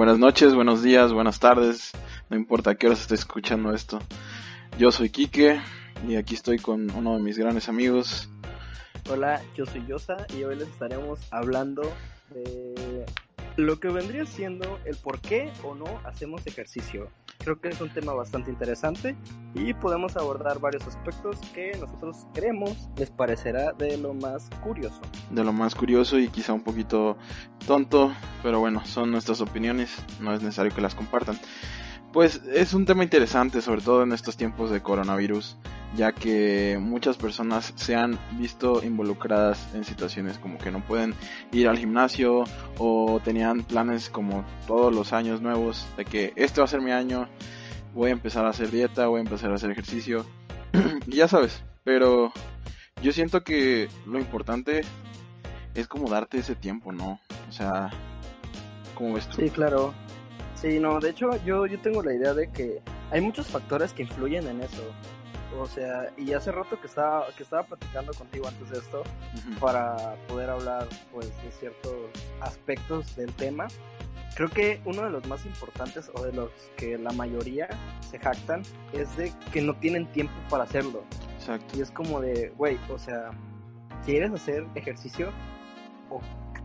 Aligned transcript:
Buenas 0.00 0.18
noches, 0.18 0.54
buenos 0.54 0.82
días, 0.82 1.12
buenas 1.12 1.40
tardes, 1.40 1.92
no 2.30 2.36
importa 2.38 2.70
a 2.70 2.74
qué 2.74 2.86
horas 2.86 3.02
esté 3.02 3.16
escuchando 3.16 3.74
esto. 3.74 3.98
Yo 4.78 4.92
soy 4.92 5.10
Quique 5.10 5.60
y 6.08 6.16
aquí 6.16 6.34
estoy 6.36 6.58
con 6.58 6.90
uno 6.92 7.18
de 7.18 7.22
mis 7.22 7.36
grandes 7.36 7.68
amigos. 7.68 8.30
Hola, 9.10 9.42
yo 9.54 9.66
soy 9.66 9.84
Yosa 9.86 10.26
y 10.34 10.42
hoy 10.44 10.56
les 10.56 10.68
estaremos 10.68 11.20
hablando 11.30 11.82
de 12.30 13.04
lo 13.56 13.78
que 13.78 13.88
vendría 13.88 14.24
siendo 14.24 14.78
el 14.86 14.96
por 14.96 15.20
qué 15.20 15.52
o 15.62 15.74
no 15.74 16.00
hacemos 16.06 16.46
ejercicio. 16.46 17.10
Creo 17.42 17.58
que 17.58 17.68
es 17.68 17.80
un 17.80 17.88
tema 17.88 18.12
bastante 18.12 18.50
interesante 18.50 19.16
y 19.54 19.72
podemos 19.72 20.16
abordar 20.16 20.60
varios 20.60 20.86
aspectos 20.86 21.38
que 21.54 21.72
nosotros 21.80 22.26
creemos 22.34 22.90
les 22.96 23.10
parecerá 23.10 23.72
de 23.72 23.96
lo 23.96 24.12
más 24.12 24.50
curioso. 24.62 25.00
De 25.30 25.42
lo 25.42 25.52
más 25.52 25.74
curioso 25.74 26.18
y 26.18 26.28
quizá 26.28 26.52
un 26.52 26.62
poquito 26.62 27.16
tonto, 27.66 28.12
pero 28.42 28.60
bueno, 28.60 28.84
son 28.84 29.10
nuestras 29.10 29.40
opiniones, 29.40 29.90
no 30.20 30.34
es 30.34 30.42
necesario 30.42 30.74
que 30.74 30.82
las 30.82 30.94
compartan. 30.94 31.38
Pues 32.12 32.40
es 32.52 32.74
un 32.74 32.86
tema 32.86 33.04
interesante, 33.04 33.62
sobre 33.62 33.82
todo 33.82 34.02
en 34.02 34.12
estos 34.12 34.36
tiempos 34.36 34.70
de 34.70 34.82
coronavirus, 34.82 35.56
ya 35.96 36.10
que 36.10 36.76
muchas 36.80 37.16
personas 37.16 37.72
se 37.76 37.94
han 37.94 38.18
visto 38.32 38.82
involucradas 38.82 39.72
en 39.74 39.84
situaciones 39.84 40.38
como 40.38 40.58
que 40.58 40.72
no 40.72 40.84
pueden 40.84 41.14
ir 41.52 41.68
al 41.68 41.78
gimnasio 41.78 42.44
o 42.78 43.20
tenían 43.22 43.62
planes 43.62 44.10
como 44.10 44.44
todos 44.66 44.92
los 44.92 45.12
años 45.12 45.40
nuevos 45.40 45.86
de 45.96 46.04
que 46.04 46.32
este 46.34 46.60
va 46.60 46.64
a 46.64 46.68
ser 46.68 46.80
mi 46.80 46.90
año, 46.90 47.28
voy 47.94 48.10
a 48.10 48.12
empezar 48.12 48.44
a 48.44 48.50
hacer 48.50 48.72
dieta, 48.72 49.06
voy 49.06 49.18
a 49.18 49.24
empezar 49.24 49.52
a 49.52 49.54
hacer 49.54 49.70
ejercicio, 49.70 50.26
y 51.06 51.16
ya 51.16 51.28
sabes, 51.28 51.62
pero 51.84 52.32
yo 53.02 53.12
siento 53.12 53.44
que 53.44 53.88
lo 54.04 54.18
importante 54.18 54.80
es 55.74 55.86
como 55.86 56.10
darte 56.10 56.38
ese 56.38 56.56
tiempo, 56.56 56.90
¿no? 56.90 57.20
O 57.48 57.52
sea, 57.52 57.90
¿cómo 58.96 59.14
ves 59.14 59.28
tú? 59.28 59.42
Sí, 59.42 59.50
claro. 59.50 59.94
Sí, 60.60 60.78
no, 60.78 61.00
de 61.00 61.10
hecho 61.10 61.30
yo, 61.44 61.66
yo 61.66 61.80
tengo 61.80 62.02
la 62.02 62.12
idea 62.12 62.34
de 62.34 62.50
que 62.50 62.82
hay 63.10 63.20
muchos 63.22 63.46
factores 63.46 63.92
que 63.94 64.02
influyen 64.02 64.46
en 64.46 64.60
eso. 64.60 64.82
O 65.58 65.66
sea, 65.66 66.12
y 66.16 66.32
hace 66.32 66.52
rato 66.52 66.80
que 66.80 66.86
estaba, 66.86 67.26
que 67.36 67.42
estaba 67.42 67.64
platicando 67.64 68.12
contigo 68.12 68.46
antes 68.46 68.70
de 68.70 68.78
esto 68.78 69.02
para 69.58 70.14
poder 70.28 70.50
hablar 70.50 70.86
pues 71.12 71.26
de 71.42 71.50
ciertos 71.50 71.92
aspectos 72.40 73.16
del 73.16 73.32
tema. 73.32 73.68
Creo 74.36 74.48
que 74.48 74.80
uno 74.84 75.02
de 75.02 75.10
los 75.10 75.26
más 75.26 75.44
importantes 75.44 76.10
o 76.14 76.22
de 76.22 76.32
los 76.32 76.50
que 76.76 76.96
la 76.98 77.10
mayoría 77.10 77.68
se 78.08 78.18
jactan 78.18 78.62
es 78.92 79.16
de 79.16 79.32
que 79.52 79.60
no 79.60 79.74
tienen 79.74 80.06
tiempo 80.12 80.34
para 80.48 80.64
hacerlo. 80.64 81.02
Exacto. 81.38 81.76
Y 81.76 81.80
es 81.80 81.90
como 81.90 82.20
de, 82.20 82.50
güey, 82.56 82.78
o 82.90 82.98
sea, 82.98 83.30
¿quieres 84.04 84.30
hacer 84.30 84.66
ejercicio? 84.74 85.30
¿O 86.10 86.20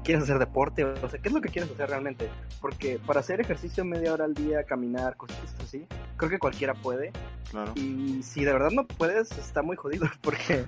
quieres 0.05 0.23
hacer 0.23 0.39
deporte, 0.39 0.83
o 0.85 1.09
sea, 1.09 1.19
¿qué 1.19 1.27
es 1.27 1.33
lo 1.33 1.41
que 1.41 1.49
quieres 1.49 1.69
hacer 1.71 1.89
realmente? 1.89 2.29
Porque 2.61 2.99
para 3.05 3.19
hacer 3.19 3.41
ejercicio 3.41 3.83
media 3.83 4.13
hora 4.13 4.25
al 4.25 4.33
día, 4.33 4.63
caminar, 4.63 5.17
cosas 5.17 5.37
así, 5.61 5.85
creo 6.15 6.29
que 6.29 6.39
cualquiera 6.39 6.73
puede. 6.75 7.11
Claro. 7.51 7.73
Y 7.75 8.21
si 8.23 8.43
de 8.45 8.53
verdad 8.53 8.69
no 8.71 8.85
puedes, 8.85 9.31
está 9.37 9.61
muy 9.61 9.75
jodido, 9.75 10.07
porque, 10.21 10.65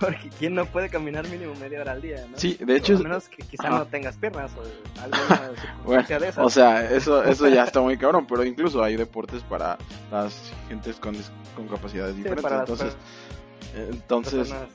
porque 0.00 0.30
¿quién 0.38 0.54
no 0.54 0.66
puede 0.66 0.88
caminar 0.90 1.28
mínimo 1.28 1.54
media 1.54 1.80
hora 1.80 1.92
al 1.92 2.02
día? 2.02 2.26
¿no? 2.30 2.36
Sí, 2.36 2.58
de 2.60 2.76
hecho... 2.76 2.96
A 2.96 3.00
menos 3.00 3.28
que 3.28 3.42
quizá 3.44 3.70
no 3.70 3.86
tengas 3.86 4.16
piernas 4.16 4.50
o 4.56 5.00
alguna 5.02 5.50
bueno, 5.84 6.06
de 6.08 6.28
esas. 6.28 6.38
O 6.44 6.50
sea, 6.50 6.90
eso, 6.90 7.22
eso 7.24 7.48
ya 7.48 7.64
está 7.64 7.80
muy 7.80 7.96
cabrón, 7.96 8.26
pero 8.26 8.44
incluso 8.44 8.82
hay 8.82 8.96
deportes 8.96 9.42
para 9.44 9.78
las 10.10 10.52
gentes 10.68 10.96
con, 10.96 11.16
con 11.54 11.68
capacidades 11.68 12.12
Sí, 12.14 12.18
diferentes. 12.18 12.42
para 12.42 12.60
entonces, 12.60 12.96
eh, 13.74 13.88
entonces 13.92 14.48
personas- 14.48 14.68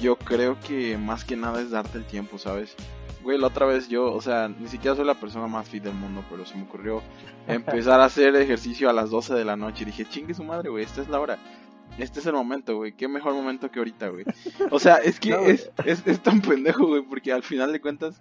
yo 0.00 0.16
creo 0.16 0.58
que 0.60 0.96
más 0.96 1.24
que 1.24 1.36
nada 1.36 1.60
es 1.60 1.70
darte 1.70 1.98
el 1.98 2.04
tiempo, 2.04 2.38
¿sabes? 2.38 2.74
Güey, 3.22 3.38
la 3.38 3.48
otra 3.48 3.66
vez 3.66 3.88
yo, 3.88 4.12
o 4.12 4.20
sea, 4.22 4.48
ni 4.48 4.68
siquiera 4.68 4.96
soy 4.96 5.04
la 5.04 5.14
persona 5.14 5.46
más 5.46 5.68
fit 5.68 5.82
del 5.82 5.94
mundo, 5.94 6.24
pero 6.30 6.46
se 6.46 6.56
me 6.56 6.62
ocurrió 6.62 7.02
empezar 7.46 8.00
a 8.00 8.06
hacer 8.06 8.34
ejercicio 8.36 8.88
a 8.88 8.94
las 8.94 9.10
12 9.10 9.34
de 9.34 9.44
la 9.44 9.56
noche. 9.56 9.82
Y 9.82 9.86
dije, 9.86 10.06
chingue 10.08 10.34
su 10.34 10.42
madre, 10.42 10.70
güey, 10.70 10.84
esta 10.84 11.02
es 11.02 11.08
la 11.08 11.20
hora. 11.20 11.38
Este 11.98 12.20
es 12.20 12.26
el 12.26 12.32
momento, 12.32 12.76
güey. 12.76 12.92
Qué 12.92 13.08
mejor 13.08 13.34
momento 13.34 13.70
que 13.70 13.78
ahorita, 13.78 14.08
güey. 14.08 14.24
O 14.70 14.78
sea, 14.78 14.96
es 14.96 15.20
que 15.20 15.30
No, 15.36 15.40
es, 15.40 15.70
es, 15.84 16.06
es 16.06 16.20
tan 16.20 16.40
pendejo, 16.40 16.86
güey, 16.86 17.02
porque 17.02 17.32
al 17.32 17.42
final 17.42 17.72
de 17.72 17.80
cuentas, 17.80 18.20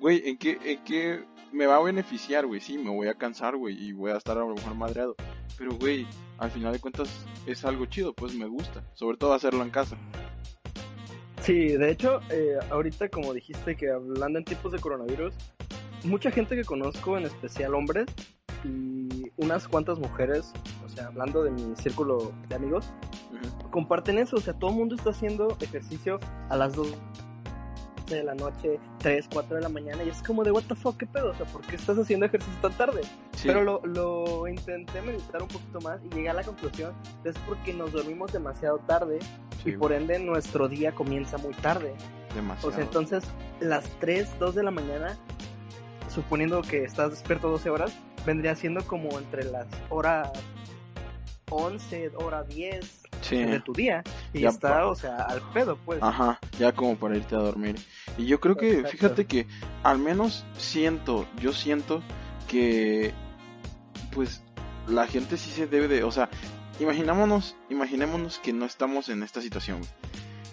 güey, 0.00 0.22
¿en 0.26 0.38
qué, 0.38 0.58
¿en 0.64 0.82
qué 0.84 1.24
me 1.52 1.66
va 1.66 1.76
a 1.76 1.82
beneficiar, 1.82 2.46
güey? 2.46 2.60
Sí, 2.60 2.78
me 2.78 2.90
voy 2.90 3.08
a 3.08 3.14
cansar, 3.14 3.56
güey, 3.56 3.76
y 3.76 3.92
voy 3.92 4.12
a 4.12 4.16
estar 4.16 4.38
a 4.38 4.40
lo 4.40 4.54
mejor 4.54 4.74
madreado. 4.74 5.14
Pero, 5.58 5.74
güey, 5.76 6.06
al 6.38 6.50
final 6.50 6.72
de 6.72 6.80
cuentas 6.80 7.26
es 7.46 7.64
algo 7.64 7.86
chido, 7.86 8.14
pues 8.14 8.34
me 8.34 8.46
gusta. 8.46 8.82
Sobre 8.94 9.18
todo 9.18 9.34
hacerlo 9.34 9.62
en 9.62 9.70
casa. 9.70 9.98
Sí, 11.40 11.76
de 11.76 11.90
hecho, 11.90 12.20
eh, 12.30 12.58
ahorita 12.70 13.08
como 13.08 13.32
dijiste 13.32 13.76
que 13.76 13.90
hablando 13.90 14.38
en 14.38 14.44
tiempos 14.44 14.72
de 14.72 14.78
coronavirus, 14.78 15.34
mucha 16.04 16.30
gente 16.30 16.56
que 16.56 16.64
conozco, 16.64 17.16
en 17.16 17.24
especial 17.24 17.74
hombres, 17.74 18.06
y 18.64 19.30
unas 19.36 19.68
cuantas 19.68 19.98
mujeres, 19.98 20.52
o 20.84 20.88
sea, 20.88 21.06
hablando 21.06 21.42
de 21.44 21.50
mi 21.50 21.76
círculo 21.76 22.32
de 22.48 22.54
amigos, 22.54 22.90
Ujú. 23.30 23.70
comparten 23.70 24.18
eso, 24.18 24.36
o 24.36 24.40
sea, 24.40 24.54
todo 24.54 24.70
el 24.70 24.76
mundo 24.76 24.96
está 24.96 25.10
haciendo 25.10 25.56
ejercicio 25.60 26.18
a 26.48 26.56
las 26.56 26.74
2 26.74 26.94
de 28.08 28.22
la 28.22 28.34
noche, 28.34 28.78
3, 28.98 29.28
4 29.32 29.56
de 29.56 29.62
la 29.62 29.68
mañana, 29.68 30.02
y 30.04 30.08
es 30.08 30.22
como 30.22 30.42
de, 30.42 30.52
what 30.52 30.62
the 30.68 30.74
fuck, 30.74 30.96
qué 30.96 31.06
pedo, 31.06 31.30
o 31.30 31.34
sea, 31.34 31.44
¿por 31.46 31.60
qué 31.62 31.76
estás 31.76 31.98
haciendo 31.98 32.26
ejercicio 32.26 32.58
tan 32.60 32.72
tarde? 32.72 33.02
Sí. 33.36 33.48
Pero 33.48 33.62
lo, 33.62 33.80
lo 33.84 34.48
intenté 34.48 35.02
meditar 35.02 35.42
un 35.42 35.48
poquito 35.48 35.80
más 35.80 36.00
y 36.04 36.14
llegué 36.14 36.30
a 36.30 36.34
la 36.34 36.42
conclusión, 36.44 36.94
es 37.24 37.36
porque 37.46 37.74
nos 37.74 37.92
dormimos 37.92 38.32
demasiado 38.32 38.78
tarde 38.78 39.18
Sí, 39.66 39.72
y 39.72 39.76
por 39.76 39.92
ende 39.92 40.18
nuestro 40.18 40.68
día 40.68 40.92
comienza 40.94 41.36
muy 41.38 41.52
tarde. 41.54 41.94
demasiado. 42.34 42.68
O 42.68 42.72
sea, 42.72 42.82
entonces 42.84 43.24
las 43.60 43.84
3, 44.00 44.38
2 44.38 44.54
de 44.54 44.62
la 44.62 44.70
mañana, 44.70 45.16
suponiendo 46.12 46.62
que 46.62 46.84
estás 46.84 47.10
despierto 47.10 47.48
12 47.50 47.68
horas, 47.70 47.92
vendría 48.24 48.54
siendo 48.56 48.84
como 48.86 49.18
entre 49.18 49.44
las 49.44 49.66
horas 49.90 50.30
11, 51.48 52.10
hora 52.16 52.42
10 52.42 53.02
sí. 53.22 53.36
de 53.44 53.60
tu 53.60 53.72
día. 53.72 54.02
Y 54.32 54.40
Ya 54.40 54.48
está, 54.48 54.68
pa- 54.80 54.86
o 54.88 54.94
sea, 54.94 55.16
al 55.16 55.40
pedo, 55.52 55.78
pues. 55.84 56.02
Ajá, 56.02 56.38
ya 56.58 56.72
como 56.72 56.96
para 56.96 57.16
irte 57.16 57.34
a 57.36 57.38
dormir. 57.38 57.76
Y 58.18 58.26
yo 58.26 58.40
creo 58.40 58.56
que, 58.56 58.70
Exacto. 58.78 58.90
fíjate 58.90 59.26
que 59.26 59.46
al 59.82 59.98
menos 59.98 60.44
siento, 60.58 61.26
yo 61.40 61.52
siento 61.52 62.02
que 62.48 63.12
pues 64.12 64.42
la 64.88 65.06
gente 65.06 65.36
sí 65.36 65.50
se 65.50 65.66
debe 65.66 65.88
de, 65.88 66.02
o 66.04 66.10
sea, 66.10 66.28
imaginémonos, 66.80 67.56
imaginémonos 67.70 68.38
que 68.38 68.52
no 68.52 68.66
estamos 68.66 69.08
en 69.08 69.22
esta 69.22 69.40
situación, 69.40 69.80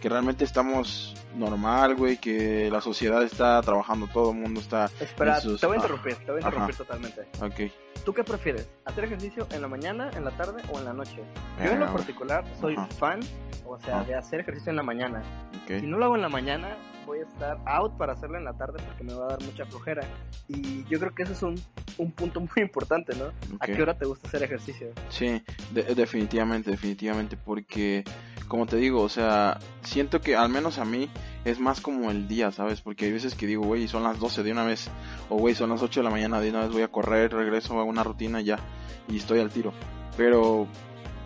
que 0.01 0.09
realmente 0.09 0.43
estamos 0.43 1.15
normal, 1.35 1.95
güey, 1.95 2.17
que 2.17 2.69
la 2.71 2.81
sociedad 2.81 3.23
está 3.23 3.61
trabajando, 3.61 4.07
todo 4.07 4.31
el 4.31 4.37
mundo 4.37 4.59
está, 4.59 4.89
Espera, 4.99 5.39
te 5.41 5.47
voy 5.47 5.57
a 5.61 5.71
ah, 5.71 5.75
interrumpir, 5.75 6.15
te 6.15 6.31
voy 6.31 6.41
a 6.41 6.47
ajá. 6.47 6.47
interrumpir 6.47 6.75
totalmente. 6.75 7.21
ok. 7.41 7.71
¿Tú 8.03 8.13
qué 8.13 8.23
prefieres? 8.23 8.67
¿Hacer 8.83 9.05
ejercicio 9.05 9.47
en 9.51 9.61
la 9.61 9.67
mañana, 9.69 10.11
en 10.13 10.25
la 10.25 10.31
tarde 10.31 10.61
o 10.73 10.77
en 10.77 10.85
la 10.85 10.93
noche? 10.93 11.23
Yo 11.63 11.71
en 11.71 11.79
lo 11.79 11.93
particular 11.93 12.43
soy 12.59 12.75
Ajá. 12.75 12.87
fan, 12.87 13.19
o 13.65 13.79
sea, 13.79 13.99
Ajá. 14.01 14.05
de 14.05 14.15
hacer 14.15 14.41
ejercicio 14.41 14.71
en 14.71 14.75
la 14.75 14.83
mañana. 14.83 15.23
Si 15.67 15.75
ok. 15.75 15.83
no 15.83 15.97
lo 15.97 16.05
hago 16.05 16.15
en 16.15 16.21
la 16.21 16.29
mañana, 16.29 16.75
voy 17.05 17.19
a 17.19 17.23
estar 17.23 17.59
out 17.65 17.93
para 17.97 18.13
hacerlo 18.13 18.37
en 18.37 18.45
la 18.45 18.53
tarde 18.53 18.81
porque 18.85 19.03
me 19.03 19.13
va 19.13 19.25
a 19.25 19.29
dar 19.29 19.41
mucha 19.43 19.65
flojera. 19.65 20.01
Y 20.47 20.83
yo 20.85 20.99
creo 20.99 21.13
que 21.13 21.23
ese 21.23 21.33
es 21.33 21.43
un, 21.43 21.55
un 21.97 22.11
punto 22.11 22.39
muy 22.41 22.49
importante, 22.57 23.15
¿no? 23.15 23.25
¿A 23.59 23.65
qué 23.67 23.81
hora 23.81 23.97
te 23.97 24.05
gusta 24.05 24.27
hacer 24.27 24.43
ejercicio? 24.43 24.87
Sí, 25.09 25.41
de- 25.71 25.95
definitivamente, 25.95 26.71
definitivamente, 26.71 27.37
porque 27.37 28.03
como 28.47 28.65
te 28.65 28.75
digo, 28.77 29.01
o 29.01 29.09
sea, 29.09 29.57
siento 29.81 30.21
que 30.21 30.35
al 30.35 30.49
menos 30.49 30.77
a 30.77 30.85
mí 30.85 31.09
es 31.45 31.59
más 31.59 31.81
como 31.81 32.11
el 32.11 32.27
día, 32.27 32.51
¿sabes? 32.51 32.81
Porque 32.81 33.05
hay 33.05 33.11
veces 33.11 33.35
que 33.35 33.47
digo, 33.47 33.63
güey, 33.63 33.87
son 33.87 34.03
las 34.03 34.19
12 34.19 34.43
de 34.43 34.51
una 34.51 34.63
vez, 34.63 34.89
o 35.29 35.37
güey, 35.37 35.55
son 35.55 35.69
las 35.69 35.81
8 35.81 36.01
de 36.01 36.03
la 36.03 36.09
mañana, 36.09 36.39
de 36.39 36.49
una 36.51 36.61
vez 36.61 36.71
voy 36.71 36.81
a 36.83 36.87
correr, 36.89 37.33
regreso 37.33 37.79
a 37.79 37.83
una 37.83 38.03
rutina 38.03 38.41
y 38.41 38.45
ya, 38.45 38.59
y 39.07 39.17
estoy 39.17 39.39
al 39.39 39.49
tiro. 39.49 39.73
Pero 40.17 40.67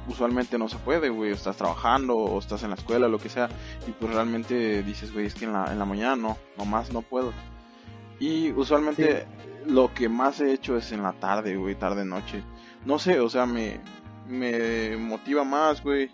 usualmente 0.08 0.58
no 0.58 0.70
se 0.70 0.78
puede, 0.78 1.10
güey, 1.10 1.32
o 1.32 1.36
estás 1.36 1.58
trabajando, 1.58 2.16
o 2.16 2.40
estás 2.40 2.64
en 2.64 2.70
la 2.70 2.76
escuela, 2.76 3.08
lo 3.08 3.20
que 3.20 3.30
sea, 3.30 3.50
y 3.88 3.92
pues 3.92 4.14
realmente 4.14 4.84
dices, 4.84 5.14
güey, 5.14 5.26
es 5.26 5.36
que 5.36 5.46
en 5.46 5.54
la, 5.54 5.72
en 5.72 5.80
la 5.80 5.86
mañana 5.86 6.16
no, 6.16 6.38
nomás 6.58 6.92
no 6.92 7.02
puedo. 7.02 7.34
Y 8.20 8.52
usualmente 8.52 9.28
lo 9.66 9.94
que 9.94 10.10
más 10.10 10.40
he 10.40 10.54
hecho 10.54 10.78
es 10.78 10.92
en 10.92 11.04
la 11.04 11.14
tarde, 11.14 11.56
güey, 11.56 11.76
tarde 11.76 12.06
noche. 12.06 12.44
No 12.86 13.00
sé, 13.00 13.20
o 13.20 13.30
sea, 13.30 13.46
me, 13.46 13.80
me 14.28 14.98
motiva 14.98 15.44
más, 15.44 15.84
güey. 15.84 16.10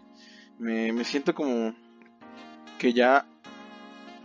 Me, 0.59 0.91
me 0.91 1.03
siento 1.03 1.33
como 1.33 1.73
que 2.77 2.93
ya 2.93 3.25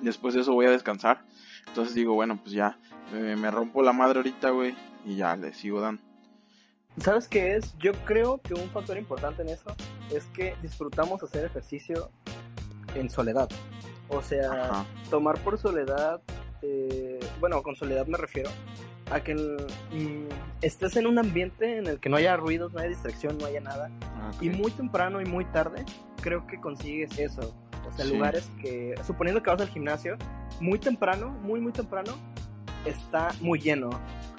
después 0.01 0.35
de 0.35 0.41
eso 0.41 0.55
voy 0.55 0.67
a 0.67 0.71
descansar. 0.71 1.25
Entonces 1.67 1.95
digo, 1.95 2.15
bueno, 2.15 2.39
pues 2.43 2.53
ya 2.53 2.79
me, 3.13 3.37
me 3.37 3.51
rompo 3.51 3.83
la 3.83 3.93
madre 3.93 4.19
ahorita, 4.19 4.51
güey, 4.51 4.75
y 5.05 5.17
ya 5.17 5.37
le 5.37 5.53
sigo 5.53 5.81
dando. 5.81 6.08
¿Sabes 7.01 7.29
qué 7.29 7.57
es? 7.57 7.77
Yo 7.79 7.93
creo 8.05 8.41
que 8.43 8.55
un 8.55 8.69
factor 8.71 8.97
importante 8.99 9.43
en 9.43 9.49
eso 9.51 9.75
es 10.15 10.25
que 10.27 10.55
disfrutamos 10.63 11.23
hacer 11.23 11.45
ejercicio 11.45 12.11
en 12.95 13.09
soledad. 13.11 13.49
O 14.09 14.23
sea, 14.23 14.51
Ajá. 14.51 14.85
tomar 15.11 15.39
por 15.41 15.59
soledad, 15.59 16.21
eh, 16.63 17.21
bueno, 17.41 17.63
con 17.63 17.77
soledad 17.77 18.07
me 18.07 18.17
refiero 18.19 18.51
a 19.11 19.21
que 19.21 19.35
mm, 19.35 20.29
estés 20.63 20.97
en 20.97 21.07
un 21.07 21.19
ambiente 21.19 21.79
en 21.79 21.87
el 21.87 22.01
que 22.01 22.09
no 22.09 22.17
haya 22.17 22.37
ruidos, 22.37 22.73
no 22.73 22.81
haya 22.81 22.89
distracción, 22.89 23.39
no 23.39 23.47
haya 23.47 23.61
nada. 23.61 23.91
Ok. 24.35 24.43
Y 24.43 24.51
muy 24.51 24.71
temprano 24.71 25.21
y 25.21 25.25
muy 25.25 25.45
tarde, 25.47 25.85
creo 26.21 26.47
que 26.47 26.61
consigues 26.61 27.19
eso. 27.19 27.55
O 27.89 27.93
sea, 27.97 28.05
Sí. 28.05 28.13
lugares 28.15 28.51
que, 28.61 28.95
suponiendo 29.07 29.43
que 29.43 29.51
vas 29.51 29.61
al 29.61 29.69
gimnasio, 29.69 30.17
muy 30.61 30.79
temprano, 30.79 31.31
muy, 31.43 31.61
muy 31.61 31.73
temprano, 31.73 32.13
está 32.85 33.29
muy 33.41 33.59
lleno. 33.59 33.91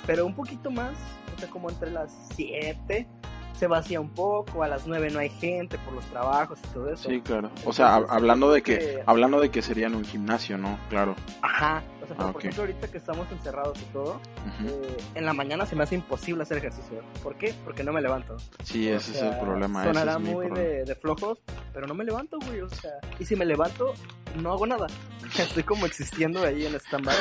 pero 0.05 0.25
un 0.25 0.33
poquito 0.33 0.71
más, 0.71 0.93
o 1.35 1.39
sea, 1.39 1.49
como 1.49 1.69
entre 1.69 1.91
las 1.91 2.11
7 2.35 3.07
se 3.53 3.67
vacía 3.67 3.99
un 3.99 4.09
poco, 4.09 4.63
a 4.63 4.67
las 4.67 4.87
9 4.87 5.09
no 5.11 5.19
hay 5.19 5.29
gente 5.29 5.77
por 5.79 5.93
los 5.93 6.05
trabajos 6.05 6.57
y 6.63 6.67
todo 6.73 6.91
eso. 6.91 7.09
Sí, 7.09 7.21
claro. 7.21 7.51
O 7.65 7.73
sea, 7.73 7.95
hablando 7.95 8.51
de 8.51 8.63
que, 8.63 9.03
hablando 9.05 9.41
de 9.41 9.51
que 9.51 9.61
sería 9.61 9.87
en 9.87 9.95
un 9.95 10.05
gimnasio, 10.05 10.57
¿no? 10.57 10.79
Claro. 10.89 11.15
Ajá. 11.41 11.83
Sea, 12.15 12.31
por 12.31 12.35
ah, 12.35 12.39
ejemplo, 12.39 12.63
ahorita 12.63 12.87
que 12.87 12.97
estamos 12.97 13.31
encerrados 13.31 13.79
y 13.79 13.85
todo, 13.93 14.19
eh, 14.65 14.97
en 15.13 15.25
la 15.25 15.33
mañana 15.33 15.65
se 15.67 15.75
me 15.75 15.83
hace 15.83 15.95
imposible 15.95 16.41
hacer 16.41 16.57
ejercicio. 16.57 17.03
¿Por 17.21 17.35
qué? 17.35 17.53
Porque 17.63 17.83
no 17.83 17.93
me 17.93 18.01
levanto. 18.01 18.35
Sí, 18.63 18.89
ese 18.89 19.11
es 19.11 19.21
el 19.21 19.37
problema. 19.39 19.83
Sonará 19.83 20.17
muy 20.17 20.49
de, 20.49 20.85
de, 20.85 20.95
flojos, 20.95 21.37
pero 21.71 21.85
no 21.85 21.93
me 21.93 22.03
levanto, 22.03 22.37
güey. 22.47 22.61
O 22.61 22.69
sea, 22.69 22.93
y 23.19 23.25
si 23.25 23.35
me 23.35 23.45
levanto, 23.45 23.93
no 24.35 24.51
hago 24.51 24.65
nada. 24.65 24.87
Estoy 25.37 25.63
como 25.63 25.85
existiendo 25.85 26.43
ahí 26.43 26.65
en 26.65 26.75
stand-by. 26.75 27.15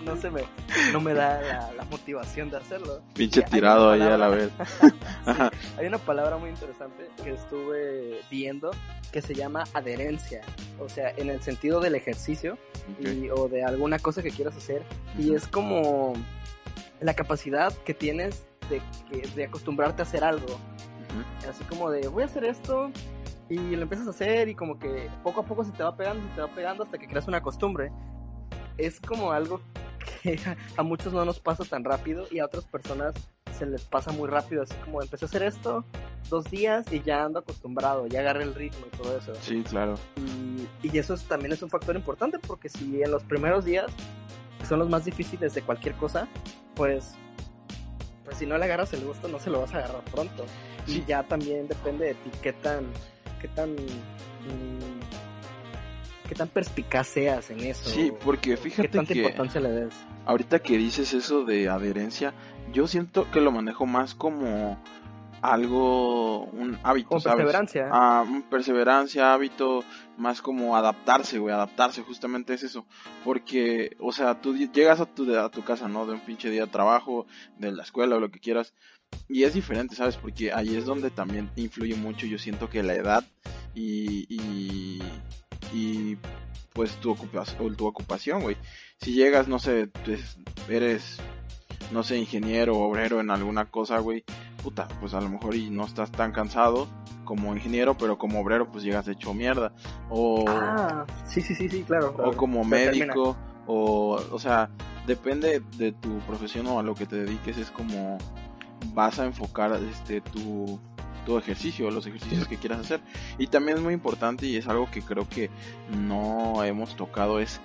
no, 0.04 0.16
se 0.16 0.30
me, 0.30 0.42
no 0.92 1.00
me 1.00 1.14
da 1.14 1.72
la, 1.72 1.84
motivación 1.84 2.50
de 2.50 2.58
hacerlo. 2.58 3.02
Pinche 3.14 3.42
tirado 3.42 3.90
ahí 3.90 4.02
a 4.02 4.16
la 4.16 4.28
vez. 4.28 4.50
hay 5.78 5.86
una 5.86 5.98
palabra 5.98 6.36
muy 6.36 6.50
interesante 6.50 7.08
que 7.22 7.32
estuve 7.32 8.20
viendo 8.30 8.70
que 9.12 9.22
se 9.22 9.34
llama 9.34 9.64
adherencia. 9.74 10.42
O 10.80 10.88
sea, 10.88 11.12
en 11.16 11.30
el 11.30 11.42
sentido 11.42 11.80
del 11.80 11.94
ejercicio 11.94 12.58
o 13.36 13.48
de 13.48 13.64
alguna 13.64 13.98
cosa 13.98 14.22
que 14.22 14.30
quieras 14.30 14.56
hacer. 14.56 14.82
Y 15.18 15.34
es 15.34 15.46
como 15.46 16.14
la 17.00 17.14
capacidad 17.14 17.72
que 17.84 17.94
tienes 17.94 18.46
de, 18.68 18.80
de 19.34 19.44
acostumbrarte 19.44 20.02
a 20.02 20.04
hacer 20.04 20.24
algo. 20.24 20.58
Así 21.48 21.64
como 21.64 21.90
de, 21.90 22.08
voy 22.08 22.22
a 22.22 22.26
hacer 22.26 22.44
esto 22.44 22.90
y 23.48 23.76
lo 23.76 23.82
empiezas 23.82 24.06
a 24.06 24.10
hacer 24.10 24.48
y 24.48 24.54
como 24.54 24.78
que 24.78 25.08
poco 25.22 25.42
a 25.42 25.44
poco 25.44 25.64
se 25.64 25.72
te 25.72 25.82
va 25.82 25.96
pegando, 25.96 26.26
se 26.28 26.34
te 26.34 26.40
va 26.40 26.48
pegando 26.48 26.84
hasta 26.84 26.98
que 26.98 27.06
creas 27.06 27.28
una 27.28 27.42
costumbre. 27.42 27.92
Es 28.76 29.00
como 29.00 29.32
algo 29.32 29.60
que 30.22 30.38
a 30.76 30.82
muchos 30.82 31.12
no 31.12 31.24
nos 31.24 31.40
pasa 31.40 31.64
tan 31.64 31.84
rápido 31.84 32.26
y 32.30 32.38
a 32.38 32.46
otras 32.46 32.64
personas 32.64 33.14
se 33.54 33.66
les 33.66 33.82
pasa 33.82 34.12
muy 34.12 34.28
rápido, 34.28 34.62
así 34.62 34.74
como 34.84 35.02
empecé 35.02 35.24
a 35.24 35.28
hacer 35.28 35.42
esto 35.42 35.84
dos 36.28 36.50
días 36.50 36.90
y 36.92 37.02
ya 37.02 37.24
ando 37.24 37.40
acostumbrado, 37.40 38.06
ya 38.06 38.20
agarré 38.20 38.44
el 38.44 38.54
ritmo 38.54 38.86
y 38.92 38.96
todo 38.96 39.16
eso. 39.16 39.32
Sí, 39.40 39.62
claro. 39.62 39.94
Y, 40.16 40.88
y 40.88 40.98
eso 40.98 41.16
también 41.28 41.52
es 41.52 41.62
un 41.62 41.70
factor 41.70 41.96
importante 41.96 42.38
porque 42.38 42.68
si 42.68 43.02
en 43.02 43.10
los 43.10 43.22
primeros 43.24 43.64
días, 43.64 43.86
que 44.58 44.66
son 44.66 44.78
los 44.78 44.88
más 44.88 45.04
difíciles 45.04 45.54
de 45.54 45.62
cualquier 45.62 45.94
cosa, 45.94 46.28
pues, 46.74 47.14
pues 48.24 48.38
si 48.38 48.46
no 48.46 48.58
le 48.58 48.64
agarras 48.64 48.92
el 48.94 49.04
gusto 49.04 49.28
no 49.28 49.38
se 49.38 49.50
lo 49.50 49.60
vas 49.60 49.74
a 49.74 49.78
agarrar 49.78 50.02
pronto. 50.04 50.44
Y 50.86 51.04
ya 51.04 51.22
también 51.22 51.66
depende 51.66 52.06
de 52.06 52.14
ti 52.14 52.30
qué 52.42 52.52
tan 52.52 52.84
qué 53.40 53.48
tan 53.48 53.72
mm, 53.72 55.00
qué 56.28 56.34
tan 56.34 56.48
perspicaz 56.48 57.08
seas 57.08 57.50
en 57.50 57.60
eso. 57.60 57.88
Sí, 57.88 58.12
porque 58.24 58.56
fíjate 58.56 58.88
¿Qué 58.88 58.96
tanta 58.96 59.14
importancia 59.14 59.60
le 59.60 59.70
des? 59.70 59.94
Ahorita 60.26 60.58
que 60.60 60.76
dices 60.76 61.12
eso 61.12 61.44
de 61.44 61.68
adherencia, 61.68 62.34
yo 62.72 62.86
siento 62.86 63.30
que 63.30 63.40
lo 63.40 63.52
manejo 63.52 63.86
más 63.86 64.14
como 64.14 64.78
algo, 65.42 66.44
un 66.46 66.78
hábito, 66.82 67.10
como 67.10 67.22
perseverancia. 67.22 67.90
Ah, 67.92 68.24
perseverancia, 68.48 69.34
hábito, 69.34 69.84
más 70.16 70.40
como 70.40 70.74
adaptarse, 70.74 71.38
güey, 71.38 71.54
adaptarse, 71.54 72.00
justamente 72.00 72.54
es 72.54 72.62
eso. 72.62 72.86
Porque, 73.24 73.94
o 74.00 74.10
sea, 74.10 74.40
tú 74.40 74.56
llegas 74.56 75.00
a 75.00 75.06
tu, 75.06 75.38
a 75.38 75.50
tu 75.50 75.62
casa, 75.62 75.86
¿no? 75.86 76.06
De 76.06 76.14
un 76.14 76.20
pinche 76.20 76.48
día 76.48 76.62
de 76.62 76.72
trabajo, 76.72 77.26
de 77.58 77.72
la 77.72 77.82
escuela 77.82 78.16
o 78.16 78.20
lo 78.20 78.30
que 78.30 78.40
quieras, 78.40 78.72
y 79.28 79.44
es 79.44 79.54
diferente, 79.54 79.94
¿sabes? 79.94 80.16
Porque 80.16 80.52
ahí 80.52 80.76
es 80.76 80.86
donde 80.86 81.10
también 81.10 81.50
influye 81.56 81.94
mucho, 81.94 82.26
yo 82.26 82.38
siento 82.38 82.70
que 82.70 82.82
la 82.82 82.94
edad 82.94 83.24
y, 83.74 84.26
y, 84.28 85.02
y 85.72 86.16
pues 86.72 86.92
tu 86.96 87.12
ocupación, 87.12 87.76
tu 87.76 87.86
ocupación, 87.86 88.42
güey. 88.42 88.56
Si 88.98 89.12
llegas, 89.12 89.48
no 89.48 89.58
sé, 89.58 89.88
pues, 90.04 90.38
eres, 90.68 91.18
no 91.92 92.02
sé, 92.02 92.18
ingeniero 92.18 92.76
o 92.76 92.88
obrero 92.88 93.20
en 93.20 93.30
alguna 93.30 93.66
cosa, 93.66 93.98
güey, 93.98 94.24
puta, 94.62 94.88
pues 95.00 95.14
a 95.14 95.20
lo 95.20 95.28
mejor 95.28 95.54
y 95.54 95.70
no 95.70 95.84
estás 95.84 96.10
tan 96.10 96.32
cansado 96.32 96.88
como 97.24 97.54
ingeniero, 97.54 97.96
pero 97.96 98.18
como 98.18 98.40
obrero 98.40 98.70
pues 98.70 98.84
llegas 98.84 99.08
hecho 99.08 99.34
mierda. 99.34 99.72
O, 100.10 100.44
ah, 100.48 101.06
sí, 101.26 101.40
sí, 101.40 101.54
sí, 101.54 101.68
sí, 101.68 101.82
claro. 101.82 102.14
O 102.18 102.32
como 102.36 102.64
médico, 102.64 103.36
o, 103.66 104.20
o 104.30 104.38
sea, 104.38 104.70
depende 105.06 105.62
de 105.76 105.92
tu 105.92 106.18
profesión 106.20 106.66
o 106.66 106.78
a 106.78 106.82
lo 106.82 106.94
que 106.94 107.06
te 107.06 107.16
dediques, 107.16 107.58
es 107.58 107.70
como 107.70 108.18
vas 108.94 109.18
a 109.18 109.26
enfocar 109.26 109.78
este 109.90 110.20
tu, 110.20 110.78
tu 111.24 111.38
ejercicio, 111.38 111.90
los 111.90 112.06
ejercicios 112.06 112.46
que 112.46 112.56
quieras 112.56 112.80
hacer. 112.80 113.00
Y 113.38 113.46
también 113.46 113.78
es 113.78 113.82
muy 113.82 113.94
importante 113.94 114.46
y 114.46 114.56
es 114.56 114.68
algo 114.68 114.90
que 114.90 115.02
creo 115.02 115.28
que 115.28 115.50
no 115.90 116.62
hemos 116.64 116.96
tocado 116.96 117.40
es 117.40 117.60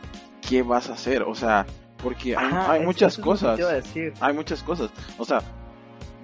qué 0.47 0.63
vas 0.63 0.89
a 0.89 0.93
hacer, 0.93 1.23
o 1.23 1.35
sea, 1.35 1.65
porque 2.01 2.35
hay, 2.35 2.85
muchas 2.85 3.17
cosas. 3.17 3.59
Hay 4.19 4.33
muchas 4.33 4.63
cosas. 4.63 4.91
O 5.17 5.25
sea, 5.25 5.41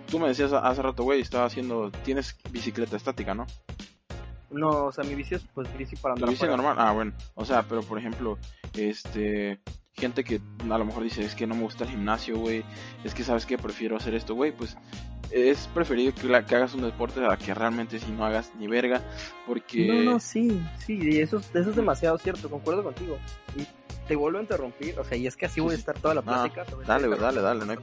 tú 0.10 0.20
me 0.20 0.28
decías 0.28 0.54
hace 0.54 0.82
rato, 0.82 1.04
güey, 1.04 1.22
estaba 1.22 1.46
haciendo 1.46 1.92
tienes 2.04 2.38
bicicleta 2.52 2.96
estática, 2.96 3.34
¿no? 3.34 3.46
No, 4.52 4.86
o 4.86 4.92
sea, 4.92 5.04
mi 5.04 5.16
bici 5.16 5.36
es 5.36 5.44
pues 5.54 5.68
bici 5.78 5.96
para 5.98 6.14
andar. 6.14 6.30
bici 6.30 6.46
normal? 6.46 6.76
Ah, 6.80 6.94
bueno. 6.94 7.14
O 7.34 7.44
sea, 7.44 7.64
pero 7.64 7.82
por 7.82 8.00
ejemplo, 8.00 8.38
este 8.74 9.60
gente 9.96 10.24
que 10.24 10.42
a 10.70 10.78
lo 10.78 10.86
mejor 10.86 11.04
dice, 11.04 11.24
es 11.24 11.36
que 11.36 11.48
no 11.48 11.56
me 11.56 11.62
gusta 11.62 11.86
el 11.86 11.92
gimnasio, 11.92 12.38
güey, 12.38 12.64
es 13.04 13.14
que 13.14 13.24
sabes 13.24 13.46
que 13.46 13.58
prefiero 13.58 13.96
hacer 13.96 14.14
esto, 14.14 14.36
güey, 14.36 14.52
pues 14.52 14.78
es 15.32 15.68
preferible 15.68 16.14
que, 16.14 16.46
que, 16.46 16.56
hagas 16.56 16.74
un 16.74 16.82
deporte 16.82 17.26
a 17.26 17.38
que 17.38 17.54
realmente 17.54 18.00
si 18.00 18.12
no 18.12 18.26
hagas 18.26 18.52
ni 18.60 18.68
verga, 18.68 19.02
porque... 19.48 19.88
No, 19.88 20.12
no, 20.12 20.20
sí, 20.20 20.62
sí, 20.86 21.20
eso, 21.20 21.40
eso 21.54 21.70
es 21.70 21.76
demasiado 21.76 22.18
cierto, 22.18 22.50
concuerdo 22.50 22.84
contigo. 22.84 23.18
Y 23.56 23.66
te 24.08 24.16
vuelvo 24.16 24.38
a 24.38 24.42
interrumpir, 24.42 25.00
o 25.00 25.04
sea, 25.04 25.18
y 25.18 25.28
es 25.28 25.36
que 25.36 25.46
así 25.46 25.62
voy 25.62 25.74
a 25.74 25.78
estar 25.78 25.98
toda 25.98 26.14
la 26.14 26.22
ah, 26.22 26.24
plática. 26.24 26.66
dale, 26.86 27.08
dale, 27.08 27.42
dale, 27.42 27.66
no 27.66 27.72
hay 27.72 27.78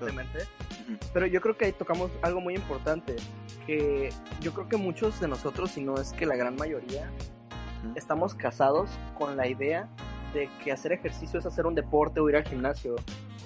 Pero 1.13 1.27
yo 1.27 1.41
creo 1.41 1.57
que 1.57 1.65
ahí 1.67 1.73
tocamos 1.73 2.11
algo 2.23 2.41
muy 2.41 2.55
importante, 2.55 3.17
que 3.67 4.11
yo 4.41 4.53
creo 4.53 4.69
que 4.69 4.77
muchos 4.77 5.19
de 5.21 5.29
nosotros, 5.29 5.73
si 5.73 5.83
no 5.83 5.97
es 5.97 6.13
que 6.13 6.27
la 6.27 6.37
gran 6.37 6.57
mayoría, 6.57 7.11
estamos 7.97 8.35
casados 8.35 8.91
con 9.19 9.37
la 9.37 9.49
idea 9.49 9.89
de 10.33 10.49
que 10.63 10.73
hacer 10.73 10.93
ejercicio 10.93 11.39
es 11.39 11.47
hacer 11.47 11.67
un 11.67 11.75
deporte 11.75 12.21
o 12.21 12.29
ir 12.29 12.37
al 12.37 12.45
gimnasio. 12.45 12.97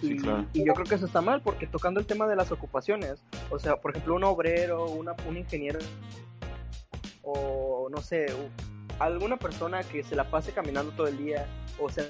y, 0.02 0.20
yo 0.20 0.74
creo 0.74 0.86
que 0.86 0.94
eso 0.94 1.06
está 1.06 1.20
mal, 1.20 1.40
porque 1.42 1.66
tocando 1.66 2.00
el 2.00 2.06
tema 2.06 2.26
de 2.26 2.36
las 2.36 2.52
ocupaciones, 2.52 3.24
o 3.50 3.58
sea, 3.58 3.76
por 3.76 3.92
ejemplo, 3.92 4.14
un 4.14 4.24
obrero, 4.24 4.86
una, 4.86 5.14
un 5.28 5.36
ingeniero, 5.36 5.78
o 7.22 7.88
no 7.90 8.00
sé, 8.02 8.26
alguna 8.98 9.36
persona 9.36 9.82
que 9.82 10.02
se 10.02 10.16
la 10.16 10.30
pase 10.30 10.52
caminando 10.52 10.92
todo 10.92 11.06
el 11.06 11.18
día, 11.18 11.46
o 11.78 11.88
sea, 11.88 12.04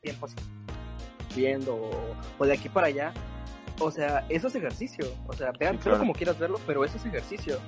tiempo 0.00 0.26
viendo, 1.34 1.90
o, 2.38 2.44
de 2.44 2.52
aquí 2.52 2.68
para 2.68 2.88
allá, 2.88 3.12
o 3.78 3.90
sea, 3.90 4.24
eso 4.28 4.48
es 4.48 4.54
ejercicio. 4.54 5.06
O 5.26 5.32
sea, 5.32 5.52
vean, 5.58 5.78
como 5.78 6.12
quieras 6.12 6.38
verlo, 6.38 6.60
pero 6.66 6.84
eso 6.84 6.96
es 6.96 7.06
ejercicio. 7.06 7.58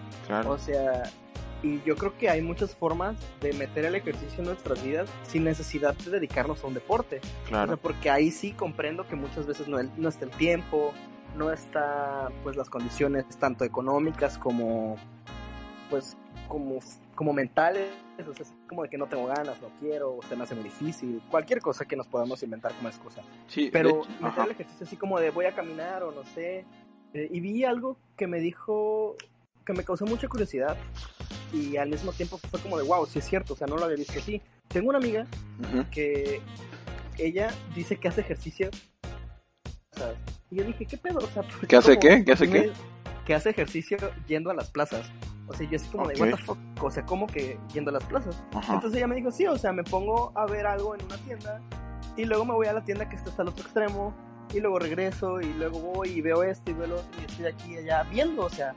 O 0.46 0.58
sea, 0.58 1.04
y 1.62 1.80
yo 1.82 1.96
creo 1.96 2.16
que 2.18 2.28
hay 2.28 2.42
muchas 2.42 2.74
formas 2.74 3.16
de 3.40 3.52
meter 3.52 3.84
el 3.84 3.94
ejercicio 3.94 4.40
en 4.40 4.46
nuestras 4.46 4.82
vidas 4.82 5.08
sin 5.22 5.44
necesidad 5.44 5.94
de 5.94 6.10
dedicarnos 6.10 6.62
a 6.64 6.66
un 6.66 6.74
deporte. 6.74 7.20
Claro. 7.46 7.76
porque 7.76 8.10
ahí 8.10 8.30
sí 8.30 8.52
comprendo 8.52 9.06
que 9.06 9.16
muchas 9.16 9.46
veces 9.46 9.68
no, 9.68 9.82
no 9.82 10.08
está 10.08 10.24
el 10.24 10.30
tiempo, 10.32 10.92
no 11.36 11.52
está 11.52 12.30
pues 12.42 12.56
las 12.56 12.68
condiciones 12.68 13.24
tanto 13.38 13.64
económicas 13.64 14.38
como 14.38 14.96
pues 15.88 16.16
como, 16.48 16.80
como 17.14 17.32
mentales, 17.32 17.90
o 18.18 18.34
sea, 18.34 18.46
como 18.68 18.82
de 18.82 18.90
que 18.90 18.98
no 18.98 19.06
tengo 19.06 19.26
ganas, 19.26 19.60
no 19.62 19.68
quiero, 19.80 20.16
o 20.16 20.22
se 20.22 20.36
me 20.36 20.44
hace 20.44 20.54
muy 20.54 20.64
difícil, 20.64 21.22
cualquier 21.30 21.60
cosa 21.60 21.84
que 21.86 21.96
nos 21.96 22.06
podamos 22.06 22.42
inventar 22.42 22.72
como 22.74 22.88
excusa. 22.88 23.22
Sí, 23.46 23.70
Pero 23.72 24.02
meter 24.20 24.44
el 24.44 24.50
ejercicio 24.50 24.86
así 24.86 24.96
como 24.96 25.18
de 25.18 25.30
voy 25.30 25.46
a 25.46 25.54
caminar 25.54 26.02
o 26.02 26.12
no 26.12 26.24
sé. 26.24 26.64
Eh, 27.14 27.28
y 27.30 27.40
vi 27.40 27.64
algo 27.64 27.96
que 28.16 28.26
me 28.26 28.38
dijo, 28.38 29.16
que 29.64 29.72
me 29.72 29.84
causó 29.84 30.04
mucha 30.04 30.28
curiosidad 30.28 30.76
y 31.52 31.76
al 31.76 31.88
mismo 31.88 32.12
tiempo 32.12 32.38
fue 32.38 32.60
como 32.60 32.78
de 32.78 32.84
wow, 32.84 33.06
sí 33.06 33.18
es 33.18 33.24
cierto, 33.26 33.54
o 33.54 33.56
sea, 33.56 33.66
no 33.66 33.76
lo 33.76 33.84
había 33.84 33.96
visto 33.96 34.18
así. 34.18 34.40
Tengo 34.68 34.88
una 34.88 34.98
amiga 34.98 35.26
que 35.90 36.40
ella 37.18 37.52
dice 37.74 37.96
que 37.96 38.08
hace 38.08 38.22
ejercicio. 38.22 38.70
Y 40.50 40.56
yo 40.56 40.64
dije, 40.64 40.86
¿qué 40.86 40.96
pedo? 40.96 41.18
O 41.18 41.26
sea, 41.28 41.44
¿Qué 41.68 41.76
hace 41.76 41.98
qué? 41.98 42.24
¿Qué 42.24 42.32
hace 42.32 42.48
qué? 42.48 42.72
Que 43.26 43.34
hace 43.34 43.50
ejercicio 43.50 43.98
yendo 44.26 44.50
a 44.50 44.54
las 44.54 44.70
plazas. 44.70 45.10
O 45.46 45.54
sea, 45.54 45.68
yo 45.68 45.76
así 45.76 45.88
como 45.90 46.08
de, 46.08 46.20
what 46.20 46.30
the 46.30 46.36
fuck? 46.36 46.58
O 46.80 46.90
sea, 46.90 47.04
¿cómo 47.04 47.26
que 47.26 47.58
yendo 47.72 47.90
a 47.90 47.94
las 47.94 48.04
plazas? 48.04 48.42
Entonces 48.54 48.94
ella 48.94 49.06
me 49.06 49.16
dijo, 49.16 49.30
sí, 49.30 49.46
o 49.46 49.58
sea, 49.58 49.72
me 49.72 49.84
pongo 49.84 50.32
a 50.34 50.46
ver 50.46 50.66
algo 50.66 50.94
en 50.94 51.04
una 51.04 51.18
tienda 51.18 51.60
y 52.16 52.24
luego 52.24 52.44
me 52.44 52.54
voy 52.54 52.66
a 52.66 52.72
la 52.72 52.84
tienda 52.84 53.08
que 53.08 53.16
está 53.16 53.30
hasta 53.30 53.42
el 53.42 53.48
otro 53.48 53.64
extremo 53.64 54.14
y 54.52 54.60
luego 54.60 54.78
regreso 54.78 55.40
y 55.40 55.52
luego 55.54 55.80
voy 55.80 56.10
y 56.10 56.20
veo 56.20 56.42
esto 56.42 56.70
y 56.70 56.74
veo 56.74 56.86
lo 56.88 56.96
otro 56.96 57.20
y 57.20 57.24
estoy 57.24 57.46
aquí 57.46 57.74
y 57.74 57.76
allá 57.78 58.02
viendo, 58.04 58.44
o 58.44 58.50
sea, 58.50 58.74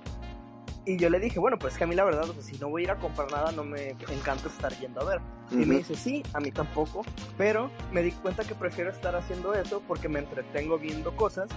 y 0.86 0.98
yo 0.98 1.10
le 1.10 1.20
dije, 1.20 1.40
bueno, 1.40 1.58
pues 1.58 1.78
que 1.78 1.84
a 1.84 1.88
mí 1.88 1.96
la 1.96 2.04
verdad, 2.04 2.30
o 2.30 2.34
sea, 2.34 2.44
si 2.44 2.58
no 2.58 2.70
voy 2.70 2.82
a 2.82 2.86
ir 2.86 2.92
a 2.92 2.96
comprar 2.98 3.32
nada, 3.32 3.52
no 3.52 3.64
me 3.64 3.92
encanta 4.12 4.48
estar 4.48 4.78
yendo 4.80 5.02
a 5.02 5.06
ver. 5.06 5.20
Y 5.52 5.66
me 5.66 5.78
dice, 5.78 5.96
sí, 5.96 6.24
a 6.34 6.40
mí 6.40 6.52
tampoco, 6.52 7.04
pero 7.38 7.72
me 7.92 8.02
di 8.02 8.12
cuenta 8.12 8.44
que 8.44 8.56
prefiero 8.56 8.92
estar 8.92 9.16
haciendo 9.16 9.54
eso 9.54 9.82
porque 9.88 10.10
me 10.10 10.20
entretengo 10.20 10.78
viendo 10.78 11.16
cosas, 11.16 11.50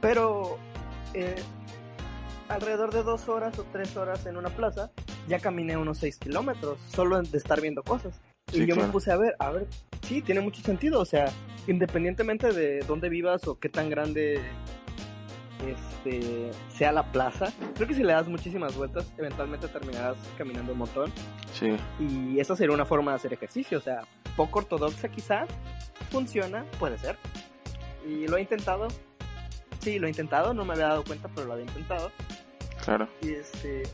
pero 0.00 0.58
eh, 1.14 1.36
alrededor 2.48 2.92
de 2.92 3.02
dos 3.02 3.28
horas 3.28 3.58
o 3.58 3.64
tres 3.72 3.96
horas 3.96 4.26
en 4.26 4.36
una 4.36 4.50
plaza, 4.50 4.90
ya 5.28 5.38
caminé 5.38 5.76
unos 5.76 5.98
seis 5.98 6.16
kilómetros, 6.18 6.78
solo 6.88 7.20
de 7.20 7.38
estar 7.38 7.60
viendo 7.60 7.82
cosas. 7.82 8.20
y 8.52 8.66
yo 8.66 8.76
me 8.76 8.84
puse 8.84 9.10
a 9.10 9.16
ver, 9.16 9.34
a 9.38 9.50
ver, 9.50 9.66
sí, 10.02 10.22
tiene 10.22 10.40
mucho 10.40 10.62
sentido. 10.62 11.00
O 11.00 11.04
sea, 11.04 11.32
independientemente 11.66 12.52
de 12.52 12.80
dónde 12.80 13.08
vivas 13.08 13.46
o 13.48 13.58
qué 13.58 13.68
tan 13.68 13.90
grande 13.90 14.40
este, 15.64 16.50
sea 16.68 16.92
la 16.92 17.10
plaza, 17.12 17.52
creo 17.74 17.88
que 17.88 17.94
si 17.94 18.02
le 18.02 18.12
das 18.12 18.28
muchísimas 18.28 18.76
vueltas, 18.76 19.12
eventualmente 19.16 19.68
terminarás 19.68 20.16
caminando 20.36 20.72
un 20.72 20.78
montón. 20.78 21.12
Sí. 21.52 21.76
Y 21.98 22.38
esa 22.38 22.56
sería 22.56 22.74
una 22.74 22.84
forma 22.84 23.12
de 23.12 23.16
hacer 23.16 23.32
ejercicio. 23.32 23.78
O 23.78 23.80
sea, 23.80 24.02
poco 24.36 24.60
ortodoxa 24.60 25.08
quizá, 25.08 25.46
funciona, 26.10 26.64
puede 26.78 26.98
ser. 26.98 27.16
Y 28.06 28.26
lo 28.28 28.36
he 28.36 28.42
intentado. 28.42 28.88
Sí, 29.80 29.98
lo 29.98 30.06
he 30.06 30.10
intentado, 30.10 30.52
no 30.52 30.64
me 30.64 30.74
había 30.74 30.88
dado 30.88 31.04
cuenta, 31.04 31.28
pero 31.34 31.46
lo 31.46 31.52
había 31.54 31.64
intentado. 31.64 32.10
Claro. 32.84 33.08
Y 33.22 33.30
este 33.30 33.84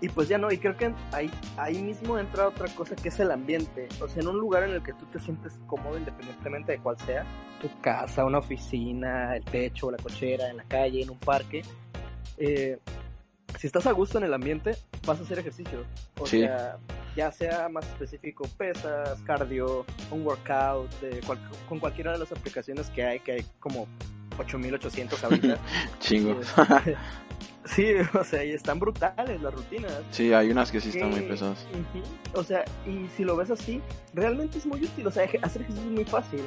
y 0.00 0.08
pues 0.08 0.28
ya 0.28 0.38
no, 0.38 0.50
y 0.52 0.58
creo 0.58 0.76
que 0.76 0.92
ahí, 1.12 1.30
ahí 1.56 1.82
mismo 1.82 2.18
entra 2.18 2.46
otra 2.48 2.68
cosa 2.74 2.94
que 2.94 3.08
es 3.08 3.18
el 3.18 3.32
ambiente. 3.32 3.88
O 4.00 4.08
sea, 4.08 4.22
en 4.22 4.28
un 4.28 4.38
lugar 4.38 4.62
en 4.62 4.70
el 4.70 4.82
que 4.82 4.92
tú 4.92 5.06
te 5.06 5.18
sientes 5.18 5.58
cómodo 5.66 5.98
independientemente 5.98 6.72
de 6.72 6.78
cuál 6.78 6.98
sea, 7.00 7.24
tu 7.60 7.68
casa, 7.80 8.24
una 8.24 8.38
oficina, 8.38 9.34
el 9.36 9.44
techo, 9.44 9.90
la 9.90 9.98
cochera, 9.98 10.50
en 10.50 10.58
la 10.58 10.64
calle, 10.64 11.02
en 11.02 11.10
un 11.10 11.18
parque. 11.18 11.62
Eh, 12.36 12.78
si 13.58 13.66
estás 13.66 13.86
a 13.86 13.92
gusto 13.92 14.18
en 14.18 14.24
el 14.24 14.34
ambiente, 14.34 14.76
vas 15.04 15.18
a 15.18 15.22
hacer 15.22 15.40
ejercicio. 15.40 15.84
O 16.20 16.26
sea, 16.26 16.78
ya 17.16 17.32
sea 17.32 17.68
más 17.68 17.84
específico, 17.86 18.46
pesas, 18.56 19.20
cardio, 19.22 19.84
un 20.12 20.24
workout, 20.24 20.88
de 21.00 21.20
con 21.68 21.80
cualquiera 21.80 22.12
de 22.12 22.18
las 22.18 22.30
aplicaciones 22.30 22.88
que 22.90 23.02
hay, 23.02 23.20
que 23.20 23.32
hay 23.32 23.46
como 23.58 23.88
8800 24.38 25.24
ahorita. 25.24 25.58
Chingo. 25.98 26.40
Este, 26.40 26.96
Sí, 27.68 27.92
o 28.18 28.24
sea, 28.24 28.44
y 28.44 28.52
están 28.52 28.78
brutales 28.78 29.40
las 29.42 29.54
rutinas. 29.54 29.92
Sí, 30.10 30.32
hay 30.32 30.50
unas 30.50 30.70
que 30.70 30.80
sí 30.80 30.90
están 30.90 31.10
muy 31.10 31.22
pesadas. 31.22 31.66
O 32.34 32.42
sea, 32.42 32.64
y 32.86 33.06
si 33.16 33.24
lo 33.24 33.36
ves 33.36 33.50
así, 33.50 33.80
realmente 34.14 34.58
es 34.58 34.66
muy 34.66 34.82
útil. 34.82 35.06
O 35.06 35.10
sea, 35.10 35.24
hacer 35.24 35.62
ejercicio 35.62 35.84
es 35.84 35.94
muy 35.94 36.04
fácil. 36.04 36.40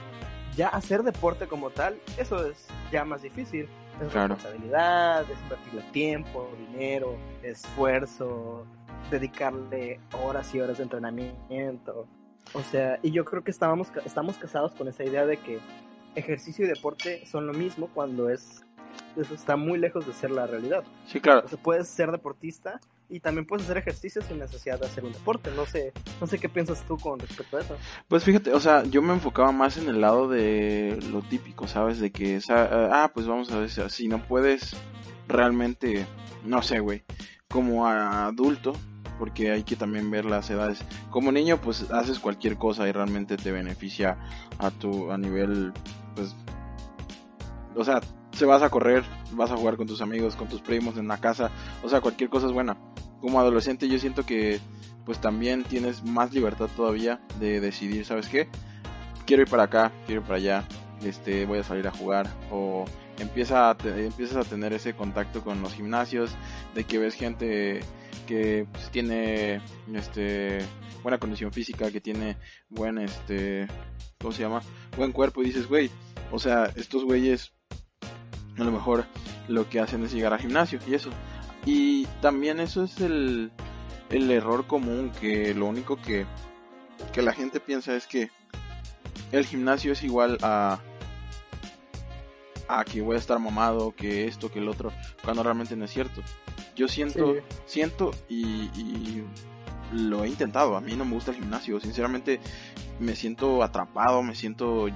Ya 0.55 0.67
hacer 0.67 1.03
deporte 1.03 1.47
como 1.47 1.69
tal, 1.69 1.97
eso 2.17 2.45
es 2.45 2.67
ya 2.91 3.05
más 3.05 3.21
difícil. 3.21 3.67
Es 4.01 4.11
responsabilidad, 4.11 5.29
es 5.29 5.39
invertirle 5.43 5.81
tiempo, 5.91 6.49
dinero, 6.71 7.15
esfuerzo, 7.43 8.65
dedicarle 9.11 9.99
horas 10.23 10.53
y 10.55 10.59
horas 10.59 10.77
de 10.77 10.83
entrenamiento. 10.83 12.07
O 12.53 12.63
sea, 12.63 12.99
y 13.01 13.11
yo 13.11 13.23
creo 13.23 13.43
que 13.43 13.51
estábamos, 13.51 13.91
estamos 14.05 14.37
casados 14.37 14.73
con 14.73 14.87
esa 14.87 15.03
idea 15.03 15.25
de 15.25 15.37
que 15.37 15.59
ejercicio 16.15 16.65
y 16.65 16.67
deporte 16.67 17.25
son 17.25 17.47
lo 17.47 17.53
mismo 17.53 17.89
cuando 17.93 18.29
es 18.29 18.65
eso 19.15 19.33
está 19.33 19.55
muy 19.55 19.77
lejos 19.77 20.07
de 20.07 20.13
ser 20.13 20.31
la 20.31 20.47
realidad. 20.47 20.83
Sí, 21.05 21.19
claro. 21.19 21.43
O 21.45 21.47
sea, 21.47 21.57
puedes 21.61 21.87
ser 21.87 22.11
deportista 22.11 22.79
y 23.09 23.19
también 23.19 23.45
puedes 23.45 23.65
hacer 23.65 23.77
ejercicio 23.77 24.21
sin 24.21 24.39
necesidad 24.39 24.79
de 24.79 24.85
hacer 24.85 25.03
un 25.03 25.11
deporte. 25.11 25.51
No 25.55 25.65
sé, 25.65 25.91
no 26.21 26.27
sé 26.27 26.39
qué 26.39 26.47
piensas 26.47 26.85
tú 26.87 26.97
con 26.97 27.19
respecto 27.19 27.57
a 27.57 27.61
eso. 27.61 27.75
Pues 28.07 28.23
fíjate, 28.23 28.53
o 28.53 28.59
sea, 28.59 28.83
yo 28.83 29.01
me 29.01 29.13
enfocaba 29.13 29.51
más 29.51 29.77
en 29.77 29.89
el 29.89 29.99
lado 29.99 30.29
de 30.29 30.97
lo 31.11 31.21
típico, 31.21 31.67
¿sabes? 31.67 31.99
De 31.99 32.11
que, 32.11 32.39
ah, 32.49 33.11
pues 33.13 33.27
vamos 33.27 33.51
a 33.51 33.59
ver 33.59 33.69
si 33.69 34.07
no 34.07 34.25
puedes 34.25 34.75
realmente, 35.27 36.05
no 36.45 36.61
sé, 36.61 36.79
güey, 36.79 37.03
como 37.49 37.87
adulto, 37.87 38.73
porque 39.19 39.51
hay 39.51 39.63
que 39.63 39.75
también 39.75 40.09
ver 40.09 40.23
las 40.23 40.49
edades. 40.49 40.83
Como 41.09 41.33
niño, 41.33 41.59
pues 41.59 41.91
haces 41.91 42.19
cualquier 42.19 42.57
cosa 42.57 42.87
y 42.87 42.93
realmente 42.93 43.35
te 43.35 43.51
beneficia 43.51 44.17
a 44.57 44.71
tu 44.71 45.11
a 45.11 45.17
nivel, 45.17 45.73
pues, 46.15 46.33
o 47.75 47.83
sea, 47.83 47.99
se 48.33 48.45
vas 48.45 48.61
a 48.61 48.69
correr, 48.69 49.03
vas 49.33 49.51
a 49.51 49.57
jugar 49.57 49.77
con 49.77 49.87
tus 49.87 50.01
amigos, 50.01 50.35
con 50.35 50.47
tus 50.47 50.61
primos 50.61 50.97
en 50.97 51.07
la 51.07 51.17
casa, 51.17 51.51
o 51.83 51.89
sea, 51.89 52.01
cualquier 52.01 52.29
cosa 52.29 52.47
es 52.47 52.53
buena. 52.53 52.77
Como 53.19 53.39
adolescente 53.39 53.87
yo 53.87 53.99
siento 53.99 54.25
que 54.25 54.59
pues 55.05 55.19
también 55.19 55.63
tienes 55.63 56.03
más 56.03 56.33
libertad 56.33 56.69
todavía 56.75 57.19
de 57.39 57.59
decidir, 57.59 58.05
¿sabes 58.05 58.27
qué? 58.27 58.47
Quiero 59.25 59.43
ir 59.43 59.49
para 59.49 59.63
acá, 59.63 59.91
quiero 60.05 60.21
ir 60.21 60.27
para 60.27 60.37
allá, 60.37 60.67
este, 61.03 61.45
voy 61.45 61.59
a 61.59 61.63
salir 61.63 61.87
a 61.87 61.91
jugar 61.91 62.27
o 62.51 62.85
empieza 63.19 63.69
a 63.69 63.77
empiezas 63.83 64.45
a 64.45 64.49
tener 64.49 64.73
ese 64.73 64.93
contacto 64.93 65.43
con 65.43 65.61
los 65.61 65.73
gimnasios, 65.73 66.31
de 66.75 66.83
que 66.83 66.97
ves 66.97 67.13
gente 67.15 67.81
que 68.27 68.65
pues, 68.71 68.89
tiene 68.89 69.61
este 69.93 70.59
buena 71.03 71.19
condición 71.19 71.51
física, 71.51 71.91
que 71.91 72.01
tiene 72.01 72.37
buen 72.69 72.97
este 72.97 73.67
¿cómo 74.19 74.31
se 74.31 74.43
llama? 74.43 74.61
buen 74.95 75.11
cuerpo 75.11 75.41
y 75.41 75.47
dices, 75.47 75.67
güey, 75.67 75.89
o 76.31 76.39
sea, 76.39 76.71
estos 76.75 77.03
güeyes 77.03 77.53
a 78.57 78.63
lo 78.63 78.71
mejor 78.71 79.05
lo 79.47 79.69
que 79.69 79.79
hacen 79.79 80.03
es 80.03 80.11
llegar 80.11 80.33
al 80.33 80.39
gimnasio 80.39 80.79
y 80.87 80.93
eso. 80.93 81.09
Y 81.65 82.05
también 82.21 82.59
eso 82.59 82.83
es 82.83 82.99
el, 82.99 83.51
el 84.09 84.31
error 84.31 84.65
común, 84.67 85.11
que 85.19 85.53
lo 85.53 85.67
único 85.67 85.95
que, 86.01 86.25
que 87.13 87.21
la 87.21 87.33
gente 87.33 87.59
piensa 87.59 87.95
es 87.95 88.07
que 88.07 88.31
el 89.31 89.45
gimnasio 89.45 89.93
es 89.93 90.03
igual 90.03 90.37
a 90.41 90.79
a 92.71 92.85
que 92.85 93.01
voy 93.01 93.15
a 93.15 93.19
estar 93.19 93.37
mamado, 93.37 93.93
que 93.93 94.27
esto, 94.27 94.49
que 94.49 94.59
el 94.59 94.69
otro, 94.69 94.93
cuando 95.23 95.43
realmente 95.43 95.75
no 95.75 95.85
es 95.85 95.91
cierto. 95.91 96.21
Yo 96.75 96.87
siento, 96.87 97.35
siento 97.65 98.11
y, 98.29 98.69
y, 98.79 99.25
lo 99.91 100.23
he 100.23 100.29
intentado. 100.29 100.77
A 100.77 100.81
mí 100.81 100.95
no 100.95 101.03
me 101.03 101.13
gusta 101.15 101.31
el 101.31 101.37
gimnasio. 101.37 101.81
Sinceramente 101.81 102.39
me 102.99 103.15
siento 103.15 103.61
atrapado, 103.61 104.23
me 104.23 104.35
siento 104.35 104.87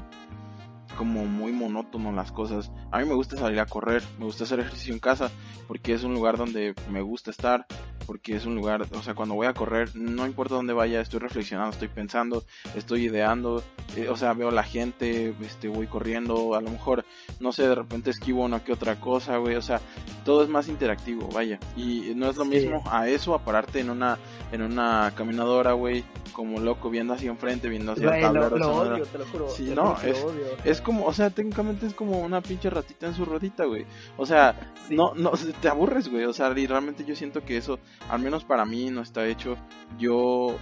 como 0.95 1.25
muy 1.25 1.51
monótono 1.51 2.11
las 2.11 2.31
cosas. 2.31 2.71
A 2.91 2.99
mí 2.99 3.05
me 3.05 3.13
gusta 3.13 3.37
salir 3.37 3.59
a 3.59 3.65
correr, 3.65 4.03
me 4.17 4.25
gusta 4.25 4.43
hacer 4.43 4.59
ejercicio 4.59 4.93
en 4.93 4.99
casa 4.99 5.31
porque 5.67 5.93
es 5.93 6.03
un 6.03 6.13
lugar 6.13 6.37
donde 6.37 6.73
me 6.89 7.01
gusta 7.01 7.31
estar, 7.31 7.65
porque 8.05 8.35
es 8.35 8.45
un 8.45 8.55
lugar, 8.55 8.88
o 8.91 9.01
sea, 9.01 9.13
cuando 9.13 9.35
voy 9.35 9.47
a 9.47 9.53
correr, 9.53 9.95
no 9.95 10.25
importa 10.25 10.55
dónde 10.55 10.74
vaya, 10.74 11.01
estoy 11.01 11.19
reflexionando, 11.19 11.71
estoy 11.71 11.88
pensando, 11.88 12.43
estoy 12.75 13.05
ideando, 13.05 13.63
eh, 13.95 14.09
o 14.09 14.17
sea, 14.17 14.33
veo 14.33 14.51
la 14.51 14.63
gente, 14.63 15.33
este, 15.41 15.67
voy 15.67 15.88
corriendo, 15.88 16.55
a 16.55 16.62
lo 16.62 16.69
mejor, 16.69 17.05
no 17.39 17.51
sé, 17.51 17.67
de 17.67 17.75
repente 17.75 18.12
esquivo 18.12 18.43
una 18.43 18.63
que 18.63 18.74
otra 18.74 19.00
cosa, 19.00 19.38
güey, 19.38 19.55
o 19.55 19.62
sea, 19.62 19.81
todo 20.24 20.43
es 20.43 20.50
más 20.50 20.67
interactivo, 20.67 21.27
vaya, 21.29 21.59
y 21.75 22.13
no 22.15 22.29
es 22.29 22.38
lo 22.38 22.45
mismo 22.45 22.83
a 22.89 23.07
eso, 23.07 23.33
a 23.33 23.43
pararte 23.43 23.79
en 23.79 23.89
una, 23.89 24.17
en 24.51 24.62
una 24.62 25.13
caminadora, 25.15 25.74
güey, 25.74 26.03
como 26.35 26.59
loco, 26.59 26.89
viendo 26.89 27.13
hacia 27.13 27.29
enfrente, 27.29 27.69
viendo 27.69 27.93
hacia 27.93 28.13
el 28.13 28.21
tablero. 28.21 28.57
Lo, 28.57 28.75
odio, 28.75 29.05
te 29.05 29.17
lo 29.17 29.25
juro. 29.25 29.50
Sí, 29.50 29.71
no, 29.74 29.95
es, 30.01 30.24
es 30.65 30.81
como, 30.81 31.05
o 31.05 31.13
sea, 31.13 31.29
técnicamente 31.29 31.88
es 31.88 31.93
como 31.93 32.19
una 32.19 32.41
pinche 32.41 32.69
ratita 32.69 33.07
en 33.07 33.15
su 33.15 33.24
rodita, 33.24 33.63
güey. 33.63 33.85
O 34.17 34.25
sea, 34.25 34.74
no, 34.89 35.13
no, 35.15 35.31
te 35.62 35.69
aburres, 35.69 36.09
güey. 36.09 36.25
O 36.25 36.33
sea, 36.33 36.53
y 36.57 36.67
realmente 36.67 37.05
yo 37.05 37.15
siento 37.15 37.45
que 37.45 37.55
eso, 37.55 37.79
al 38.09 38.21
menos 38.21 38.43
para 38.43 38.65
mí, 38.65 38.89
no 38.89 39.01
está 39.01 39.27
hecho. 39.27 39.57
Yo 39.97 40.57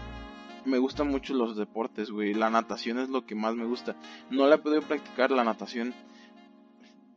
me 0.66 0.78
gustan 0.78 1.10
mucho 1.10 1.34
los 1.34 1.56
deportes, 1.56 2.10
güey. 2.10 2.34
La 2.34 2.50
natación 2.50 3.00
es 3.00 3.10
lo 3.10 3.26
que 3.26 3.36
más 3.36 3.56
me 3.56 3.66
gusta. 3.66 3.96
No 4.30 4.48
la 4.48 4.56
he 4.56 4.60
podido 4.60 4.82
practicar, 4.82 5.32
la 5.32 5.44
natación. 5.44 5.94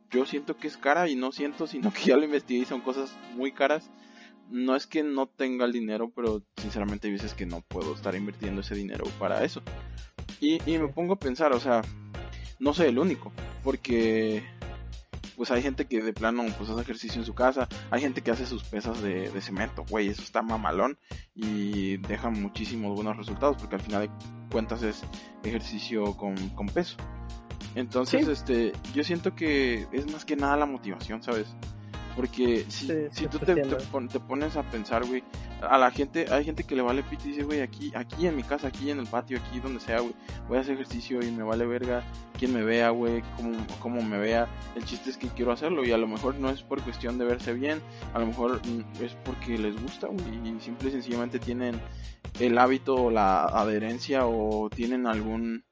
Yo 0.09 0.25
siento 0.25 0.55
que 0.55 0.67
es 0.67 0.77
cara 0.77 1.09
y 1.09 1.15
no 1.15 1.31
siento, 1.31 1.67
sino 1.67 1.91
que 1.91 2.05
ya 2.05 2.17
lo 2.17 2.23
investigué 2.23 2.61
y 2.61 2.65
son 2.65 2.81
cosas 2.81 3.15
muy 3.35 3.51
caras 3.51 3.89
no 4.49 4.75
es 4.75 4.87
que 4.87 5.03
no 5.03 5.27
tenga 5.27 5.65
el 5.65 5.73
dinero, 5.73 6.11
pero 6.15 6.41
sinceramente 6.57 7.07
hay 7.07 7.13
veces 7.13 7.33
que 7.33 7.45
no 7.45 7.61
puedo 7.61 7.93
estar 7.93 8.15
invirtiendo 8.15 8.61
ese 8.61 8.75
dinero 8.75 9.05
para 9.19 9.43
eso. 9.43 9.61
Y, 10.39 10.59
me 10.65 10.87
pongo 10.87 11.13
a 11.13 11.19
pensar, 11.19 11.53
o 11.53 11.59
sea, 11.59 11.81
no 12.59 12.73
soy 12.73 12.87
el 12.87 12.99
único, 12.99 13.31
porque 13.63 14.43
pues 15.37 15.51
hay 15.51 15.61
gente 15.61 15.85
que 15.85 16.01
de 16.01 16.13
plano 16.13 16.43
pues 16.57 16.71
hace 16.71 16.81
ejercicio 16.81 17.21
en 17.21 17.25
su 17.25 17.35
casa, 17.35 17.69
hay 17.91 18.01
gente 18.01 18.21
que 18.21 18.31
hace 18.31 18.47
sus 18.47 18.63
pesas 18.63 19.01
de, 19.03 19.29
cemento, 19.39 19.85
güey, 19.87 20.07
eso 20.07 20.23
está 20.23 20.41
mamalón 20.41 20.97
y 21.35 21.97
deja 21.97 22.31
muchísimos 22.31 22.95
buenos 22.95 23.15
resultados, 23.15 23.55
porque 23.57 23.75
al 23.75 23.81
final 23.81 24.01
de 24.01 24.09
cuentas 24.51 24.81
es 24.81 25.03
ejercicio 25.43 26.17
con, 26.17 26.35
con 26.49 26.65
peso. 26.65 26.97
Entonces, 27.75 28.27
este, 28.27 28.73
yo 28.95 29.03
siento 29.03 29.35
que 29.35 29.87
es 29.91 30.11
más 30.11 30.25
que 30.25 30.35
nada 30.35 30.57
la 30.57 30.65
motivación, 30.65 31.21
¿sabes? 31.21 31.55
Porque 32.17 32.65
si, 32.67 32.87
si 33.11 33.27
tú 33.27 33.37
te, 33.37 33.53
te, 33.53 34.19
pones 34.19 34.55
a 34.57 34.63
pensar, 34.63 35.05
güey, 35.05 35.23
a 35.61 35.77
la 35.77 35.91
gente, 35.91 36.25
hay 36.33 36.43
gente 36.43 36.63
que 36.63 36.75
le 36.75 36.81
vale 36.81 37.03
pito 37.03 37.25
y 37.25 37.27
dice, 37.27 37.43
güey, 37.43 37.61
aquí, 37.61 37.91
aquí 37.93 38.25
en 38.25 38.35
mi 38.35 38.41
casa, 38.41 38.69
aquí 38.69 38.89
en 38.89 38.97
el 38.97 39.05
patio, 39.05 39.37
aquí 39.37 39.59
donde 39.59 39.79
sea, 39.79 39.99
güey, 39.99 40.15
voy 40.47 40.57
a 40.57 40.61
hacer 40.61 40.73
ejercicio 40.73 41.23
y 41.23 41.29
me 41.29 41.43
vale 41.43 41.67
verga 41.67 42.03
quien 42.39 42.55
me 42.55 42.63
vea, 42.63 42.89
güey, 42.89 43.21
cómo, 43.35 43.55
cómo 43.79 44.01
me 44.01 44.17
vea. 44.17 44.47
El 44.75 44.83
chiste 44.83 45.11
es 45.11 45.17
que 45.17 45.27
quiero 45.27 45.51
hacerlo 45.51 45.85
y 45.85 45.91
a 45.91 45.97
lo 45.99 46.07
mejor 46.07 46.33
no 46.39 46.49
es 46.49 46.63
por 46.63 46.81
cuestión 46.81 47.19
de 47.19 47.25
verse 47.25 47.53
bien, 47.53 47.83
a 48.15 48.19
lo 48.19 48.25
mejor 48.25 48.65
mm, 48.65 49.03
es 49.03 49.13
porque 49.23 49.59
les 49.59 49.79
gusta, 49.79 50.07
güey, 50.07 50.57
y 50.57 50.59
simple 50.59 50.89
y 50.89 50.93
sencillamente 50.93 51.37
tienen 51.37 51.79
el 52.39 52.57
hábito 52.57 52.95
o 52.95 53.11
la 53.11 53.43
adherencia 53.45 54.25
o 54.25 54.71
tienen 54.71 55.05
algún 55.05 55.63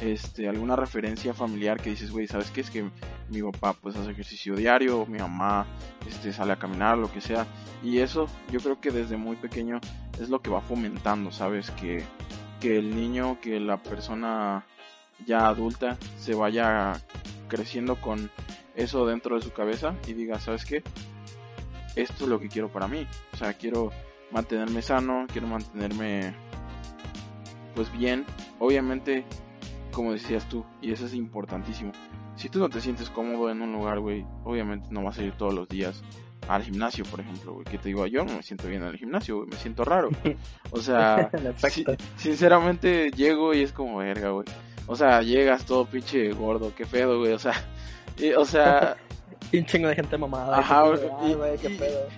este, 0.00 0.48
alguna 0.48 0.76
referencia 0.76 1.34
familiar 1.34 1.80
que 1.80 1.90
dices, 1.90 2.10
güey, 2.10 2.26
¿sabes 2.26 2.50
qué? 2.50 2.60
Es 2.60 2.70
que 2.70 2.90
mi 3.30 3.42
papá 3.42 3.74
pues 3.74 3.96
hace 3.96 4.10
ejercicio 4.10 4.54
diario, 4.54 5.06
mi 5.06 5.18
mamá 5.18 5.66
este, 6.06 6.32
sale 6.32 6.52
a 6.52 6.58
caminar, 6.58 6.98
lo 6.98 7.12
que 7.12 7.20
sea. 7.20 7.46
Y 7.82 7.98
eso 7.98 8.26
yo 8.50 8.60
creo 8.60 8.80
que 8.80 8.90
desde 8.90 9.16
muy 9.16 9.36
pequeño 9.36 9.80
es 10.20 10.28
lo 10.28 10.40
que 10.40 10.50
va 10.50 10.60
fomentando, 10.60 11.32
¿sabes? 11.32 11.70
Que, 11.72 12.04
que 12.60 12.78
el 12.78 12.94
niño, 12.94 13.38
que 13.40 13.60
la 13.60 13.82
persona 13.82 14.66
ya 15.26 15.46
adulta 15.46 15.96
se 16.18 16.34
vaya 16.34 16.92
creciendo 17.48 18.00
con 18.00 18.30
eso 18.74 19.06
dentro 19.06 19.36
de 19.36 19.42
su 19.42 19.52
cabeza 19.52 19.94
y 20.06 20.14
diga, 20.14 20.40
¿sabes 20.40 20.64
qué? 20.64 20.82
Esto 21.96 22.24
es 22.24 22.30
lo 22.30 22.40
que 22.40 22.48
quiero 22.48 22.68
para 22.68 22.88
mí. 22.88 23.06
O 23.32 23.36
sea, 23.36 23.54
quiero 23.54 23.92
mantenerme 24.32 24.82
sano, 24.82 25.26
quiero 25.30 25.46
mantenerme 25.46 26.34
pues 27.74 27.92
bien. 27.92 28.24
Obviamente 28.58 29.24
como 29.94 30.12
decías 30.12 30.48
tú, 30.48 30.64
y 30.82 30.92
eso 30.92 31.06
es 31.06 31.14
importantísimo. 31.14 31.92
Si 32.36 32.48
tú 32.48 32.58
no 32.58 32.68
te 32.68 32.80
sientes 32.80 33.08
cómodo 33.08 33.50
en 33.50 33.62
un 33.62 33.72
lugar, 33.72 34.00
güey, 34.00 34.26
obviamente 34.44 34.88
no 34.90 35.02
vas 35.02 35.18
a 35.18 35.22
ir 35.22 35.32
todos 35.32 35.54
los 35.54 35.68
días 35.68 36.02
al 36.48 36.62
gimnasio, 36.62 37.04
por 37.04 37.20
ejemplo, 37.20 37.54
güey, 37.54 37.64
que 37.64 37.78
te 37.78 37.88
digo, 37.88 38.06
yo 38.06 38.24
no 38.24 38.34
me 38.34 38.42
siento 38.42 38.68
bien 38.68 38.82
en 38.82 38.88
el 38.88 38.98
gimnasio, 38.98 39.36
güey, 39.36 39.48
me 39.48 39.56
siento 39.56 39.84
raro. 39.84 40.10
O 40.70 40.80
sea, 40.80 41.30
sinceramente 42.16 43.10
llego 43.10 43.54
y 43.54 43.62
es 43.62 43.72
como 43.72 43.98
verga, 43.98 44.30
güey. 44.30 44.46
O 44.86 44.96
sea, 44.96 45.22
llegas 45.22 45.64
todo 45.64 45.86
pinche 45.86 46.32
gordo, 46.32 46.74
qué 46.74 46.84
pedo, 46.84 47.18
güey, 47.20 47.32
o 47.32 47.38
sea, 47.38 47.54
o 48.36 48.44
sea... 48.44 48.96
y 49.52 49.58
un 49.58 49.66
chingo 49.66 49.88
de 49.88 49.94
gente 49.94 50.18
mamada. 50.18 50.58
Ajá, 50.58 50.84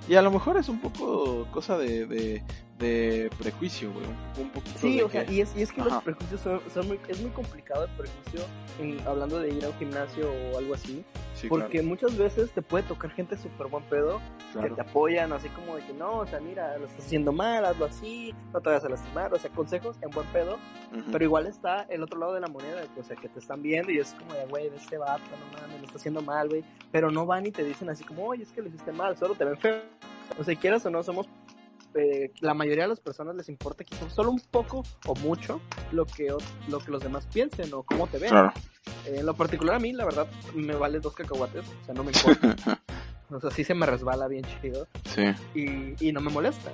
y, 0.09 0.15
a 0.15 0.23
lo 0.23 0.31
mejor 0.31 0.57
es 0.57 0.69
un 0.69 0.81
poco 0.81 1.47
cosa 1.53 1.77
de 1.77 2.07
de 2.07 2.43
prejuicio, 2.77 3.93
güey. 3.93 4.07
Un 4.39 4.51
poquito 4.51 4.79
sí, 4.79 5.01
o 5.01 5.09
sea, 5.09 5.25
y, 5.31 5.41
es, 5.41 5.57
y 5.57 5.63
es 5.63 5.73
que 5.73 5.83
los 5.83 6.03
prejuicios 6.03 6.41
son, 6.41 6.87
muy, 6.87 7.01
es 7.09 7.21
muy 7.21 7.31
complicado 7.31 7.85
el 7.85 7.91
prejuicio 7.93 8.41
en, 8.79 9.01
hablando 9.07 9.39
de 9.39 9.55
ir 9.55 9.65
a 9.65 9.69
un 9.69 9.75
gimnasio 9.75 10.31
o 10.53 10.59
algo 10.59 10.75
así. 10.75 11.05
porque 11.49 11.83
muchas 11.83 12.17
veces 12.17 12.51
te 12.51 12.63
puede 12.63 12.85
tocar 12.85 13.11
gente 13.11 13.37
súper 13.37 13.69
buen 13.69 13.85
pedo 13.85 14.21
que 14.61 14.71
te 14.71 14.81
apoyan 14.81 15.33
así 15.33 15.49
como 15.51 15.77
de 15.77 15.85
que 15.85 15.93
no, 15.93 16.19
o 16.19 16.27
sea, 16.27 16.41
mira, 16.41 16.77
lo 16.79 16.87
estás 16.87 17.05
haciendo 17.05 17.33
mal, 17.33 17.65
hazlo 17.65 17.87
así, 17.87 18.35
no 18.53 18.61
te 18.61 18.71
vayas 18.71 18.85
a 18.85 18.89
lastimar, 18.89 19.33
o 19.33 19.39
sea, 19.39 19.51
consejos 19.51 19.97
en 20.01 20.11
buen 20.11 20.27
pedo, 20.29 20.59
pero 21.13 21.25
igual 21.25 21.47
está 21.47 21.83
el 21.89 22.03
otro 22.03 22.19
lado 22.19 22.35
de 22.35 22.41
la 22.41 22.49
moneda, 22.49 22.83
o 22.99 23.03
sea, 23.03 23.17
que 23.17 23.29
te 23.29 23.39
están 23.39 23.63
viendo 23.63 23.93
y 23.93 23.99
es 23.99 24.15
como 24.15 24.33
de, 24.35 24.47
güey, 24.47 24.71
de 24.71 24.77
este 24.77 24.99
vato, 24.99 25.23
no 25.31 25.61
mames, 25.61 25.81
lo 25.81 25.87
está 25.87 25.99
haciendo 25.99 26.23
mal, 26.23 26.49
güey, 26.49 26.65
pero 26.91 27.11
no 27.11 27.27
van 27.27 27.47
y 27.47 27.51
te 27.51 27.65
dicen 27.65 27.89
así 27.91 28.05
como, 28.05 28.25
oye, 28.27 28.43
es 28.43 28.53
que 28.53 28.63
lo 28.63 28.69
hiciste 28.69 28.93
mal, 28.93 29.17
solo 29.17 29.35
te 29.35 29.45
ven 29.45 29.59
feo. 29.59 29.81
O 30.39 30.45
sea, 30.45 30.57
quieras 30.57 30.85
o 30.85 30.91
no, 30.91 31.03
somos 31.03 31.29
eh, 31.97 32.33
la 32.41 32.55
mayoría 32.55 32.85
de 32.85 32.89
las 32.91 33.01
personas 33.01 33.35
les 33.35 33.49
importa 33.49 33.85
quizás 33.85 34.13
solo 34.13 34.31
un 34.31 34.41
poco 34.41 34.85
o 35.07 35.15
mucho 35.17 35.61
lo 35.93 36.05
que, 36.07 36.33
lo 36.69 36.79
que 36.79 36.91
los 36.91 37.03
demás 37.03 37.27
piensen 37.33 37.73
o 37.75 37.83
cómo 37.83 38.07
te 38.07 38.19
ven. 38.19 38.35
Eh, 38.35 39.17
en 39.19 39.27
lo 39.27 39.35
particular 39.35 39.77
a 39.77 39.79
mí, 39.79 39.93
la 39.93 40.05
verdad, 40.05 40.27
me 40.55 40.75
vale 40.75 41.01
dos 41.01 41.15
cacahuates, 41.15 41.67
o 41.67 41.85
sea, 41.85 41.95
no 41.95 42.05
me 42.05 42.13
importa. 42.13 42.81
o 43.31 43.41
sea, 43.41 43.51
sí 43.51 43.65
se 43.65 43.75
me 43.75 43.87
resbala 43.87 44.29
bien 44.29 44.45
chido. 44.61 44.87
Sí. 45.05 45.25
Y, 45.55 46.09
y 46.09 46.13
no 46.13 46.21
me 46.21 46.31
molesta. 46.31 46.71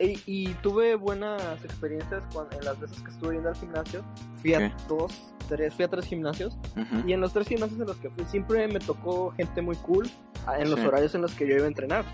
Y, 0.00 0.54
tuve 0.62 0.94
buenas 0.94 1.42
experiencias 1.64 2.22
cuando, 2.32 2.56
en 2.56 2.64
las 2.64 2.78
veces 2.78 3.02
que 3.02 3.10
estuve 3.10 3.34
yendo 3.34 3.48
al 3.48 3.56
gimnasio. 3.56 4.04
Fui 4.40 4.54
a 4.54 4.72
dos, 4.88 5.12
tres, 5.48 5.74
fui 5.74 5.84
a 5.84 5.88
tres 5.88 6.06
gimnasios. 6.06 6.56
Y 7.04 7.12
en 7.12 7.20
los 7.20 7.32
tres 7.32 7.48
gimnasios 7.48 7.80
en 7.80 7.86
los 7.86 7.96
que 7.96 8.08
fui, 8.10 8.24
siempre 8.26 8.68
me 8.68 8.78
tocó 8.78 9.32
gente 9.32 9.60
muy 9.60 9.76
cool 9.76 10.08
en 10.56 10.70
los 10.70 10.80
horarios 10.80 11.14
en 11.16 11.22
los 11.22 11.34
que 11.34 11.48
yo 11.48 11.56
iba 11.56 11.64
a 11.64 11.68
entrenar. 11.68 12.04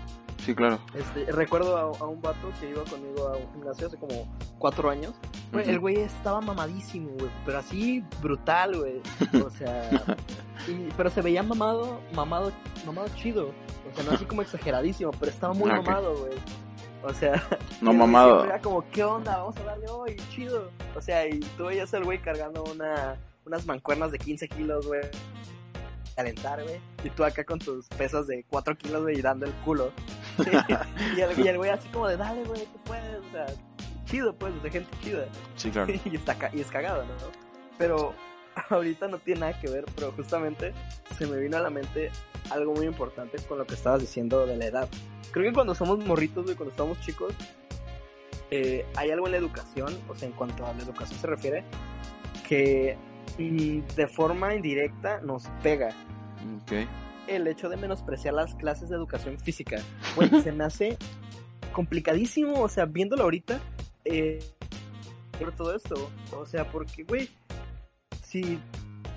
Sí, 0.45 0.53
claro. 0.53 0.77
Este, 0.93 1.31
recuerdo 1.31 1.75
a, 1.75 2.07
un 2.07 2.21
vato 2.21 2.51
que 2.59 2.69
iba 2.69 2.83
conmigo 2.83 3.27
a 3.29 3.35
un 3.35 3.51
gimnasio 3.51 3.87
hace 3.87 3.97
como 3.97 4.31
cuatro 4.59 4.91
años. 4.91 5.15
El 5.53 5.79
güey 5.79 5.95
estaba 5.95 6.39
mamadísimo, 6.39 7.09
güey, 7.17 7.31
pero 7.45 7.57
así 7.57 8.03
brutal, 8.21 8.77
güey. 8.77 9.01
O 9.43 9.49
sea, 9.49 9.89
pero 10.97 11.09
se 11.09 11.23
veía 11.23 11.41
mamado, 11.41 11.99
mamado, 12.13 12.51
mamado 12.85 13.07
chido. 13.15 13.47
O 13.91 13.95
sea, 13.95 14.03
no 14.03 14.11
así 14.11 14.25
como 14.25 14.43
exageradísimo, 14.43 15.09
pero 15.19 15.31
estaba 15.31 15.53
muy 15.55 15.71
ah, 15.71 15.77
mamado, 15.77 16.15
güey. 16.15 16.37
O 17.01 17.11
sea, 17.11 17.41
no 17.81 17.91
mamado. 17.93 18.45
Era 18.45 18.61
como, 18.61 18.87
¿qué 18.91 19.03
onda? 19.03 19.37
Vamos 19.37 19.57
a 19.57 19.63
darle 19.63 19.87
hoy, 19.89 20.15
chido. 20.29 20.69
O 20.95 21.01
sea, 21.01 21.27
y 21.27 21.39
tú 21.57 21.65
veías 21.65 21.91
al 21.95 22.03
güey 22.03 22.21
cargando 22.21 22.63
una, 22.65 23.15
unas 23.47 23.65
mancuernas 23.65 24.11
de 24.11 24.19
15 24.19 24.47
kilos, 24.49 24.85
güey 24.85 25.01
calentar, 26.15 26.63
güey. 26.63 26.79
Y 27.03 27.09
tú 27.09 27.23
acá 27.23 27.43
con 27.43 27.59
tus 27.59 27.87
pesas 27.89 28.27
de 28.27 28.45
4 28.49 28.77
kilos, 28.77 29.03
güey, 29.03 29.19
y 29.19 29.21
dando 29.21 29.45
el 29.45 29.51
culo. 29.65 29.91
y, 31.17 31.47
el, 31.47 31.57
güey 31.57 31.69
así 31.69 31.87
como 31.89 32.07
de, 32.07 32.17
dale, 32.17 32.43
güey, 32.43 32.61
tú 32.65 32.79
puedes. 32.85 33.19
O 33.19 33.31
sea, 33.31 33.45
chido, 34.05 34.35
pues, 34.35 34.61
de 34.61 34.69
gente 34.69 34.89
chida. 35.01 35.25
Sí, 35.55 35.69
claro. 35.69 35.93
y, 36.05 36.15
está, 36.15 36.37
y 36.53 36.61
es 36.61 36.67
cagado, 36.67 37.03
¿no? 37.03 37.13
Pero 37.77 38.13
ahorita 38.69 39.07
no 39.07 39.17
tiene 39.19 39.41
nada 39.41 39.59
que 39.59 39.69
ver, 39.69 39.85
pero 39.95 40.11
justamente 40.11 40.73
se 41.17 41.27
me 41.27 41.37
vino 41.37 41.57
a 41.57 41.61
la 41.61 41.69
mente 41.69 42.11
algo 42.49 42.73
muy 42.73 42.85
importante 42.85 43.37
con 43.47 43.57
lo 43.57 43.65
que 43.65 43.73
estabas 43.73 44.01
diciendo 44.01 44.45
de 44.45 44.57
la 44.57 44.65
edad. 44.65 44.89
Creo 45.31 45.49
que 45.49 45.53
cuando 45.53 45.75
somos 45.75 45.99
morritos, 46.05 46.45
güey, 46.45 46.55
cuando 46.55 46.71
estamos 46.71 46.99
chicos, 47.01 47.33
eh, 48.51 48.85
hay 48.95 49.11
algo 49.11 49.25
en 49.25 49.33
la 49.33 49.37
educación, 49.37 49.97
o 50.07 50.15
sea, 50.15 50.27
en 50.27 50.33
cuanto 50.33 50.65
a 50.65 50.73
la 50.73 50.83
educación 50.83 51.19
se 51.19 51.27
refiere, 51.27 51.63
que 52.47 52.97
y 53.37 53.81
de 53.81 54.07
forma 54.07 54.55
indirecta 54.55 55.19
nos 55.21 55.47
pega. 55.61 55.89
El 57.27 57.47
hecho 57.47 57.69
de 57.69 57.77
menospreciar 57.77 58.33
las 58.33 58.55
clases 58.55 58.89
de 58.89 58.95
educación 58.95 59.39
física. 59.39 59.81
Bueno, 60.15 60.41
se 60.41 60.51
me 60.51 60.63
hace 60.63 60.97
complicadísimo, 61.71 62.61
o 62.61 62.69
sea, 62.69 62.85
viéndolo 62.85 63.23
ahorita, 63.23 63.59
eh, 64.05 64.39
por 65.39 65.51
todo 65.53 65.75
esto. 65.75 66.09
O 66.31 66.45
sea, 66.45 66.69
porque, 66.71 67.03
güey, 67.03 67.29
si 68.23 68.59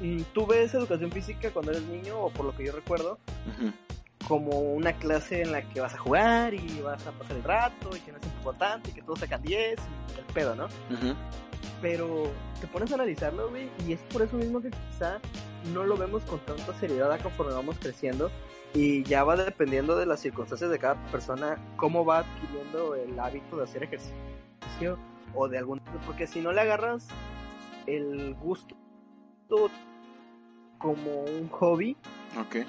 mm, 0.01 0.23
tú 0.33 0.47
ves 0.47 0.75
educación 0.75 1.13
física 1.13 1.51
cuando 1.51 1.73
eres 1.73 1.85
niño, 1.85 2.19
o 2.19 2.31
por 2.31 2.47
lo 2.47 2.57
que 2.57 2.65
yo 2.65 2.73
recuerdo, 2.73 3.19
como 4.27 4.59
una 4.59 4.93
clase 4.95 5.43
en 5.43 5.53
la 5.53 5.63
que 5.63 5.81
vas 5.81 5.95
a 5.95 5.99
jugar 5.99 6.55
y 6.55 6.81
vas 6.83 7.07
a 7.07 7.13
pasar 7.13 7.37
el 7.37 7.45
rato 7.45 7.91
y 7.97 8.01
que 8.01 8.13
no 8.13 8.19
es 8.19 8.25
importante 8.25 8.91
y 8.91 8.93
que 8.93 9.03
todos 9.03 9.21
sacan 9.21 9.43
10 9.43 9.79
y 10.15 10.19
el 10.19 10.25
pedo, 10.35 10.55
¿no? 10.55 10.69
Pero 11.81 12.31
te 12.61 12.67
pones 12.67 12.91
a 12.91 12.97
analizarlo, 12.97 13.51
güey, 13.51 13.71
y 13.87 13.93
es 13.93 14.01
por 14.13 14.23
eso 14.23 14.37
mismo 14.37 14.61
que 14.61 14.71
quizá 14.71 15.21
no 15.73 15.85
lo 15.85 15.97
vemos 15.97 16.23
con 16.25 16.41
tanta 16.41 16.75
seriedad 16.79 17.21
conforme 17.21 17.53
vamos 17.53 17.77
creciendo 17.79 18.31
y 18.75 19.03
ya 19.05 19.25
va 19.25 19.37
dependiendo 19.37 19.97
de 19.97 20.07
las 20.07 20.21
circunstancias 20.21 20.71
de 20.71 20.79
cada 20.79 20.95
persona 21.11 21.57
cómo 21.77 22.05
va 22.05 22.19
adquiriendo 22.19 22.95
el 22.95 23.19
hábito 23.19 23.57
de 23.57 23.65
hacer 23.65 23.83
ejercicio 23.83 24.99
o 25.35 25.49
de 25.49 25.59
algún 25.59 25.81
porque 26.07 26.27
si 26.27 26.41
no 26.41 26.53
le 26.53 26.61
agarras 26.61 27.09
el 27.87 28.35
gusto 28.35 28.77
como 30.79 31.23
un 31.25 31.49
hobby 31.49 31.97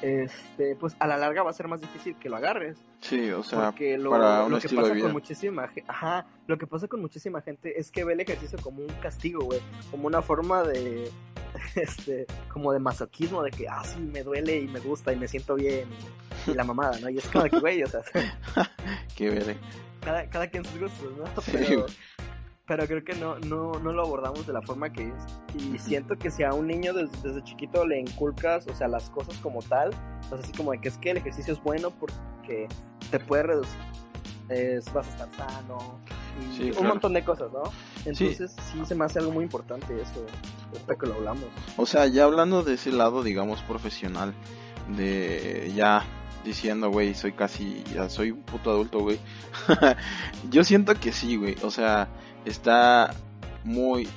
este, 0.02 0.76
pues 0.76 0.95
a 1.00 1.08
la 1.08 1.17
larga 1.17 1.43
va 1.43 1.52
a 1.52 1.54
ser 1.54 1.67
más 1.67 1.82
difícil 1.82 2.15
que 2.15 2.30
lo 2.30 2.38
agarres. 2.38 2.78
Sí, 3.02 3.30
o 3.32 3.43
sea, 3.43 3.74
lo, 3.98 4.10
para 4.10 4.43
un 4.45 4.60
que 4.60 4.69
pasa 4.69 5.00
con 5.00 5.12
muchísima 5.12 5.69
ajá, 5.88 6.26
lo 6.48 6.58
que 6.58 6.67
pasa 6.67 6.88
con 6.88 7.02
muchísima 7.02 7.41
gente 7.41 7.80
es 7.80 7.91
que 7.91 8.04
ve 8.04 8.13
el 8.13 8.19
ejercicio 8.19 8.58
como 8.62 8.82
un 8.82 8.93
castigo, 9.02 9.43
güey, 9.45 9.60
como 9.91 10.08
una 10.08 10.22
forma 10.22 10.63
de 10.63 11.12
este, 11.76 12.26
como 12.52 12.74
de 12.74 12.80
masoquismo 12.80 13.43
de 13.43 13.52
que 13.52 13.67
ah, 13.67 13.84
sí, 13.84 14.00
me 14.00 14.24
duele 14.24 14.60
y 14.60 14.67
me 14.67 14.80
gusta 14.80 15.13
y 15.13 15.17
me 15.17 15.28
siento 15.28 15.56
bien 15.56 15.88
y, 16.48 16.54
la 16.54 16.63
mamada, 16.63 17.00
¿no? 17.00 17.10
Y 17.10 17.17
es 17.17 17.28
como 17.28 17.45
que, 17.45 17.60
güey, 17.60 17.84
o 17.84 17.88
sea, 17.88 18.02
qué 19.15 19.30
vele. 19.30 19.58
Cada, 20.02 20.30
cada 20.30 20.48
quien 20.48 20.65
sus 20.65 20.80
gustos, 20.80 21.17
¿no? 21.17 21.26
pero 21.52 21.86
creo 22.77 23.03
que 23.03 23.15
no, 23.15 23.39
no, 23.39 23.73
no 23.79 23.91
lo 23.91 24.03
abordamos 24.03 24.45
de 24.45 24.53
la 24.53 24.62
forma 24.62 24.91
que 24.91 25.08
es. 25.08 25.62
Y 25.62 25.77
siento 25.79 26.17
que 26.17 26.29
si 26.29 26.43
a 26.43 26.53
un 26.53 26.67
niño 26.67 26.93
desde, 26.93 27.43
chiquito 27.43 27.86
le 27.86 27.99
inculcas, 27.99 28.67
o 28.67 28.75
sea, 28.75 28.88
las 28.88 29.10
cosas 29.10 29.38
como 29.38 29.62
tal, 29.62 29.91
pues 30.29 30.43
así 30.43 30.51
como 30.53 30.71
de 30.71 30.79
que 30.79 30.89
es 30.89 30.97
que 30.97 31.12
el 31.12 31.17
ejercicio 31.17 31.53
es 31.53 31.63
bueno 31.63 31.91
porque 31.91 32.67
te 33.10 33.19
puede 33.19 33.43
reducir, 33.43 33.79
es, 34.49 34.91
vas 34.93 35.08
a 35.08 35.10
estar 35.10 35.29
sano, 35.36 35.99
y 36.58 36.71
un 36.77 36.88
montón 36.88 37.13
de 37.13 37.23
cosas, 37.23 37.51
¿no? 37.51 37.63
Entonces 38.05 38.55
sí. 38.71 38.86
se 38.86 38.95
me 38.95 39.05
hace 39.05 39.19
algo 39.19 39.32
muy 39.32 39.43
importante 39.43 39.93
eso, 39.99 40.25
hasta 40.73 40.95
que 40.95 41.08
lo 41.08 41.15
hablamos. 41.15 41.45
O 41.75 41.86
sea, 41.86 42.08
ya 42.08 42.25
hablando 42.25 42.63
de 42.63 42.75
ese 42.75 42.91
lado, 42.91 43.23
digamos, 43.23 43.62
profesional, 43.63 44.34
de 44.95 45.71
ya 45.75 46.05
diciendo, 46.45 46.89
güey, 46.89 47.13
soy 47.13 47.34
casi, 47.34 47.84
ya 47.93 48.10
soy 48.10 48.32
un 48.32 48.41
puto 48.43 48.71
adulto, 48.71 48.99
güey. 48.99 49.19
Yo 50.49 50.63
siento 50.63 50.95
que 50.95 51.12
sí, 51.12 51.36
güey, 51.36 51.55
o 51.63 51.71
sea 51.71 52.08
está 52.45 53.13
muy 53.63 54.08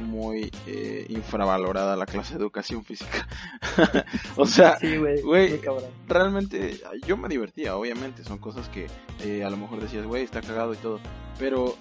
muy 0.00 0.50
eh, 0.66 1.06
infravalorada 1.08 1.96
la 1.96 2.06
clase 2.06 2.34
de 2.34 2.40
educación 2.40 2.84
física. 2.84 3.28
o 4.36 4.46
sea, 4.46 4.78
güey, 5.22 5.60
realmente 6.08 6.80
yo 7.06 7.16
me 7.16 7.28
divertía, 7.28 7.76
obviamente, 7.76 8.24
son 8.24 8.38
cosas 8.38 8.68
que 8.68 8.88
eh, 9.22 9.44
a 9.44 9.50
lo 9.50 9.56
mejor 9.56 9.80
decías, 9.80 10.04
güey, 10.04 10.24
está 10.24 10.40
cagado 10.40 10.74
y 10.74 10.78
todo, 10.78 11.00
pero 11.38 11.76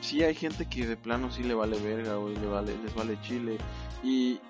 sí 0.00 0.22
hay 0.22 0.34
gente 0.34 0.66
que 0.66 0.86
de 0.86 0.96
plano 0.96 1.30
sí 1.30 1.42
le 1.42 1.54
vale 1.54 1.78
verga, 1.78 2.18
o 2.18 2.28
le 2.28 2.46
vale, 2.46 2.76
les 2.82 2.94
vale 2.94 3.18
chile 3.22 3.56
y 4.02 4.40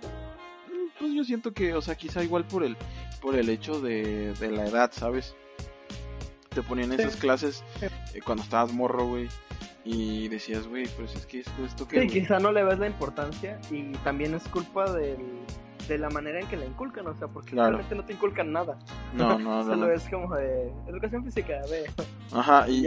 pues 0.98 1.12
yo 1.12 1.24
siento 1.24 1.52
que, 1.52 1.74
o 1.74 1.82
sea, 1.82 1.96
quizá 1.96 2.22
igual 2.22 2.46
por 2.46 2.64
el 2.64 2.76
por 3.20 3.36
el 3.36 3.48
hecho 3.48 3.80
de, 3.80 4.34
de 4.34 4.50
la 4.50 4.66
edad, 4.66 4.92
¿sabes? 4.92 5.34
Te 6.50 6.62
ponían 6.62 6.92
esas 6.92 7.16
clases 7.16 7.64
eh, 7.80 8.20
cuando 8.24 8.44
estabas 8.44 8.72
morro, 8.72 9.06
güey 9.06 9.28
y 9.84 10.28
decías, 10.28 10.66
güey, 10.66 10.86
pues 10.96 11.14
es 11.14 11.26
que 11.26 11.40
esto, 11.40 11.64
esto 11.64 11.86
que... 11.86 12.00
Sí, 12.00 12.08
quizá 12.08 12.38
no 12.38 12.52
le 12.52 12.64
ves 12.64 12.78
la 12.78 12.86
importancia 12.86 13.60
y 13.70 13.92
también 13.98 14.34
es 14.34 14.48
culpa 14.48 14.90
del, 14.90 15.18
de 15.88 15.98
la 15.98 16.08
manera 16.08 16.40
en 16.40 16.46
que 16.46 16.56
la 16.56 16.64
inculcan, 16.64 17.06
o 17.06 17.14
sea, 17.14 17.28
porque 17.28 17.54
realmente 17.54 17.94
no 17.94 18.04
te 18.04 18.14
inculcan 18.14 18.52
nada. 18.52 18.78
No, 19.12 19.38
no, 19.38 19.62
no. 19.62 19.64
Solo 19.64 19.92
es 19.92 20.08
como 20.08 20.34
de 20.34 20.72
educación 20.88 21.24
física, 21.24 21.60
ve. 21.70 21.84
Ajá, 22.32 22.66
y, 22.68 22.86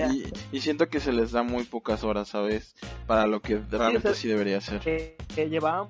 y, 0.51 0.61
siento 0.61 0.89
que 0.89 0.99
se 0.99 1.11
les 1.11 1.31
da 1.31 1.43
muy 1.43 1.63
pocas 1.65 2.03
horas, 2.03 2.29
¿sabes? 2.29 2.75
Para 3.05 3.27
lo 3.27 3.41
que 3.41 3.61
realmente 3.69 4.13
sí, 4.15 4.27
debería 4.27 4.59
ser. 4.59 4.79
Que, 4.79 5.17
que 5.35 5.49
llevaban, 5.49 5.87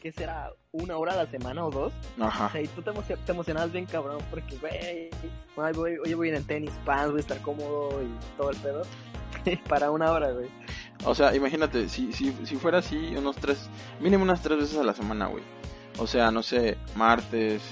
¿qué 0.00 0.12
será? 0.12 0.52
Una 0.72 0.96
hora 0.96 1.14
a 1.14 1.16
la 1.16 1.26
semana 1.26 1.64
o 1.64 1.70
dos. 1.72 1.92
Ajá. 2.20 2.46
O 2.46 2.50
sea, 2.50 2.62
y 2.62 2.68
tú 2.68 2.82
te, 2.82 2.92
te 2.92 3.32
emocionabas 3.32 3.72
bien 3.72 3.86
cabrón 3.86 4.18
porque, 4.30 4.56
güey, 4.58 5.10
hoy 5.56 5.72
voy, 5.98 6.14
voy 6.14 6.28
a 6.28 6.30
ir 6.30 6.36
en 6.36 6.44
tenis, 6.44 6.70
pants, 6.84 7.10
voy 7.10 7.18
a 7.18 7.20
estar 7.20 7.40
cómodo 7.42 8.00
y 8.00 8.36
todo 8.36 8.50
el 8.50 8.56
pedo. 8.58 8.82
para 9.68 9.90
una 9.90 10.10
hora, 10.12 10.32
güey. 10.32 10.48
O 11.04 11.14
sea, 11.14 11.34
imagínate, 11.34 11.88
si, 11.88 12.12
si, 12.12 12.32
si 12.44 12.56
fuera 12.56 12.78
así, 12.78 13.14
unos 13.16 13.36
tres, 13.36 13.68
mínimo 14.00 14.22
unas 14.22 14.42
tres 14.42 14.58
veces 14.58 14.78
a 14.78 14.84
la 14.84 14.94
semana, 14.94 15.26
güey. 15.26 15.42
O 15.98 16.06
sea, 16.06 16.30
no 16.30 16.42
sé, 16.42 16.76
martes, 16.94 17.62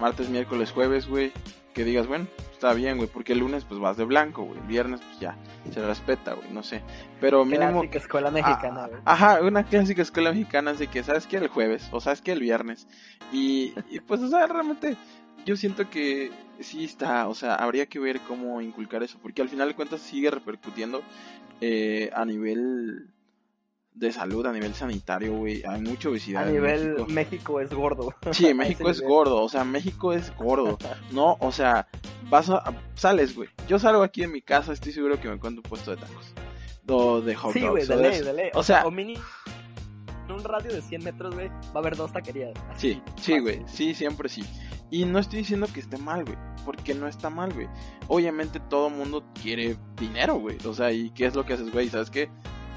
martes, 0.00 0.28
miércoles, 0.28 0.72
jueves, 0.72 1.06
güey. 1.06 1.32
Que 1.74 1.84
digas, 1.84 2.08
bueno, 2.08 2.26
está 2.52 2.72
bien, 2.74 2.96
güey, 2.96 3.08
porque 3.08 3.32
el 3.32 3.38
lunes 3.38 3.64
pues 3.64 3.78
vas 3.78 3.96
de 3.96 4.04
blanco, 4.04 4.42
güey. 4.42 4.58
El 4.58 4.66
viernes 4.66 5.00
pues 5.00 5.20
ya, 5.20 5.36
se 5.72 5.80
respeta, 5.86 6.34
güey, 6.34 6.50
no 6.50 6.62
sé. 6.62 6.82
Pero 7.20 7.44
mínimo... 7.44 7.80
Clásica 7.80 7.98
escuela 7.98 8.30
mexicana, 8.30 8.88
güey. 8.88 9.00
Ajá, 9.04 9.40
una 9.40 9.64
clásica 9.64 10.02
escuela 10.02 10.32
mexicana 10.32 10.72
de 10.72 10.88
que, 10.88 11.04
¿sabes 11.04 11.26
qué? 11.26 11.36
El 11.36 11.48
jueves, 11.48 11.88
o 11.92 12.00
sabes 12.00 12.22
que 12.22 12.32
el 12.32 12.40
viernes. 12.40 12.88
Y, 13.32 13.72
y 13.88 14.00
pues, 14.00 14.20
o 14.20 14.28
sea, 14.28 14.46
realmente 14.46 14.96
yo 15.44 15.56
siento 15.56 15.88
que 15.90 16.30
sí 16.60 16.84
está, 16.84 17.28
o 17.28 17.34
sea, 17.34 17.54
habría 17.54 17.86
que 17.86 17.98
ver 17.98 18.20
cómo 18.20 18.60
inculcar 18.60 19.02
eso, 19.02 19.18
porque 19.22 19.42
al 19.42 19.48
final 19.48 19.68
de 19.68 19.74
cuentas 19.74 20.00
sigue 20.00 20.30
repercutiendo 20.30 21.02
eh, 21.60 22.10
a 22.14 22.24
nivel 22.24 23.10
de 23.94 24.12
salud, 24.12 24.46
a 24.46 24.52
nivel 24.52 24.74
sanitario, 24.74 25.36
güey. 25.36 25.62
Hay 25.66 25.80
mucha 25.80 26.08
obesidad. 26.08 26.44
A 26.44 26.50
nivel 26.50 27.04
México. 27.08 27.60
es 27.60 27.70
gordo. 27.70 28.14
Sí, 28.32 28.54
México 28.54 28.88
es 28.90 29.00
gordo, 29.00 29.42
o 29.42 29.48
sea, 29.48 29.64
México 29.64 30.12
es 30.12 30.34
gordo. 30.36 30.78
No, 31.12 31.36
o 31.40 31.52
sea, 31.52 31.88
vas 32.28 32.50
a, 32.50 32.62
sales, 32.94 33.34
güey. 33.34 33.48
Yo 33.68 33.78
salgo 33.78 34.02
aquí 34.02 34.22
en 34.22 34.32
mi 34.32 34.42
casa, 34.42 34.72
estoy 34.72 34.92
seguro 34.92 35.20
que 35.20 35.28
me 35.28 35.34
encuentro 35.34 35.62
un 35.64 35.68
puesto 35.68 35.90
de 35.90 35.98
tacos. 35.98 36.34
De 37.24 37.36
hot 37.36 37.52
Sí, 37.52 37.60
dogs, 37.60 37.70
güey, 37.70 37.86
de 37.86 37.96
ley, 37.96 38.20
de 38.20 38.32
ley. 38.32 38.50
O 38.54 38.62
sea, 38.62 38.84
o 38.84 38.90
mini... 38.90 39.14
Un 40.28 40.44
radio 40.44 40.72
de 40.72 40.80
100 40.80 41.04
metros, 41.04 41.34
güey, 41.34 41.48
va 41.48 41.74
a 41.74 41.78
haber 41.78 41.96
dos 41.96 42.12
taquerías. 42.12 42.52
Así, 42.70 42.94
Sí, 42.94 43.02
sí, 43.16 43.38
güey, 43.40 43.62
sí, 43.66 43.94
siempre 43.94 44.28
sí. 44.28 44.44
Y 44.90 45.04
no 45.04 45.18
estoy 45.18 45.40
diciendo 45.40 45.66
que 45.72 45.80
esté 45.80 45.96
mal, 45.98 46.24
güey, 46.24 46.36
porque 46.64 46.94
no 46.94 47.06
está 47.06 47.30
mal, 47.30 47.52
güey. 47.52 47.68
Obviamente 48.08 48.58
todo 48.60 48.90
mundo 48.90 49.24
quiere 49.40 49.76
dinero, 49.96 50.34
güey. 50.36 50.58
O 50.66 50.74
sea, 50.74 50.90
¿y 50.92 51.10
qué 51.10 51.26
es 51.26 51.34
lo 51.34 51.44
que 51.46 51.54
haces, 51.54 51.72
güey? 51.72 51.88
¿Sabes 51.88 52.10
qué? 52.10 52.28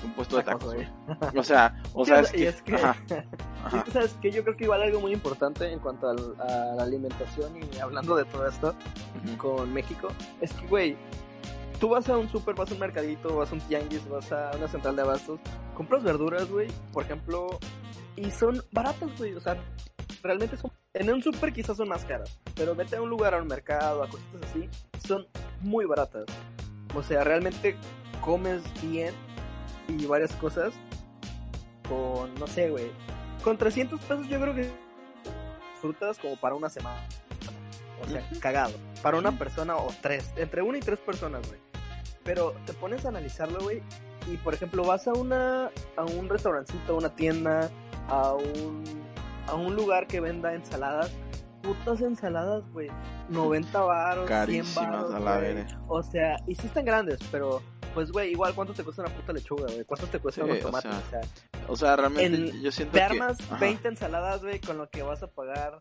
Un 0.04 0.12
puesto 0.14 0.36
de 0.38 0.44
Tacos, 0.44 0.76
güey. 0.76 0.88
O 1.36 1.44
sea, 1.44 1.82
o 1.94 2.06
sea, 2.06 2.20
es 2.20 2.32
que... 2.32 2.48
es 2.50 2.62
que- 2.62 2.76
Ajá, 2.76 2.96
tú 3.86 3.92
sabes 3.92 4.14
que 4.22 4.32
yo 4.32 4.44
creo 4.44 4.58
que 4.58 4.66
igual 4.66 4.82
algo 4.84 5.00
muy 5.00 5.14
importante 5.14 5.72
en 5.72 5.80
cuanto 5.80 6.10
a 6.10 6.14
la 6.14 6.84
alimentación 6.84 7.54
y 7.74 7.78
hablando 7.80 8.16
de 8.16 8.26
todo 8.26 8.48
esto 8.48 8.76
con 9.38 9.74
México, 9.74 10.10
es 10.42 10.52
que, 10.54 10.68
güey, 10.68 10.98
tú 11.80 11.90
vas 11.90 12.10
a 12.10 12.18
un 12.18 12.30
súper, 12.30 12.54
vas 12.54 12.70
a 12.70 12.74
un 12.74 12.80
mercadito, 12.82 13.38
vas 13.38 13.52
a 13.52 13.56
un 13.56 13.62
tianguis, 13.62 14.08
vas 14.10 14.32
a 14.34 14.52
una 14.58 14.68
central 14.68 14.98
de 14.98 15.02
abastos, 15.04 15.40
compras 15.74 16.04
verduras, 16.04 16.50
güey, 16.50 16.68
por 16.92 17.06
ejemplo, 17.06 17.58
y 18.18 18.30
son 18.30 18.62
baratas, 18.74 19.10
güey, 19.18 19.34
o 19.36 19.40
sea, 19.42 19.58
realmente 20.24 20.58
son... 20.58 20.72
En 20.94 21.12
un 21.12 21.22
súper 21.22 21.54
quizás 21.54 21.78
son 21.78 21.90
más 21.90 22.06
caras, 22.06 22.40
pero 22.56 22.76
vete 22.76 22.96
a 22.96 23.02
un 23.02 23.10
lugar, 23.10 23.34
a 23.34 23.42
un 23.42 23.48
mercado, 23.48 24.04
a 24.04 24.08
cositas 24.08 24.42
así, 24.50 24.70
son 25.06 25.28
muy 25.62 25.86
baratas. 25.86 26.26
O 26.96 27.04
sea, 27.04 27.24
realmente 27.24 27.76
comes 28.22 28.64
bien 28.82 29.14
y 29.88 30.06
varias 30.06 30.32
cosas 30.34 30.74
con, 31.88 32.34
no 32.36 32.48
sé, 32.48 32.70
güey, 32.70 32.90
con 33.44 33.58
300 33.58 34.00
pesos 34.02 34.28
yo 34.30 34.40
creo 34.40 34.56
que 34.56 34.72
frutas 35.82 36.18
como 36.18 36.38
para 36.38 36.56
una 36.56 36.70
semana. 36.70 37.02
O 38.02 38.08
sea, 38.08 38.24
cagado. 38.40 38.74
Para 39.02 39.18
una 39.18 39.38
persona 39.38 39.76
o 39.76 39.88
tres, 40.02 40.32
entre 40.38 40.62
una 40.62 40.78
y 40.78 40.82
tres 40.82 41.00
personas, 41.00 41.46
güey. 41.48 41.60
Pero 42.24 42.54
te 42.66 42.74
pones 42.74 43.06
a 43.06 43.10
analizarlo, 43.10 43.60
güey, 43.62 43.82
y 44.32 44.38
por 44.38 44.54
ejemplo 44.54 44.86
vas 44.86 45.08
a 45.08 45.14
una 45.14 45.72
a 45.98 46.04
un 46.06 46.30
restaurancito, 46.30 46.94
a 46.94 46.98
una 46.98 47.16
tienda, 47.16 47.70
a 48.08 48.34
un 48.34 49.03
a 49.48 49.56
un 49.56 49.76
lugar 49.76 50.08
que 50.08 50.20
venda 50.20 50.54
ensaladas, 50.54 51.12
putas 51.62 52.02
ensaladas, 52.02 52.64
güey, 52.72 52.90
90 53.30 53.80
baros, 53.82 54.28
100 54.28 54.40
Carísimas 54.40 54.76
baros, 54.92 55.14
a 55.14 55.20
la 55.20 55.38
güey. 55.40 55.54
verga. 55.56 55.82
O 55.88 56.04
sea, 56.04 56.36
y 56.48 56.56
sí 56.56 56.68
están 56.68 56.86
grandes, 56.86 57.20
pero 57.32 57.62
pues 57.94 58.12
güey, 58.12 58.32
igual 58.32 58.54
cuánto 58.56 58.74
te 58.74 58.84
cuesta 58.84 59.04
una 59.04 59.14
puta 59.14 59.34
lechuga, 59.34 59.66
güey? 59.66 59.86
¿Cuánto 59.86 60.08
te 60.08 60.20
cuesta 60.20 60.42
Sí, 60.44 60.50
unos 60.50 60.64
o 60.64 60.68
tomates? 60.68 60.92
sea, 61.10 61.20
O 61.20 61.22
sea, 61.22 61.66
O 61.70 61.76
sea, 61.76 61.96
realmente 61.96 62.26
En- 62.50 62.62
yo 62.62 62.72
siento 62.72 62.94
te 62.94 62.98
que... 63.00 63.04
armas 63.04 63.38
ajá. 63.42 63.58
20 63.58 63.88
ensaladas, 63.88 64.42
güey, 64.42 64.60
con 64.60 64.78
lo 64.78 64.90
que 64.90 65.04
vas 65.04 65.22
a 65.24 65.28
pagar 65.28 65.80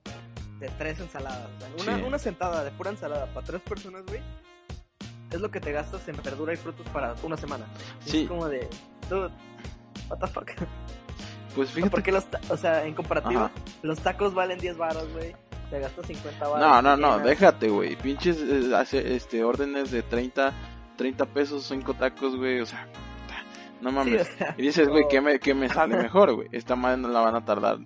de 0.61 0.69
tres 0.79 1.01
ensaladas. 1.01 1.49
O 1.57 1.59
sea, 1.83 1.93
una, 1.93 1.99
Sí. 1.99 2.05
una 2.07 2.19
sentada 2.19 2.63
de 2.65 2.71
pura 2.73 2.91
ensalada 2.91 3.27
para 3.33 3.47
tres 3.47 3.63
personas, 3.63 4.05
güey, 4.07 4.21
es 5.31 5.41
lo 5.41 5.51
que 5.51 5.59
te 5.61 5.73
gastas 5.73 6.07
en 6.07 6.17
verdura 6.23 6.53
y 6.53 6.57
frutos 6.57 6.87
para 6.91 7.15
una 7.23 7.37
semana. 7.39 7.65
Sí. 8.05 8.23
Es 8.25 8.29
como 8.29 8.47
de, 8.49 8.69
dude, 9.09 9.31
what 10.11 10.19
the 10.19 10.27
fuck. 10.29 10.51
Pues 11.55 11.71
fíjate... 11.71 11.91
Porque 11.91 12.13
los, 12.13 12.27
o 12.49 12.57
sea, 12.57 12.85
en 12.85 12.95
comparativa, 12.95 13.47
Ajá. 13.47 13.53
los 13.83 13.99
tacos 14.01 14.35
valen 14.35 14.59
10 14.59 14.77
baros, 14.77 15.11
güey. 15.13 15.35
Te 15.71 15.81
gastas 15.81 16.07
50 16.07 16.49
baros. 16.49 16.61
No, 16.61 16.83
no, 16.83 16.97
no, 16.97 17.11
llenas. 17.19 17.27
déjate, 17.27 17.69
güey. 17.69 17.97
Pinches 17.97 18.39
eh, 18.43 18.75
hace, 18.77 19.15
este, 19.15 19.43
órdenes 19.45 19.91
de 19.91 20.03
30, 20.03 20.53
30 20.97 21.27
pesos, 21.27 21.65
5 21.65 21.95
tacos, 21.95 22.37
güey. 22.37 22.61
O 22.61 22.67
sea, 22.67 22.87
no 23.81 23.91
Sí, 23.91 23.97
mames. 23.97 24.29
o 24.31 24.37
sea, 24.39 24.55
Y 24.59 24.63
dices, 24.63 24.89
güey, 24.89 25.03
no. 25.05 25.09
¿qué 25.09 25.21
me, 25.21 25.39
qué 25.41 25.55
me 25.55 25.69
sale 25.69 25.97
mejor, 25.97 26.35
güey? 26.35 26.49
Esta 26.53 26.77
madre 26.77 26.99
no 26.99 27.09
la 27.09 27.21
van 27.21 27.35
a 27.35 27.45
tardar 27.45 27.79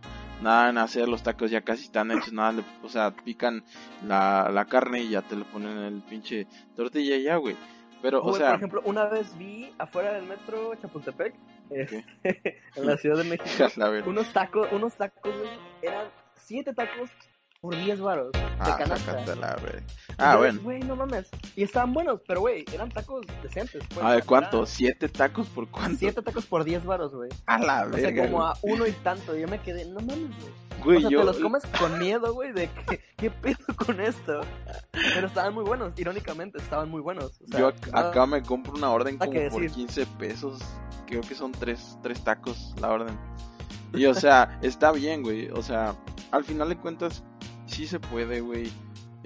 nada 0.43 0.69
en 0.69 0.77
hacer, 0.79 1.09
los 1.09 1.23
tacos 1.23 1.51
ya 1.51 1.63
casi 1.63 1.85
están 1.85 2.11
hechos, 2.11 2.31
nada, 2.33 2.53
le- 2.53 2.65
o 2.83 2.89
sea, 2.91 3.11
pican 3.11 3.65
la, 4.07 4.51
la 4.53 4.67
carne 4.67 5.01
y 5.01 5.09
ya 5.09 5.23
te 5.23 5.35
lo 5.35 5.47
ponen 5.47 5.79
en 5.79 5.85
el 5.85 6.03
pinche 6.03 6.47
tortilla 6.75 7.17
y 7.17 7.23
ya, 7.23 7.37
güey. 7.37 7.57
Pero, 8.03 8.23
o 8.23 8.35
sea, 8.37 8.49
por 8.49 8.57
ejemplo, 8.57 8.83
una 8.85 9.07
vez 9.07 9.37
vi 9.39 9.73
afuera 9.79 10.13
del 10.13 10.27
metro 10.27 10.75
Chapultepec, 10.75 11.35
este, 11.71 12.05
en 12.77 12.87
la 12.87 12.97
Ciudad 12.97 13.17
de 13.19 13.25
México, 13.25 13.67
unos 14.07 14.33
tacos, 14.33 14.69
unos 14.73 14.95
tacos, 14.95 15.35
eran 15.83 16.07
7 16.45 16.73
tacos 16.75 17.11
por 17.61 17.75
10 17.77 18.01
baros 18.01 18.33
de 18.33 18.39
Ah, 18.59 18.77
canasta. 18.79 19.13
sácate 19.13 19.37
la. 19.37 19.57
Y 19.59 20.15
Ah, 20.19 20.37
bueno. 20.37 20.61
Güey, 20.63 20.81
no 20.81 20.95
mames. 20.97 21.29
Y 21.57 21.63
estaban 21.65 21.93
buenos, 21.93 22.21
pero 22.27 22.41
güey, 22.41 22.65
eran 22.73 22.91
tacos 22.91 23.27
decentes. 23.43 23.83
Pues, 23.93 24.05
A 24.07 24.11
ver, 24.13 24.25
¿cuánto? 24.25 24.65
¿Siete 24.67 25.09
tacos 25.09 25.49
por 25.49 25.69
cuánto? 25.69 25.99
7 25.99 26.23
tacos 26.23 26.47
por 26.47 26.65
10 26.65 26.85
varos, 26.85 27.13
güey. 27.15 27.31
A 27.47 27.59
la 27.59 27.87
O 27.87 27.93
sea, 27.93 28.03
verga. 28.11 28.25
como 28.25 28.37
güey. 28.39 28.49
a 28.51 28.55
uno 28.63 28.87
y 28.87 28.93
tanto. 28.93 29.37
Yo 29.37 29.49
me 29.49 29.61
quedé, 29.61 29.85
no 29.87 30.01
mames, 30.01 30.19
güey. 30.39 30.67
Güey, 30.85 30.99
o 30.99 31.01
sea, 31.01 31.11
yo, 31.11 31.19
te 31.21 31.25
los 31.27 31.39
comes 31.39 31.63
con 31.79 31.99
miedo, 31.99 32.33
güey, 32.35 32.53
de 32.53 32.69
que, 32.89 33.01
¿qué 33.17 33.31
pedo 33.31 33.57
con 33.85 34.01
esto? 34.01 34.41
Pero 35.17 35.27
estaban 35.29 35.55
muy 35.55 35.65
buenos, 35.65 35.93
irónicamente, 35.99 36.59
estaban 36.59 36.91
muy 36.91 37.01
buenos. 37.01 37.41
O 37.45 37.49
sea, 37.49 37.61
yo 37.61 37.69
ac- 37.73 37.91
nada- 37.93 38.11
acá 38.11 38.27
me 38.27 38.43
compro 38.43 38.75
una 38.75 38.91
orden 38.91 39.19
como 39.19 39.33
por 39.33 39.63
decir. 39.63 39.71
15 39.73 40.07
pesos. 40.19 40.61
Creo 41.07 41.21
que 41.23 41.35
son 41.35 41.53
tres, 41.53 41.99
tres 42.03 42.23
tacos 42.23 42.75
la 42.81 42.91
orden. 42.91 43.17
Y 43.93 44.07
o 44.07 44.15
sea, 44.15 44.59
está 44.63 44.93
bien, 44.93 45.23
güey. 45.23 45.51
O 45.51 45.63
sea, 45.63 45.95
al 46.31 46.45
final 46.45 46.69
de 46.69 46.77
cuentas, 46.77 47.23
sí 47.67 47.87
se 47.87 47.99
puede, 48.01 48.41
güey. 48.41 48.71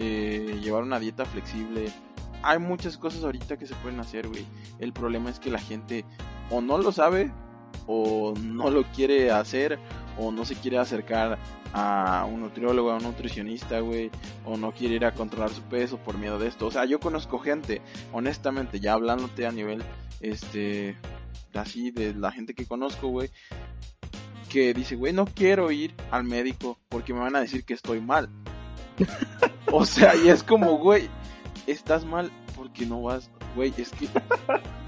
eh, 0.03 0.59
llevar 0.63 0.83
una 0.83 0.99
dieta 0.99 1.27
flexible. 1.27 1.93
Hay 2.43 2.59
muchas 2.59 2.97
cosas 2.97 3.23
ahorita 3.23 3.59
que 3.59 3.67
se 3.67 3.75
pueden 3.77 4.01
hacer, 4.01 4.29
güey. 4.29 4.47
El 4.79 4.95
problema 4.95 5.29
es 5.29 5.39
que 5.39 5.51
la 5.51 5.59
gente 5.59 6.07
o 6.51 6.63
no 6.63 6.79
lo 6.79 6.91
sabe, 6.91 7.31
o 7.87 8.33
no 8.41 8.71
lo 8.71 8.85
quiere 8.93 9.31
hacer, 9.31 9.79
o 10.21 10.31
no 10.31 10.45
se 10.45 10.55
quiere 10.55 10.79
acercar 10.79 11.39
a 11.73 12.27
un 12.31 12.41
nutriólogo, 12.43 12.91
a 12.91 12.97
un 12.97 13.03
nutricionista, 13.05 13.81
güey, 13.81 14.11
o 14.45 14.57
no 14.57 14.73
quiere 14.73 14.97
ir 14.97 15.05
a 15.07 15.13
controlar 15.15 15.51
su 15.51 15.63
peso 15.63 15.97
por 15.99 16.19
miedo 16.19 16.39
de 16.39 16.49
esto. 16.49 16.67
O 16.67 16.71
sea, 16.71 16.85
yo 16.85 17.01
conozco 17.01 17.39
gente, 17.39 17.81
honestamente, 18.13 18.81
ya 18.81 18.93
hablándote 18.93 19.47
a 19.47 19.53
nivel, 19.53 19.83
este, 20.21 20.97
así 21.55 21.91
de 21.91 22.15
la 22.15 22.31
gente 22.33 22.55
que 22.55 22.67
conozco, 22.67 23.09
güey, 23.09 23.31
que 24.49 24.75
dice, 24.75 24.97
güey, 24.97 25.13
no 25.13 25.25
quiero 25.27 25.71
ir 25.71 25.95
al 26.11 26.25
médico 26.25 26.77
porque 26.89 27.15
me 27.15 27.21
van 27.21 27.37
a 27.37 27.41
decir 27.41 27.65
que 27.65 27.75
estoy 27.75 28.01
mal. 28.01 28.29
o 29.73 29.85
sea, 29.87 30.15
y 30.17 30.29
es 30.29 30.43
como, 30.43 30.77
güey, 30.79 31.09
estás 31.67 32.05
mal 32.05 32.31
porque 32.57 32.85
no 32.85 33.01
vas, 33.03 33.31
güey, 33.55 33.73
es 33.79 33.91
que 33.93 34.09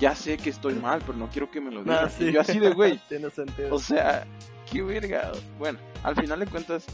ya 0.01 0.15
sé 0.15 0.37
que 0.37 0.51
estoy 0.51 0.75
mal, 0.75 1.01
pero 1.07 1.17
no 1.17 1.29
quiero 1.29 1.51
que 1.51 1.61
me 1.61 1.71
lo 1.71 1.85
No, 1.85 1.93
digas. 1.93 2.13
sí. 2.19 2.25
Y 2.27 2.33
yo 2.33 2.41
así 2.41 2.59
de, 2.59 2.73
güey, 2.75 3.01
Tiene 3.09 3.31
sentido. 3.31 3.75
o 3.75 3.79
sea, 3.79 4.27
qué 4.73 4.83
verga. 4.83 5.33
Bueno, 5.59 5.79
al 6.03 6.17
final 6.17 6.41
de 6.41 6.47
cuentas, 6.47 6.87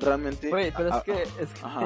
realmente. 0.00 0.48
Güey, 0.48 0.72
pero 0.76 0.96
es 0.96 1.02
que, 1.04 1.22
es 1.22 1.48
que, 1.54 1.64
Ajá. 1.66 1.84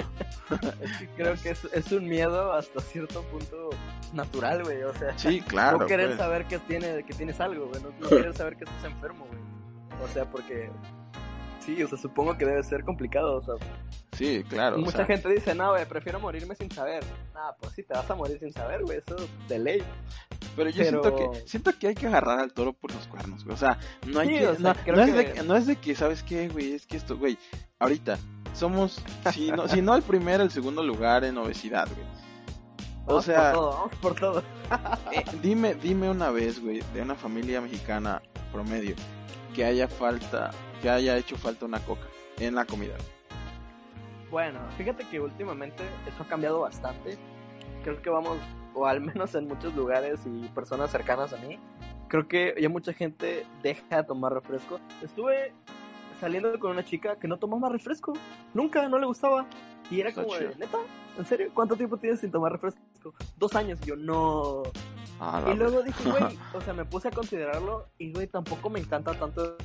es 0.82 0.98
que 0.98 1.08
creo 1.16 1.34
que 1.42 1.50
es, 1.50 1.64
es 1.72 1.92
un 1.92 2.08
miedo 2.08 2.52
hasta 2.52 2.80
cierto 2.80 3.22
punto 3.24 3.70
natural, 4.12 4.64
güey. 4.64 4.82
O 4.82 4.94
sea, 4.94 5.16
Sí, 5.18 5.40
claro. 5.40 5.78
no 5.78 5.86
querer 5.86 6.08
pues. 6.08 6.18
saber 6.18 6.44
que, 6.46 6.58
tiene, 6.60 7.04
que 7.04 7.14
tienes 7.14 7.40
algo, 7.40 7.68
güey. 7.68 7.82
No, 7.82 7.90
no 8.00 8.08
querer 8.08 8.34
saber 8.34 8.56
que 8.56 8.64
estás 8.64 8.84
enfermo, 8.84 9.26
güey. 9.26 9.40
O 10.02 10.08
sea, 10.12 10.24
porque... 10.30 10.70
Sí, 11.60 11.82
o 11.82 11.88
sea, 11.88 11.98
supongo 11.98 12.36
que 12.38 12.44
debe 12.44 12.62
ser 12.62 12.84
complicado, 12.84 13.38
o 13.38 13.42
sea, 13.42 13.54
Sí, 14.12 14.44
claro. 14.48 14.76
o 14.76 14.78
Mucha 14.78 14.98
sea, 14.98 15.06
gente 15.06 15.28
dice, 15.28 15.52
no, 15.54 15.70
güey, 15.70 15.84
prefiero 15.84 16.20
morirme 16.20 16.54
sin 16.54 16.70
saber. 16.70 17.02
Nah, 17.34 17.52
pues 17.60 17.72
sí, 17.72 17.82
te 17.82 17.92
vas 17.92 18.08
a 18.08 18.14
morir 18.14 18.38
sin 18.38 18.52
saber, 18.52 18.82
güey, 18.82 18.98
eso 18.98 19.16
de 19.48 19.58
ley. 19.58 19.82
Pero 20.56 20.70
yo 20.70 20.76
pero- 20.84 21.02
siento 21.02 21.16
que 21.32 21.46
siento 21.48 21.78
que 21.78 21.88
hay 21.88 21.94
que 21.94 22.06
agarrar 22.06 22.38
al 22.40 22.52
toro 22.52 22.72
por 22.72 22.92
los 22.94 23.06
cuernos, 23.08 23.44
güey. 23.44 23.54
O 23.54 23.58
sea, 23.58 23.78
no 24.06 24.20
hay 24.20 24.28
Sí, 24.28 24.34
que. 24.38 24.46
o 24.48 24.54
sea, 24.56 24.62
no, 24.62 24.70
es 25.02 25.10
que- 25.10 25.12
de, 25.16 25.32
que- 25.32 25.42
no 25.42 25.56
es 25.56 25.66
de 25.66 25.76
que, 25.76 25.94
¿sabes 25.94 26.22
qué, 26.22 26.48
güey? 26.48 26.72
Es 26.72 26.86
que 26.86 26.96
esto, 26.96 27.16
güey. 27.18 27.38
Ahorita 27.78 28.18
somos, 28.54 29.02
si 29.32 29.50
no, 29.52 29.68
si 29.68 29.82
no 29.82 29.94
el 29.94 30.02
primero, 30.02 30.42
el 30.42 30.50
segundo 30.50 30.82
lugar 30.82 31.24
en 31.24 31.36
obesidad, 31.38 31.86
güey. 31.94 32.06
O 33.04 33.08
Vamos 33.10 33.24
sea, 33.26 33.52
por 33.52 33.60
todo, 33.60 33.70
vamos 33.70 33.94
por 34.00 34.14
todo. 34.16 34.42
Eh, 35.12 35.24
dime, 35.42 35.74
dime 35.74 36.10
una 36.10 36.30
vez, 36.30 36.60
güey, 36.60 36.80
de 36.92 37.02
una 37.02 37.14
familia 37.14 37.60
mexicana 37.60 38.20
promedio 38.50 38.96
que 39.54 39.64
haya 39.64 39.86
falta, 39.86 40.50
que 40.82 40.90
haya 40.90 41.16
hecho 41.16 41.36
falta 41.36 41.66
una 41.66 41.78
coca 41.80 42.06
en 42.38 42.54
la 42.56 42.64
comida. 42.64 42.94
Bueno, 44.30 44.58
fíjate 44.76 45.06
que 45.08 45.20
últimamente 45.20 45.84
eso 46.06 46.22
ha 46.22 46.26
cambiado 46.26 46.60
bastante. 46.60 47.16
Creo 47.84 48.02
que 48.02 48.10
vamos, 48.10 48.38
o 48.76 48.86
al 48.86 49.00
menos 49.00 49.34
en 49.34 49.48
muchos 49.48 49.74
lugares 49.74 50.20
y 50.26 50.48
personas 50.48 50.90
cercanas 50.90 51.32
a 51.32 51.38
mí, 51.38 51.58
creo 52.08 52.28
que 52.28 52.54
ya 52.60 52.68
mucha 52.68 52.92
gente 52.92 53.46
deja 53.62 53.96
de 53.96 54.04
tomar 54.04 54.32
refresco. 54.32 54.78
Estuve 55.02 55.52
saliendo 56.20 56.58
con 56.58 56.72
una 56.72 56.84
chica 56.84 57.16
que 57.16 57.26
no 57.26 57.38
tomaba 57.38 57.70
refresco, 57.70 58.12
nunca, 58.54 58.88
no 58.88 58.98
le 58.98 59.06
gustaba. 59.06 59.46
Y 59.90 60.00
era 60.00 60.12
como 60.12 60.34
de, 60.34 60.54
neta, 60.56 60.78
¿en 61.16 61.24
serio? 61.24 61.50
¿Cuánto 61.54 61.76
tiempo 61.76 61.96
tienes 61.96 62.20
sin 62.20 62.30
tomar 62.30 62.52
refresco? 62.52 62.80
Dos 63.36 63.54
años, 63.54 63.78
y 63.82 63.86
yo 63.86 63.96
no. 63.96 64.64
Ah, 65.20 65.42
y 65.50 65.54
luego 65.54 65.82
dije, 65.82 66.10
güey, 66.10 66.38
o 66.54 66.60
sea, 66.60 66.74
me 66.74 66.84
puse 66.84 67.08
a 67.08 67.10
considerarlo 67.10 67.88
y, 67.96 68.12
güey, 68.12 68.26
tampoco 68.26 68.68
me 68.68 68.80
encanta 68.80 69.14
tanto 69.14 69.56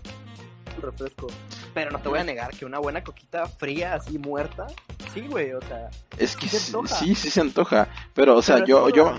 el 0.75 0.81
refresco. 0.81 1.27
Pero 1.73 1.91
no 1.91 1.99
te 1.99 2.09
voy 2.09 2.19
a 2.19 2.23
negar 2.23 2.51
que 2.51 2.65
una 2.65 2.79
buena 2.79 3.03
coquita 3.03 3.45
fría, 3.45 3.95
así 3.95 4.17
muerta, 4.17 4.67
sí, 5.13 5.21
güey, 5.27 5.53
o 5.53 5.61
sea. 5.61 5.89
Es 6.17 6.35
que 6.35 6.47
sí, 6.47 7.15
sí 7.15 7.29
se 7.29 7.41
antoja. 7.41 7.87
Pero, 8.13 8.35
o 8.35 8.41
sea, 8.41 8.63
yo, 8.65 8.89
yo, 8.89 9.13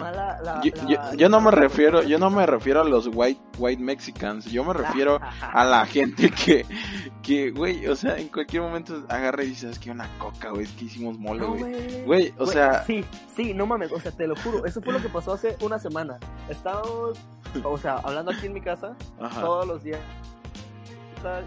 yo, 1.16 1.28
no 1.28 1.40
me 1.40 1.50
refiero, 1.50 2.02
yo 2.02 2.18
no 2.18 2.30
me 2.30 2.46
refiero 2.46 2.82
a 2.82 2.84
los 2.84 3.08
white, 3.12 3.40
white 3.58 3.82
Mexicans. 3.82 4.46
Yo 4.46 4.64
me 4.64 4.72
refiero 4.72 5.20
a 5.40 5.64
la 5.64 5.86
gente 5.86 6.30
que, 6.30 6.66
que, 7.22 7.50
güey, 7.50 7.86
o 7.86 7.96
sea, 7.96 8.16
en 8.18 8.28
cualquier 8.28 8.62
momento 8.62 9.04
agarra 9.08 9.44
y 9.44 9.48
dices, 9.48 9.72
es 9.72 9.78
que 9.78 9.90
una 9.90 10.08
coca, 10.18 10.50
güey, 10.50 10.64
es 10.64 10.72
que 10.72 10.86
hicimos 10.86 11.18
mole, 11.18 11.44
güey. 11.44 12.04
güey, 12.04 12.34
o 12.38 12.46
sea. 12.46 12.84
Sí, 12.84 13.04
sí, 13.36 13.54
no 13.54 13.66
mames, 13.66 13.92
o 13.92 14.00
sea, 14.00 14.12
te 14.12 14.26
lo 14.26 14.36
juro. 14.36 14.64
Eso 14.64 14.80
fue 14.80 14.92
lo 14.92 15.00
que 15.00 15.08
pasó 15.08 15.32
hace 15.32 15.56
una 15.60 15.78
semana. 15.78 16.18
Estábamos, 16.48 17.18
o 17.64 17.78
sea, 17.78 17.96
hablando 17.96 18.32
aquí 18.32 18.46
en 18.46 18.54
mi 18.54 18.60
casa, 18.60 18.94
todos 19.40 19.66
los 19.66 19.82
días. 19.82 20.00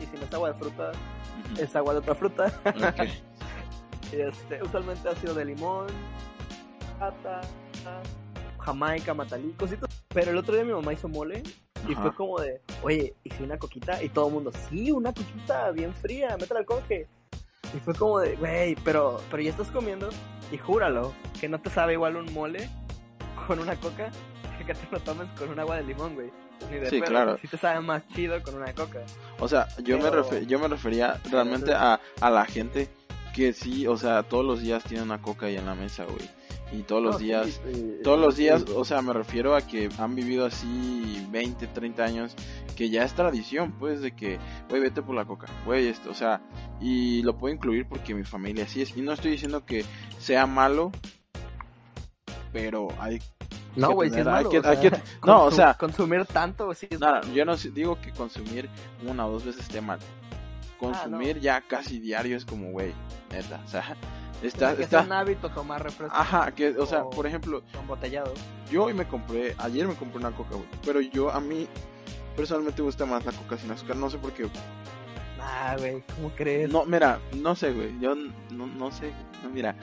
Y 0.02 0.06
si 0.06 0.18
no 0.18 0.24
es 0.24 0.34
agua 0.34 0.54
de 0.54 0.58
fruta, 0.58 0.92
es 1.60 1.76
agua 1.76 1.94
de 1.94 2.00
otra 2.00 2.16
fruta. 2.16 2.62
Este, 4.12 4.62
usualmente 4.62 5.10
ha 5.10 5.16
sido 5.16 5.34
de 5.34 5.44
limón, 5.44 5.88
pata, 7.00 7.42
jamaica, 8.60 9.14
matalí, 9.14 9.52
cositas. 9.54 9.90
Pero 10.10 10.32
el 10.32 10.38
otro 10.38 10.54
día 10.54 10.64
mi 10.64 10.72
mamá 10.72 10.94
hizo 10.94 11.10
mole 11.10 11.44
y 11.90 11.96
fue 11.96 12.14
como 12.14 12.40
de, 12.40 12.62
oye, 12.84 13.16
hice 13.24 13.44
una 13.44 13.58
coquita 13.58 14.02
y 14.02 14.10
todo 14.10 14.28
el 14.28 14.34
mundo, 14.34 14.52
sí, 14.70 14.92
una 14.92 15.12
coquita 15.12 15.72
bien 15.72 15.94
fría, 15.94 16.38
métela 16.40 16.62
al 16.62 16.66
conge. 16.66 17.08
Y 17.76 17.80
fue 17.80 17.94
como 17.96 18.20
de, 18.20 18.36
güey, 18.38 18.76
pero, 18.86 19.20
pero 19.30 19.42
ya 19.42 19.50
estás 19.50 19.70
comiendo 19.70 20.10
y 20.52 20.58
júralo, 20.58 21.14
que 21.42 21.50
no 21.50 21.60
te 21.60 21.70
sabe 21.70 21.94
igual 21.94 22.16
un 22.16 22.32
mole 22.32 22.70
con 23.48 23.60
una 23.60 23.76
coca 23.76 24.12
que 24.66 24.74
te 24.74 24.88
lo 24.92 25.00
tomes 25.00 25.28
con 25.38 25.50
un 25.50 25.60
agua 25.60 25.78
de 25.78 25.84
limón, 25.84 26.16
güey. 26.16 26.32
Sí, 26.90 27.02
claro. 27.02 27.38
Si 27.38 27.48
te 27.48 27.58
sabe 27.58 27.82
más 27.82 28.08
chido 28.10 28.42
con 28.44 28.56
una 28.56 28.74
coca. 28.74 29.00
O 29.40 29.48
sea, 29.48 29.68
yo, 29.84 29.98
me, 29.98 30.46
yo 30.46 30.60
me 30.60 30.68
refería 30.68 31.20
realmente 31.30 31.74
a, 31.74 32.00
a 32.22 32.30
la 32.30 32.46
gente 32.46 32.90
que 33.34 33.52
sí, 33.54 33.86
o 33.86 33.98
sea, 33.98 34.24
todos 34.24 34.46
los 34.46 34.62
días 34.62 34.84
tiene 34.86 35.04
una 35.04 35.22
coca 35.22 35.48
ahí 35.48 35.58
en 35.58 35.66
la 35.66 35.76
mesa, 35.76 36.06
güey. 36.06 36.30
Y 36.72 36.82
todos 36.82 37.04
los 37.04 37.20
días, 37.20 37.62
todos 38.04 38.20
los 38.20 38.36
días, 38.38 38.66
o 38.76 38.84
sea, 38.86 39.02
me 39.02 39.14
refiero 39.14 39.56
a 39.56 39.62
que 39.62 39.90
han 39.98 40.16
vivido 40.16 40.46
así 40.46 41.26
20, 41.30 41.68
30 41.68 42.04
años, 42.04 42.36
que 42.76 42.90
ya 42.90 43.04
es 43.04 43.14
tradición, 43.14 43.74
pues, 43.74 44.02
de 44.02 44.14
que, 44.14 44.40
güey, 44.70 44.82
vete 44.82 45.02
por 45.02 45.16
la 45.16 45.26
coca, 45.26 45.48
güey, 45.66 45.88
esto, 45.88 46.10
o 46.10 46.14
sea, 46.14 46.42
y 46.82 47.22
lo 47.22 47.38
puedo 47.38 47.54
incluir 47.54 47.88
porque 47.88 48.16
mi 48.16 48.24
familia 48.24 48.64
así 48.64 48.82
es. 48.82 48.96
Y 48.98 49.02
no 49.02 49.14
estoy 49.14 49.32
diciendo 49.32 49.66
que 49.66 49.86
sea 50.18 50.48
malo, 50.48 50.92
pero 52.52 52.88
hay 53.00 53.20
no, 53.76 53.92
güey, 53.92 54.10
si 54.10 54.20
es 54.20 54.26
malo. 54.26 54.50
no, 55.26 55.44
o 55.46 55.52
sea, 55.52 55.74
consumir 55.74 56.26
tanto, 56.26 56.74
sí. 56.74 56.88
Es 56.90 57.00
nada, 57.00 57.22
yo 57.34 57.46
no 57.46 57.56
digo 57.56 58.00
que 58.00 58.12
consumir 58.12 58.70
una 59.08 59.28
o 59.28 59.32
dos 59.32 59.46
veces 59.46 59.62
esté 59.62 59.82
mal 59.82 60.00
consumir 60.78 61.38
ah, 61.38 61.42
ya 61.42 61.62
casi 61.62 62.00
diario 62.00 62.38
es 62.38 62.46
como, 62.46 62.72
güey, 62.72 62.94
neta, 63.32 63.62
o 63.66 63.68
sea, 63.68 63.96
está... 64.42 64.74
está... 64.74 65.00
Es 65.00 65.06
un 65.06 65.14
hábito 65.14 65.50
tomar 65.50 65.84
refresco. 65.84 66.16
Ajá, 66.16 66.52
que, 66.52 66.70
o 66.70 66.86
sea, 66.86 67.04
por 67.04 67.26
ejemplo... 67.26 67.64
Yo 68.70 68.86
hoy 68.86 68.94
me 68.94 69.08
compré, 69.08 69.56
ayer 69.58 69.88
me 69.88 69.96
compré 69.96 70.20
una 70.20 70.32
coca, 70.32 70.56
güey, 70.56 70.68
pero 70.86 71.02
yo, 71.02 71.32
a 71.32 71.40
mí, 71.40 71.68
personalmente 72.36 72.82
me 72.82 72.88
gusta 72.88 73.06
más 73.06 73.26
la 73.26 73.32
coca 73.32 73.58
sin 73.58 73.72
azúcar, 73.72 73.96
no 73.96 74.10
sé 74.10 74.18
por 74.18 74.32
qué. 74.34 74.48
Ah, 75.40 75.76
güey, 75.78 76.04
¿cómo 76.16 76.32
crees? 76.36 76.70
No, 76.70 76.86
mira, 76.86 77.20
no 77.34 77.56
sé, 77.56 77.72
güey, 77.72 77.98
yo 78.00 78.16
no, 78.16 78.68
no 78.68 78.92
sé, 78.92 79.12
mira, 79.54 79.76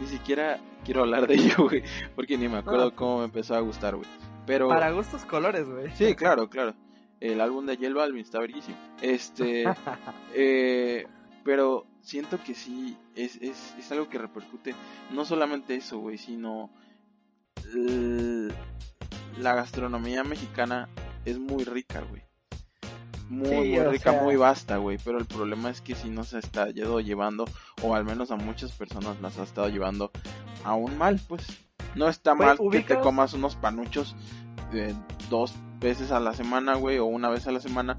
ni 0.00 0.06
siquiera 0.06 0.58
quiero 0.84 1.02
hablar 1.02 1.26
de 1.26 1.34
ello, 1.36 1.68
güey, 1.68 1.82
porque 2.14 2.36
ni 2.36 2.48
me 2.48 2.58
acuerdo 2.58 2.94
cómo 2.94 3.18
me 3.18 3.24
empezó 3.24 3.54
a 3.54 3.60
gustar, 3.60 3.96
güey. 3.96 4.08
Pero... 4.46 4.68
Para 4.68 4.90
gustos 4.90 5.24
colores, 5.24 5.68
güey. 5.68 5.90
Sí, 5.94 6.14
claro, 6.14 6.48
claro 6.48 6.74
el 7.20 7.40
álbum 7.40 7.66
de 7.66 7.76
J 7.76 7.92
Balvin 7.92 8.22
está 8.22 8.40
verguísimo. 8.40 8.76
Este, 9.00 9.64
eh, 10.34 11.06
pero 11.44 11.86
siento 12.00 12.42
que 12.42 12.54
sí, 12.54 12.96
es, 13.14 13.36
es, 13.36 13.74
es, 13.78 13.92
algo 13.92 14.08
que 14.08 14.18
repercute, 14.18 14.74
no 15.12 15.24
solamente 15.24 15.74
eso, 15.74 15.98
güey, 15.98 16.18
sino 16.18 16.70
la 19.38 19.54
gastronomía 19.54 20.24
mexicana 20.24 20.88
es 21.24 21.38
muy 21.38 21.64
rica, 21.64 22.00
güey. 22.00 22.22
Muy, 23.28 23.48
muy 23.48 23.78
rica, 23.84 24.10
muy 24.10 24.34
vasta, 24.34 24.78
güey. 24.78 24.98
Pero 25.04 25.18
el 25.18 25.26
problema 25.26 25.70
es 25.70 25.80
que 25.80 25.94
si 25.94 26.10
no 26.10 26.24
se 26.24 26.36
ha 26.36 26.40
estado 26.40 27.00
llevando, 27.00 27.44
o 27.80 27.94
al 27.94 28.04
menos 28.04 28.32
a 28.32 28.36
muchas 28.36 28.72
personas 28.72 29.20
las 29.20 29.38
ha 29.38 29.44
estado 29.44 29.68
llevando 29.68 30.10
aún 30.64 30.96
mal, 30.98 31.20
pues. 31.28 31.46
No 31.94 32.08
está 32.08 32.34
mal 32.34 32.58
que 32.70 32.80
te 32.80 33.00
comas 33.00 33.32
unos 33.32 33.56
panuchos 33.56 34.14
de 34.72 34.94
dos 35.28 35.54
veces 35.80 36.12
a 36.12 36.20
la 36.20 36.34
semana, 36.34 36.74
güey, 36.74 36.98
o 36.98 37.06
una 37.06 37.28
vez 37.28 37.46
a 37.46 37.52
la 37.52 37.60
semana, 37.60 37.96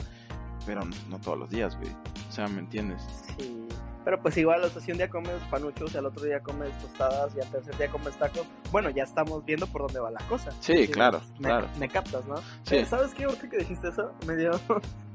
pero 0.65 0.82
no, 1.10 1.19
todos 1.19 1.38
los 1.38 1.50
días, 1.50 1.78
güey. 1.78 1.91
O 2.30 2.32
sea, 2.32 2.47
¿me 2.47 2.60
entiendes? 2.60 3.02
Sí. 3.38 3.61
Pero 4.03 4.21
pues 4.21 4.35
igual, 4.37 4.63
o 4.63 4.69
sea, 4.69 4.81
si 4.81 4.91
un 4.91 4.97
día 4.97 5.09
comes 5.09 5.33
panuchos 5.49 5.95
al 5.95 6.05
otro 6.05 6.23
día 6.23 6.39
comes 6.39 6.71
tostadas 6.79 7.35
y 7.35 7.41
al 7.41 7.51
tercer 7.51 7.77
día 7.77 7.89
comes 7.89 8.15
tacos, 8.17 8.45
bueno, 8.71 8.89
ya 8.89 9.03
estamos 9.03 9.45
viendo 9.45 9.67
por 9.67 9.83
dónde 9.83 9.99
va 9.99 10.11
la 10.11 10.21
cosa. 10.27 10.51
Sí, 10.59 10.87
claro, 10.87 11.21
me, 11.39 11.49
claro. 11.49 11.67
Me 11.79 11.87
captas, 11.87 12.25
¿no? 12.25 12.35
Sí. 12.63 12.83
¿Sabes 12.85 13.13
qué? 13.13 13.25
Ahorita 13.25 13.49
que 13.49 13.57
dijiste 13.57 13.89
eso, 13.89 14.11
me 14.27 14.35
dio, 14.35 14.51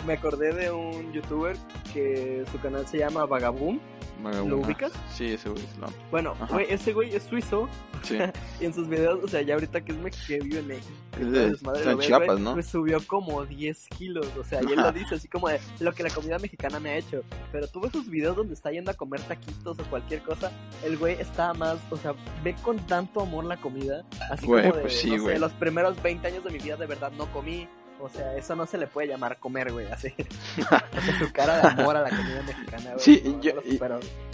me 0.07 0.15
acordé 0.15 0.53
de 0.53 0.71
un 0.71 1.13
youtuber 1.13 1.57
que 1.93 2.45
su 2.53 2.61
canal 2.61 2.87
se 2.87 2.99
llama 2.99 3.27
Vagaboom 3.27 3.81
¿Lo 4.23 4.59
ubicas? 4.59 4.93
Sí, 5.13 5.35
ese 5.35 5.49
güey 5.49 5.63
es 5.63 6.11
Bueno, 6.11 6.35
güey, 6.51 6.67
ese 6.71 6.93
güey 6.93 7.15
es 7.15 7.23
suizo. 7.25 7.69
Sí. 8.03 8.19
y 8.61 8.65
en 8.65 8.75
sus 8.75 8.89
videos, 8.89 9.23
o 9.23 9.29
sea, 9.29 9.43
ya 9.43 9.55
ahorita 9.55 9.83
que 9.83 9.93
es 9.93 10.27
que 10.27 10.39
vive 10.41 10.61
en 10.61 10.67
México. 10.67 10.95
en 11.19 11.99
Chiapas, 11.99 12.41
¿no? 12.41 12.55
Pues 12.55 12.67
subió 12.67 13.05
como 13.07 13.45
10 13.45 13.89
kilos. 13.97 14.27
O 14.39 14.45
sea, 14.45 14.61
y 14.63 14.73
él 14.73 14.77
lo 14.77 14.91
dice 14.93 15.17
así 15.17 15.29
como 15.29 15.49
de 15.49 15.61
lo 15.81 15.93
que 15.93 16.03
la 16.03 16.11
comida 16.11 16.39
mexicana 16.39 16.81
me 16.81 16.91
ha 16.91 16.97
hecho. 16.97 17.23
Pero 17.53 17.69
tú 17.69 17.81
ves 17.81 17.93
sus 17.93 18.09
videos 18.09 18.37
donde 18.37 18.55
está 18.55 18.71
yendo 18.77 18.91
a 18.91 18.95
comer 18.95 19.21
taquitos 19.21 19.79
o 19.79 19.85
cualquier 19.85 20.23
cosa. 20.23 20.51
El 20.85 20.97
güey 20.97 21.21
está 21.21 21.53
más, 21.55 21.79
o 21.91 21.97
sea, 21.97 22.15
ve 22.43 22.55
con 22.63 22.79
tanto 22.87 23.21
amor 23.21 23.45
la 23.45 23.57
comida. 23.57 24.05
Así 24.31 24.47
como 24.47 24.59
de, 24.59 24.73
pues 24.73 24.99
sí, 24.99 25.17
no 25.17 25.27
sé, 25.27 25.39
los 25.39 25.53
primeros 25.53 26.01
20 26.03 26.27
años 26.27 26.45
de 26.45 26.51
mi 26.51 26.59
vida 26.59 26.77
de 26.77 26.87
verdad 26.87 27.13
no 27.13 27.31
comí 27.33 27.69
o 27.99 28.09
sea, 28.11 28.37
eso 28.37 28.55
no 28.55 28.67
se 28.67 28.77
le 28.77 28.87
puede 28.87 29.09
llamar 29.09 29.39
comer, 29.39 29.73
güey, 29.73 29.87
así. 29.87 30.13
o 30.59 31.01
sea, 31.01 31.19
su 31.19 31.33
cara 31.33 31.61
de 31.61 31.69
amor 31.69 31.97
a 31.97 32.03
la 32.03 32.11
comida 32.11 32.43
mexicana, 32.43 32.93
güey. 32.93 33.01
Sí, 33.01 33.37
yo, 33.41 33.53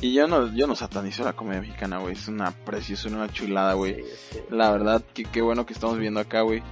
y, 0.00 0.12
yo 0.12 0.26
no, 0.26 0.52
yo 0.52 0.66
no 0.66 0.74
satanizo 0.74 1.24
la 1.24 1.34
comida 1.34 1.60
mexicana, 1.60 1.98
güey. 1.98 2.14
Es 2.14 2.26
una 2.28 2.50
preciosa, 2.50 3.08
una 3.08 3.28
chulada, 3.28 3.74
güey. 3.74 4.04
La 4.50 4.72
verdad, 4.72 5.02
que 5.14 5.24
qué 5.24 5.42
bueno 5.42 5.64
que 5.64 5.74
estamos 5.74 5.98
viendo 5.98 6.20
acá, 6.20 6.40
güey. 6.40 6.62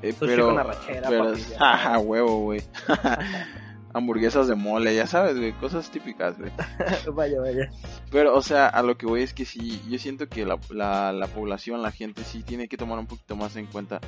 Eh, 0.00 0.14
pero, 0.18 0.46
con 0.46 0.58
arrachera, 0.58 1.08
pero, 1.08 1.34
jaja, 1.58 1.98
huevo, 1.98 2.38
güey. 2.38 2.62
Hamburguesas 3.94 4.48
de 4.48 4.54
mole, 4.54 4.94
ya 4.94 5.06
sabes, 5.06 5.36
güey, 5.36 5.52
cosas 5.52 5.90
típicas, 5.90 6.38
güey. 6.38 6.50
vaya, 7.14 7.40
vaya. 7.40 7.70
Pero, 8.10 8.34
o 8.34 8.42
sea, 8.42 8.66
a 8.68 8.82
lo 8.82 8.96
que 8.96 9.06
voy 9.06 9.22
es 9.22 9.34
que 9.34 9.44
sí, 9.44 9.82
yo 9.88 9.98
siento 9.98 10.28
que 10.28 10.46
la, 10.46 10.58
la, 10.70 11.12
la 11.12 11.26
población, 11.26 11.82
la 11.82 11.92
gente 11.92 12.24
sí 12.24 12.42
tiene 12.42 12.68
que 12.68 12.76
tomar 12.76 12.98
un 12.98 13.06
poquito 13.06 13.36
más 13.36 13.56
en 13.56 13.66
cuenta 13.66 14.00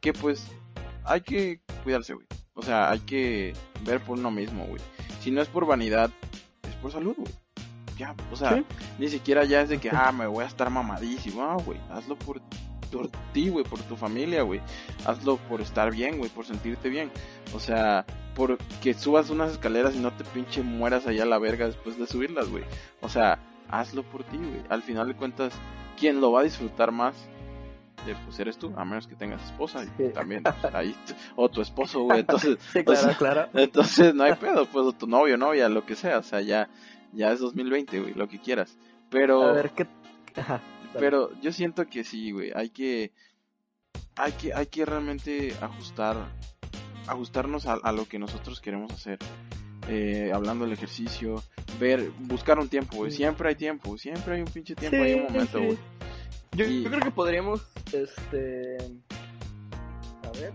que, 0.00 0.12
pues, 0.12 0.46
hay 1.04 1.22
que 1.22 1.60
cuidarse, 1.82 2.14
güey. 2.14 2.26
O 2.54 2.62
sea, 2.62 2.90
hay 2.90 3.00
que 3.00 3.54
ver 3.84 4.00
por 4.00 4.18
uno 4.18 4.30
mismo, 4.30 4.64
güey. 4.66 4.80
Si 5.20 5.30
no 5.30 5.40
es 5.40 5.48
por 5.48 5.66
vanidad, 5.66 6.10
es 6.68 6.74
por 6.76 6.92
salud, 6.92 7.14
güey. 7.16 7.32
Ya, 7.96 8.14
o 8.30 8.36
sea, 8.36 8.62
ni 8.98 9.08
siquiera 9.08 9.44
ya 9.44 9.60
es 9.60 9.68
de 9.68 9.78
que, 9.78 9.90
ah, 9.90 10.12
me 10.12 10.26
voy 10.26 10.44
a 10.44 10.46
estar 10.46 10.70
mamadísimo, 10.70 11.56
güey. 11.60 11.78
Hazlo 11.90 12.16
por, 12.16 12.40
por 12.92 13.08
ti, 13.32 13.48
güey, 13.48 13.64
por 13.64 13.80
tu 13.80 13.96
familia, 13.96 14.42
güey. 14.42 14.60
Hazlo 15.04 15.36
por 15.36 15.60
estar 15.60 15.90
bien, 15.90 16.18
güey, 16.18 16.30
por 16.30 16.44
sentirte 16.44 16.88
bien. 16.88 17.10
O 17.54 17.60
sea, 17.60 18.04
por 18.34 18.58
que 18.82 18.94
subas 18.94 19.30
unas 19.30 19.52
escaleras 19.52 19.94
y 19.94 19.98
no 19.98 20.12
te 20.12 20.24
pinche 20.24 20.62
mueras 20.62 21.06
allá 21.06 21.24
a 21.24 21.26
la 21.26 21.38
verga 21.38 21.66
después 21.66 21.98
de 21.98 22.06
subirlas, 22.06 22.48
güey. 22.48 22.64
O 23.00 23.08
sea, 23.08 23.38
hazlo 23.68 24.02
por 24.02 24.24
ti, 24.24 24.36
güey. 24.36 24.62
Al 24.68 24.82
final 24.82 25.08
de 25.08 25.14
cuentas, 25.14 25.52
quien 25.98 26.20
lo 26.20 26.32
va 26.32 26.40
a 26.40 26.44
disfrutar 26.44 26.92
más 26.92 27.14
pues 28.24 28.38
eres 28.40 28.58
tú, 28.58 28.72
a 28.76 28.84
menos 28.84 29.06
que 29.06 29.14
tengas 29.14 29.40
esposa 29.44 29.84
y 29.84 30.08
también 30.08 30.42
pues, 30.42 30.74
ahí 30.74 30.92
o 31.36 31.48
tu 31.48 31.60
esposo, 31.62 32.00
güey, 32.00 32.20
entonces 32.26 32.58
claro, 33.16 33.48
entonces 33.54 34.12
no 34.12 34.24
hay 34.24 34.34
pedo, 34.34 34.66
pues 34.66 34.86
o 34.86 34.92
tu 34.92 35.06
novio, 35.06 35.36
novia, 35.36 35.68
lo 35.68 35.86
que 35.86 35.94
sea, 35.94 36.18
o 36.18 36.22
sea, 36.24 36.40
ya 36.40 36.68
ya 37.12 37.32
es 37.32 37.40
2020, 37.40 38.00
güey, 38.00 38.14
lo 38.14 38.28
que 38.28 38.40
quieras. 38.40 38.76
Pero 39.10 39.42
A 39.42 39.52
ver 39.52 39.70
qué 39.70 39.86
pero 40.98 41.30
yo 41.40 41.52
siento 41.52 41.86
que 41.86 42.04
sí, 42.04 42.30
güey, 42.30 42.52
hay 42.54 42.70
que 42.70 43.12
hay 44.16 44.32
que 44.32 44.52
hay 44.54 44.66
que 44.66 44.84
realmente 44.84 45.54
ajustar 45.60 46.16
ajustarnos 47.06 47.66
a, 47.66 47.92
lo 47.92 48.06
que 48.06 48.18
nosotros 48.18 48.60
queremos 48.60 48.92
hacer. 48.92 49.18
Eh, 49.88 50.30
hablando 50.32 50.64
del 50.64 50.74
ejercicio, 50.74 51.42
ver, 51.80 52.10
buscar 52.20 52.58
un 52.58 52.68
tiempo, 52.68 52.98
güey. 52.98 53.10
Siempre 53.10 53.48
hay 53.48 53.56
tiempo, 53.56 53.98
siempre 53.98 54.36
hay 54.36 54.40
un 54.42 54.46
pinche 54.46 54.74
tiempo, 54.74 54.98
hay 54.98 55.14
un 55.14 55.24
momento, 55.24 55.58
güey. 55.58 55.78
Yo, 56.52 56.66
creo 56.90 57.00
que 57.00 57.10
podríamos, 57.10 57.66
este, 57.92 58.76
a 60.22 60.38
ver, 60.38 60.52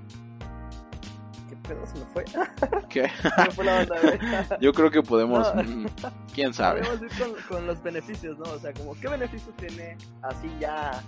¿qué 1.67 1.73
pedo? 1.73 1.86
¿Se 1.86 1.99
me 1.99 2.06
fue? 2.06 2.25
¿Qué? 2.89 3.10
Se 3.21 3.43
me 3.43 3.51
fue 3.51 3.65
la 3.65 3.80
onda, 3.82 3.95
güey. 4.01 4.19
Yo 4.62 4.73
creo 4.73 4.89
que 4.91 5.01
podemos, 5.01 5.53
No. 5.56 5.63
mm, 5.63 5.86
quién 6.34 6.53
sabe. 6.53 6.82
Podemos 6.82 7.01
ir 7.13 7.19
con, 7.23 7.34
con 7.49 7.67
los 7.67 7.82
beneficios, 7.84 8.38
¿no? 8.38 8.45
O 8.51 8.60
sea, 8.60 8.73
como, 8.73 8.93
¿qué 8.99 9.08
beneficios 9.08 9.56
tiene 9.58 9.97
así 10.21 10.49
ya 10.60 11.01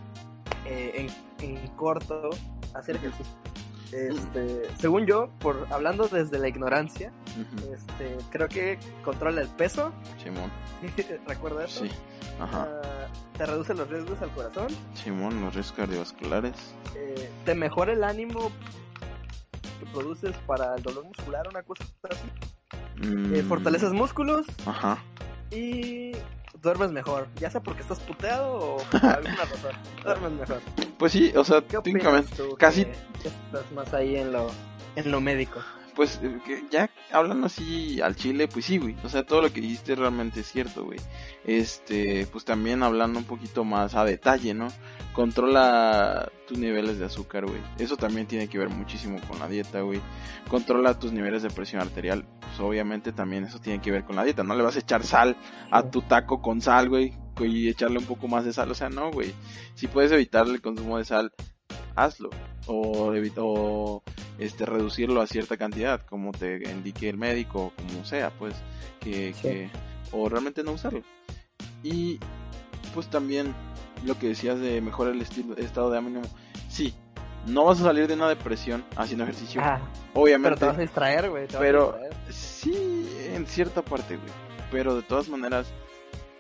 eh, 0.66 1.08
en, 1.40 1.48
en 1.50 1.68
corto 1.76 2.30
hacer 2.74 2.96
ejercicio? 2.98 3.34
Este, 3.92 4.68
según 4.78 5.08
yo, 5.08 5.32
por 5.40 5.66
hablando 5.72 6.08
desde 6.08 6.38
la 6.38 6.48
ignorancia, 6.48 7.12
este, 7.74 8.18
creo 8.30 8.48
que 8.48 8.78
controla 9.04 9.42
el 9.42 9.48
peso, 9.48 9.92
Simón, 10.22 10.52
¿recuerda 11.28 11.66
eso? 11.66 11.86
sí, 11.86 11.92
ajá, 12.40 12.68
Ah, 12.84 13.08
te 13.36 13.48
reduce 13.48 13.74
los 13.74 13.90
riesgos 13.90 14.22
al 14.22 14.30
corazón, 14.30 14.68
Simón, 14.94 15.42
los 15.42 15.56
riesgos 15.56 15.76
cardiovasculares, 15.76 16.54
eh, 16.96 17.32
te 17.46 17.56
mejora 17.56 17.94
el 17.94 18.04
ánimo 18.04 18.52
que 19.80 19.86
produces 19.88 20.36
para 20.46 20.76
el 20.76 20.84
dolor 20.84 21.06
muscular, 21.06 21.48
una 21.50 21.64
cosa 21.64 21.84
así. 22.10 22.28
Eh, 23.02 23.42
Mm, 23.44 23.48
fortaleces 23.48 23.94
músculos 23.94 24.46
ajá, 24.66 25.02
y 25.52 26.12
duermes 26.62 26.92
mejor, 26.92 27.28
ya 27.40 27.50
sea 27.50 27.62
porque 27.62 27.82
estás 27.82 28.00
puteado 28.02 28.54
o 28.58 28.78
por 28.78 29.06
alguna 29.06 29.36
razón, 29.46 29.72
duermes 30.04 30.32
mejor. 30.34 30.62
pues 30.98 31.14
sí, 31.14 31.32
o 31.36 31.44
sea, 31.46 31.62
¿Qué 31.62 31.78
opinas 31.78 32.04
técnicamente, 32.04 32.56
casi- 32.58 32.82
estás 33.24 33.72
más 33.74 33.94
ahí 33.94 34.18
en 34.18 34.34
lo, 34.34 34.52
en 34.98 35.12
lo 35.12 35.22
médico? 35.22 35.62
pues 35.96 36.20
eh, 36.24 36.40
que 36.46 36.64
ya 36.72 36.90
hablando 37.12 37.48
así 37.48 38.00
al 38.02 38.16
chile, 38.16 38.48
pues 38.48 38.64
sí, 38.66 38.78
güey. 38.78 38.96
O 39.04 39.10
sea, 39.10 39.26
todo 39.26 39.42
lo 39.42 39.52
que 39.52 39.60
dijiste 39.60 39.96
realmente 39.96 40.40
es 40.42 40.48
cierto, 40.50 40.86
güey. 40.86 41.00
Este, 41.46 42.26
pues 42.32 42.46
también 42.46 42.84
hablando 42.84 43.20
un 43.20 43.26
poquito 43.26 43.66
más 43.66 43.96
a 43.96 44.06
detalle, 44.06 44.54
¿no? 44.54 44.70
Controla 45.20 46.32
tus 46.48 46.58
niveles 46.58 46.98
de 46.98 47.04
azúcar, 47.04 47.46
güey. 47.46 47.60
Eso 47.78 47.98
también 47.98 48.26
tiene 48.26 48.48
que 48.48 48.58
ver 48.58 48.70
muchísimo 48.70 49.20
con 49.28 49.38
la 49.38 49.50
dieta, 49.50 49.82
güey. 49.82 50.00
Controla 50.48 50.98
tus 50.98 51.12
niveles 51.12 51.44
de 51.44 51.50
presión 51.50 51.82
arterial. 51.82 52.26
Pues 52.40 52.58
obviamente 52.62 53.12
también 53.12 53.44
eso 53.44 53.60
tiene 53.60 53.82
que 53.82 53.92
ver 53.92 54.06
con 54.06 54.16
la 54.16 54.24
dieta. 54.24 54.44
No 54.46 54.56
le 54.56 54.64
vas 54.64 54.78
a 54.78 54.80
echar 54.80 55.04
sal 55.04 55.36
a 55.72 55.84
tu 55.92 56.04
taco 56.04 56.42
con 56.42 56.62
sal, 56.62 56.88
güey. 56.88 57.18
Y 57.38 57.68
echarle 57.68 57.98
un 57.98 58.06
poco 58.06 58.30
más 58.30 58.46
de 58.46 58.54
sal. 58.54 58.72
O 58.72 58.74
sea, 58.76 58.88
no, 58.88 59.12
güey. 59.12 59.34
Si 59.76 59.88
puedes 59.88 60.10
evitar 60.14 60.48
el 60.48 60.62
consumo 60.62 60.98
de 60.98 61.04
sal, 61.04 61.34
hazlo. 61.98 62.30
O, 62.68 63.12
o 63.40 64.04
este, 64.38 64.66
reducirlo 64.66 65.20
a 65.20 65.28
cierta 65.28 65.58
cantidad, 65.58 66.00
como 66.00 66.32
te 66.32 66.64
indique 66.72 67.10
el 67.10 67.18
médico, 67.18 67.66
o 67.66 67.74
como 67.76 68.06
sea, 68.06 68.30
pues, 68.40 68.56
que, 69.02 69.34
Sí. 69.34 69.42
que, 69.42 69.70
o 70.14 70.30
realmente 70.30 70.64
no 70.64 70.72
usarlo. 70.72 71.04
Y, 71.84 72.20
pues 72.94 73.10
también, 73.10 73.54
lo 74.06 74.18
que 74.18 74.28
decías 74.30 74.60
de 74.60 74.82
mejorar 74.82 75.14
el 75.14 75.22
estilo, 75.22 75.56
estado 75.58 75.92
de 75.92 75.98
ánimo, 75.98 76.22
sí, 76.70 76.94
no 77.46 77.66
vas 77.66 77.80
a 77.82 77.86
salir 77.86 78.08
de 78.08 78.14
una 78.16 78.28
depresión 78.30 78.84
haciendo 78.96 79.24
ejercicio, 79.24 79.62
Ah, 79.64 79.80
pero 80.14 80.24
obviamente, 80.24 80.60
te 80.60 80.66
vas 80.66 80.78
a 80.78 80.82
distraer, 80.82 81.30
güey. 81.30 81.48
pero 81.60 81.94
distraer. 81.94 82.14
sí, 82.34 83.10
en 83.34 83.46
cierta 83.48 83.82
parte, 83.84 84.18
güey, 84.18 84.30
pero 84.72 84.96
de 84.96 85.02
todas 85.04 85.30
maneras, 85.30 85.68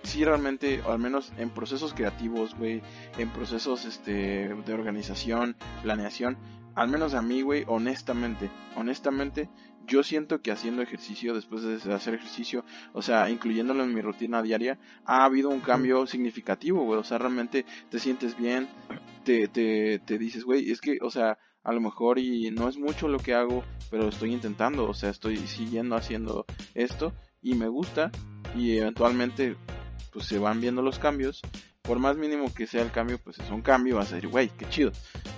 sí 0.03 0.23
realmente, 0.25 0.81
o 0.85 0.91
al 0.91 0.99
menos 0.99 1.31
en 1.37 1.49
procesos 1.49 1.93
creativos, 1.93 2.55
güey, 2.55 2.81
en 3.17 3.29
procesos 3.29 3.85
este 3.85 4.53
de 4.53 4.73
organización, 4.73 5.55
planeación, 5.83 6.37
al 6.75 6.87
menos 6.89 7.13
a 7.13 7.21
mí, 7.21 7.41
güey, 7.41 7.65
honestamente, 7.67 8.49
honestamente, 8.75 9.49
yo 9.89 10.03
siento 10.03 10.41
que 10.41 10.51
haciendo 10.51 10.81
ejercicio, 10.81 11.33
después 11.33 11.63
de 11.63 11.93
hacer 11.93 12.13
ejercicio, 12.13 12.63
o 12.93 13.01
sea, 13.01 13.29
incluyéndolo 13.29 13.83
en 13.83 13.93
mi 13.93 14.01
rutina 14.01 14.41
diaria, 14.41 14.79
ha 15.05 15.25
habido 15.25 15.49
un 15.49 15.59
cambio 15.59 16.07
significativo, 16.07 16.83
güey, 16.83 16.99
o 16.99 17.03
sea, 17.03 17.17
realmente 17.17 17.65
te 17.89 17.99
sientes 17.99 18.37
bien, 18.37 18.69
te, 19.25 19.47
te, 19.47 19.99
te 19.99 20.17
dices, 20.17 20.45
güey, 20.45 20.71
es 20.71 20.79
que, 20.79 20.99
o 21.01 21.09
sea, 21.09 21.37
a 21.63 21.73
lo 21.73 21.81
mejor 21.81 22.19
y 22.19 22.51
no 22.51 22.69
es 22.69 22.77
mucho 22.77 23.07
lo 23.07 23.19
que 23.19 23.33
hago, 23.33 23.63
pero 23.91 24.07
estoy 24.07 24.31
intentando, 24.31 24.87
o 24.87 24.93
sea, 24.93 25.09
estoy 25.09 25.37
siguiendo 25.37 25.95
haciendo 25.95 26.45
esto 26.73 27.13
y 27.41 27.55
me 27.55 27.67
gusta 27.67 28.11
y 28.55 28.77
eventualmente 28.77 29.55
pues 30.11 30.25
se 30.25 30.39
van 30.39 30.61
viendo 30.61 30.81
los 30.81 30.99
cambios. 30.99 31.41
Por 31.89 31.97
más 31.97 32.17
mínimo 32.17 32.53
que 32.53 32.67
sea 32.67 32.83
el 32.83 32.91
cambio, 32.91 33.17
pues 33.17 33.39
es 33.39 33.49
un 33.49 33.63
cambio, 33.63 33.95
vas 33.95 34.11
a 34.11 34.15
decir, 34.15 34.29
güey, 34.29 34.49
qué 34.49 34.69
chido, 34.69 34.91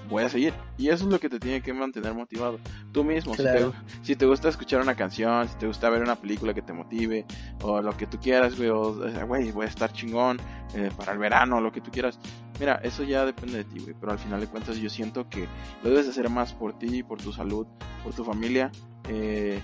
voy 0.10 0.24
a 0.24 0.28
seguir. 0.30 0.54
Y 0.78 0.90
eso 0.90 1.06
es 1.06 1.10
lo 1.10 1.18
que 1.18 1.30
te 1.30 1.40
tiene 1.40 1.62
que 1.62 1.72
mantener 1.72 2.14
motivado. 2.14 2.60
Tú 2.92 3.06
mismo, 3.06 3.34
si, 3.36 3.44
te, 3.44 3.72
si 4.02 4.16
te 4.18 4.26
gusta 4.26 4.50
escuchar 4.50 4.82
una 4.82 4.94
canción, 4.94 5.48
si 5.48 5.56
te 5.56 5.66
gusta 5.66 5.90
ver 5.90 6.02
una 6.02 6.18
película 6.18 6.54
que 6.54 6.62
te 6.62 6.74
motive, 6.74 7.26
o 7.62 7.82
lo 7.82 7.96
que 7.96 8.06
tú 8.06 8.20
quieras, 8.20 8.58
güey, 8.58 8.70
güey, 8.70 9.52
voy 9.54 9.66
a 9.66 9.70
estar 9.70 9.94
chingón 9.94 10.42
eh, 10.76 10.90
para 10.98 11.14
el 11.14 11.20
verano, 11.20 11.62
lo 11.62 11.72
que 11.72 11.80
tú 11.80 11.90
quieras. 11.90 12.20
Mira, 12.60 12.82
eso 12.84 13.04
ya 13.04 13.26
depende 13.26 13.60
de 13.60 13.64
ti, 13.64 13.80
güey, 13.80 13.96
pero 13.98 14.12
al 14.12 14.20
final 14.20 14.42
de 14.42 14.48
cuentas 14.48 14.76
yo 14.76 14.90
siento 14.90 15.30
que 15.30 15.48
lo 15.84 15.90
debes 15.90 16.10
hacer 16.10 16.30
más 16.30 16.52
por 16.52 16.78
ti, 16.78 17.02
por 17.02 17.22
tu 17.22 17.32
salud, 17.32 17.66
por 18.04 18.14
tu 18.14 18.26
familia, 18.26 18.74
eh, 19.08 19.62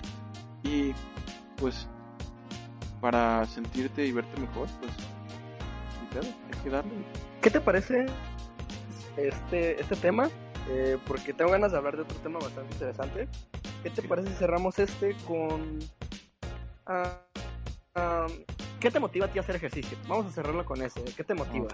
y 0.62 0.94
pues 1.56 1.86
para 3.02 3.44
sentirte 3.44 4.06
y 4.06 4.12
verte 4.12 4.40
mejor, 4.40 4.68
pues 4.80 5.17
ni 6.08 6.20
pedo, 6.20 6.32
hay 6.46 6.62
que 6.62 6.70
darle. 6.70 6.92
¿Qué 7.40 7.50
te 7.50 7.60
parece 7.60 8.06
este, 9.16 9.80
este 9.80 9.96
tema? 9.96 10.28
Eh, 10.70 10.98
porque 11.06 11.32
tengo 11.32 11.50
ganas 11.50 11.72
de 11.72 11.78
hablar 11.78 11.96
de 11.96 12.02
otro 12.02 12.16
tema 12.18 12.38
bastante 12.38 12.72
interesante. 12.74 13.28
¿Qué 13.82 13.90
te 13.90 14.02
parece 14.02 14.28
si 14.28 14.34
cerramos 14.34 14.78
este 14.78 15.16
con... 15.26 15.78
ah, 16.86 17.18
¿Qué 18.80 18.90
te 18.90 19.00
motiva 19.00 19.26
a 19.26 19.28
ti 19.28 19.38
a 19.38 19.42
hacer 19.42 19.56
ejercicio? 19.56 19.98
Vamos 20.06 20.26
a 20.26 20.30
cerrarlo 20.30 20.64
con 20.64 20.80
eso. 20.82 21.02
¿Qué 21.16 21.24
te 21.24 21.34
motiva? 21.34 21.68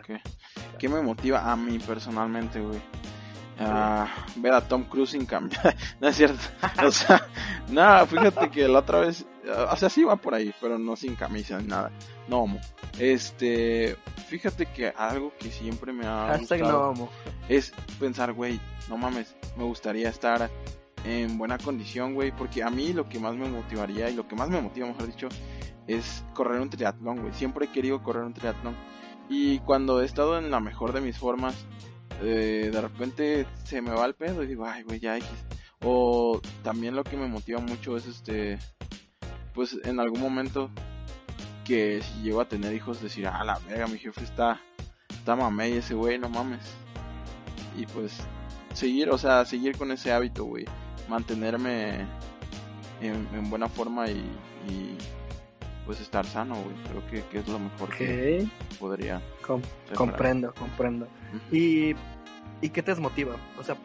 ¿Qué 0.79 0.89
me 0.89 1.03
motiva 1.03 1.51
a 1.51 1.57
mí 1.57 1.79
personalmente, 1.79 2.61
güey? 2.61 2.81
Ah, 3.59 4.09
ver 4.37 4.53
a 4.53 4.61
Tom 4.61 4.85
Cruise 4.85 5.11
sin 5.11 5.27
cambiar. 5.27 5.77
no 6.01 6.09
es 6.09 6.17
cierto. 6.17 6.41
O 6.83 6.91
sea, 6.91 7.27
nada, 7.69 8.07
fíjate 8.07 8.51
que 8.51 8.67
la 8.67 8.81
otra 8.81 9.01
vez, 9.01 9.27
o 9.47 9.77
sea, 9.77 9.89
sí 9.89 10.05
va 10.05 10.17
por 10.17 10.35
ahí, 10.35 10.55
pero 10.61 10.79
no 10.79 10.97
sin 10.97 11.15
camisa 11.15 11.59
ni 11.59 11.67
nada. 11.67 11.91
No, 12.29 12.43
homo. 12.43 12.61
Este, 12.99 13.97
fíjate 14.29 14.67
que 14.67 14.89
algo 14.89 15.33
que 15.39 15.51
siempre 15.51 15.93
me 15.93 16.07
ha 16.07 16.37
gustado 16.39 16.63
no 16.63 16.91
homo. 16.91 17.11
es 17.49 17.73
pensar, 17.99 18.33
güey, 18.33 18.61
no 18.89 18.97
mames, 18.97 19.35
me 19.57 19.65
gustaría 19.65 20.09
estar 20.09 20.51
en 21.05 21.37
buena 21.37 21.59
condición, 21.59 22.15
güey, 22.15 22.33
porque 22.33 22.63
a 22.63 22.71
mí 22.71 22.93
lo 22.93 23.09
que 23.09 23.19
más 23.19 23.35
me 23.35 23.49
motivaría 23.49 24.09
y 24.09 24.15
lo 24.15 24.27
que 24.27 24.37
más 24.37 24.49
me 24.49 24.61
motiva, 24.61 24.87
mejor 24.87 25.07
dicho, 25.07 25.29
es 25.87 26.25
correr 26.35 26.61
un 26.61 26.71
triatlón, 26.71 27.21
güey. 27.21 27.35
Siempre 27.35 27.67
he 27.67 27.73
querido 27.73 28.03
correr 28.03 28.25
un 28.25 28.35
triatlón. 28.35 28.75
Y 29.29 29.59
cuando 29.61 30.03
he 30.03 30.05
estado 30.05 30.39
en 30.39 30.51
la 30.51 30.61
mejor 30.61 30.93
de 30.93 31.01
mis 31.01 31.19
formas, 31.19 31.67
eh, 32.23 32.71
de 32.73 32.81
repente 32.81 33.47
se 33.65 33.81
me 33.83 33.91
va 33.91 34.07
el 34.07 34.15
pedo 34.15 34.43
y 34.43 34.47
digo, 34.47 34.65
ay, 34.67 34.83
güey, 34.83 35.01
ya 35.01 35.17
X. 35.17 35.29
O 35.83 36.41
también 36.63 36.97
lo 36.97 37.05
que 37.05 37.17
me 37.17 37.29
motiva 37.29 37.61
mucho 37.61 37.97
es 37.97 38.07
este, 38.07 38.59
pues 39.55 39.79
en 39.85 40.01
algún 40.01 40.21
momento 40.21 40.71
que 41.65 42.03
si 42.03 42.23
llego 42.23 42.41
a 42.41 42.49
tener 42.49 42.75
hijos, 42.75 43.01
decir, 43.01 43.27
ah, 43.27 43.43
la 43.45 43.59
verga, 43.69 43.87
mi 43.87 43.99
jefe 43.99 44.23
está, 44.23 44.61
está 45.09 45.35
mamey 45.37 45.73
ese 45.75 45.95
güey, 45.95 46.19
no 46.19 46.29
mames. 46.29 46.75
Y 47.77 47.87
pues 47.87 48.19
seguir, 48.75 49.09
o 49.11 49.19
sea, 49.19 49.45
seguir 49.45 49.77
con 49.79 49.91
ese 49.91 50.13
hábito, 50.13 50.45
güey. 50.45 50.67
Mantenerme 51.09 52.01
en, 53.01 53.29
en 53.33 53.51
buena 53.51 53.69
forma 53.69 54.09
y, 54.11 54.25
y, 54.69 54.97
pues 55.87 56.01
estar 56.01 56.27
sano, 56.27 56.57
güey. 56.57 56.77
Creo 56.89 57.07
que, 57.07 57.29
que 57.31 57.39
es 57.39 57.49
lo 57.49 57.59
mejor 57.59 57.89
que 57.97 58.47
podría 58.79 59.23
com- 59.47 59.63
comprendo, 59.95 60.53
comprendo. 60.55 61.09
¿Y, 61.51 61.95
¿Y 62.61 62.69
qué 62.71 62.83
te 62.83 62.91
desmotiva? 62.93 63.37
O 63.59 63.63
sea, 63.65 63.77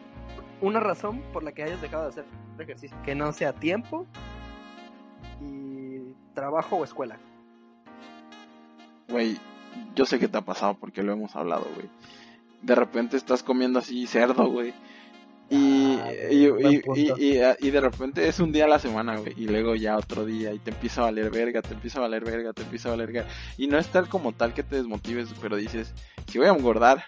una 0.60 0.80
razón 0.80 1.22
por 1.32 1.42
la 1.42 1.52
que 1.52 1.62
hayas 1.62 1.80
dejado 1.80 2.04
de 2.04 2.08
hacer 2.10 2.24
ejercicio. 2.58 2.96
Que 3.04 3.14
no 3.14 3.32
sea 3.32 3.52
tiempo 3.54 4.06
y 5.40 6.14
trabajo 6.34 6.76
o 6.76 6.84
escuela. 6.84 7.18
Güey, 9.08 9.36
yo 9.94 10.06
sé 10.06 10.18
que 10.18 10.28
te 10.28 10.38
ha 10.38 10.42
pasado 10.42 10.74
porque 10.78 11.02
lo 11.02 11.12
hemos 11.12 11.34
hablado, 11.36 11.66
güey. 11.74 11.88
De 12.62 12.74
repente 12.74 13.16
estás 13.16 13.42
comiendo 13.42 13.78
así 13.78 14.06
cerdo, 14.06 14.46
güey. 14.50 14.72
Y, 15.52 15.98
Ah, 15.98 16.12
y, 16.30 16.46
y- 17.16 17.42
y 17.58 17.70
de 17.70 17.80
repente 17.80 18.28
es 18.28 18.38
un 18.38 18.52
día 18.52 18.66
a 18.66 18.68
la 18.68 18.78
semana, 18.78 19.16
güey. 19.16 19.32
Y 19.36 19.48
luego 19.48 19.74
ya 19.74 19.96
otro 19.96 20.24
día 20.24 20.52
y 20.52 20.60
te 20.60 20.70
empieza 20.70 21.00
a 21.00 21.04
valer 21.06 21.30
verga, 21.30 21.60
te 21.60 21.74
empieza 21.74 21.98
a 21.98 22.02
valer 22.02 22.24
verga, 22.24 22.52
te 22.52 22.62
empieza 22.62 22.88
a 22.88 22.92
valer 22.92 23.12
verga. 23.12 23.28
Y 23.58 23.66
no 23.66 23.76
es 23.76 23.88
tal 23.88 24.08
como 24.08 24.32
tal 24.32 24.54
que 24.54 24.62
te 24.62 24.76
desmotives, 24.76 25.34
pero 25.40 25.56
dices, 25.56 25.92
si 26.28 26.38
voy 26.38 26.46
a 26.46 26.52
engordar, 26.52 27.06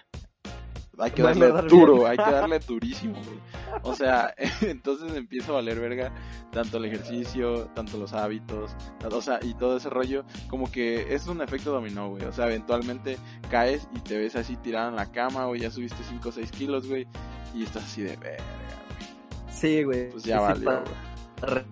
hay 0.99 1.11
que 1.11 1.21
darle 1.23 1.51
duro, 1.67 1.95
bien. 1.95 2.07
hay 2.11 2.17
que 2.17 2.31
darle 2.31 2.59
durísimo, 2.67 3.15
güey. 3.15 3.39
O 3.81 3.95
sea, 3.95 4.33
entonces 4.61 5.15
empieza 5.15 5.51
a 5.51 5.55
valer 5.55 5.79
verga 5.79 6.11
tanto 6.51 6.77
el 6.77 6.85
ejercicio, 6.85 7.65
tanto 7.73 7.97
los 7.97 8.13
hábitos, 8.13 8.75
o 9.09 9.21
sea, 9.21 9.39
y 9.41 9.53
todo 9.55 9.77
ese 9.77 9.89
rollo, 9.89 10.23
como 10.49 10.71
que 10.71 11.13
es 11.13 11.25
un 11.27 11.41
efecto 11.41 11.71
dominó, 11.71 12.09
güey. 12.09 12.23
O 12.25 12.31
sea, 12.31 12.45
eventualmente 12.45 13.17
caes 13.49 13.87
y 13.95 13.99
te 14.01 14.17
ves 14.17 14.35
así 14.35 14.55
tirado 14.57 14.89
en 14.89 14.95
la 14.95 15.11
cama, 15.11 15.47
o 15.47 15.55
ya 15.55 15.71
subiste 15.71 16.03
5 16.07 16.29
o 16.29 16.31
6 16.31 16.51
kilos, 16.51 16.87
güey, 16.87 17.07
y 17.55 17.63
estás 17.63 17.83
así 17.85 18.01
de 18.03 18.15
verga, 18.17 18.43
güey. 18.89 19.51
Sí, 19.51 19.83
güey. 19.83 20.09
Pues 20.11 20.23
ya 20.23 20.53
Sí, 20.55 20.63
pa- 20.63 20.75
güey. 20.75 21.55
re- 21.55 21.65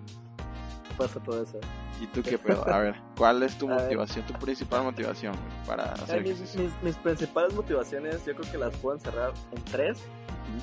Pasa 0.98 1.20
todo 1.20 1.42
eso. 1.42 1.58
¿Y 2.02 2.06
tú 2.08 2.22
qué 2.22 2.36
pedo? 2.36 2.68
A 2.68 2.78
ver, 2.80 2.96
¿cuál 3.16 3.42
es 3.44 3.56
tu 3.56 3.66
A 3.70 3.74
ver. 3.76 3.82
motivación, 3.84 4.26
tu 4.26 4.32
principal 4.34 4.82
motivación, 4.82 5.34
güey, 5.36 5.66
para 5.66 5.92
hacer 5.92 6.20
Mis, 6.22 6.32
ejercicio? 6.32 6.62
mis- 6.62 6.82
mis 6.82 6.96
principales 6.96 7.54
motivaciones 7.54 8.24
yo 8.26 8.34
creo 8.34 8.50
que 8.50 8.58
las 8.58 8.74
puedo 8.76 8.96
encerrar 8.96 9.32
en 9.52 9.64
tres. 9.66 9.98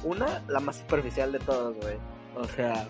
Una, 0.04 0.42
la 0.48 0.60
más 0.60 0.76
superficial 0.78 1.32
de 1.32 1.40
todas, 1.40 1.74
güey. 1.82 1.96
O 2.36 2.44
sea, 2.46 2.88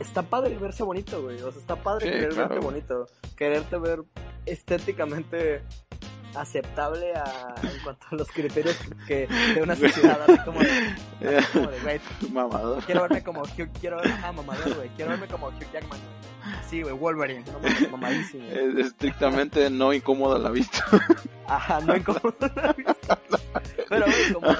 está 0.00 0.22
padre 0.22 0.56
verse 0.58 0.82
bonito, 0.82 1.22
güey. 1.22 1.40
O 1.42 1.50
sea, 1.50 1.60
está 1.60 1.76
padre 1.76 2.10
querer 2.10 2.34
verte 2.34 2.58
bonito. 2.58 3.06
Quererte 3.36 3.78
ver 3.78 4.02
estéticamente 4.46 5.62
aceptable 6.34 7.14
a, 7.14 7.54
en 7.62 7.82
cuanto 7.84 8.06
a 8.10 8.14
los 8.16 8.28
criterios 8.28 8.76
que 9.06 9.28
de 9.54 9.62
una 9.62 9.76
sociedad 9.76 10.20
así 10.28 10.36
como 10.44 10.58
de, 10.58 10.68
como 11.52 11.68
de 11.70 11.80
güey, 11.80 12.00
mamador 12.32 12.82
quiero 12.84 13.02
verme 13.02 13.22
como 13.22 13.42
Hugh, 13.42 13.68
quiero 13.80 13.98
verme, 13.98 14.14
ah, 14.20 14.32
mamador 14.32 14.74
güey 14.74 14.88
quiero 14.96 15.12
verme 15.12 15.28
como 15.28 15.46
Hugh 15.46 15.70
Jackman 15.72 16.00
sí 16.68 16.82
güey 16.82 16.94
Wolverine 16.94 17.44
no, 17.46 17.58
mamadísimo 17.90 18.48
es 18.48 18.86
estrictamente 18.86 19.70
no 19.70 19.92
incómodo 19.92 20.36
a 20.36 20.38
la 20.38 20.50
vista 20.50 20.84
ajá 21.46 21.80
no 21.80 21.96
incómodo 21.96 22.34
a 22.40 22.60
la 22.60 22.72
vista 22.72 23.18
pero, 23.88 24.06
güey, 24.06 24.32
como. 24.32 24.50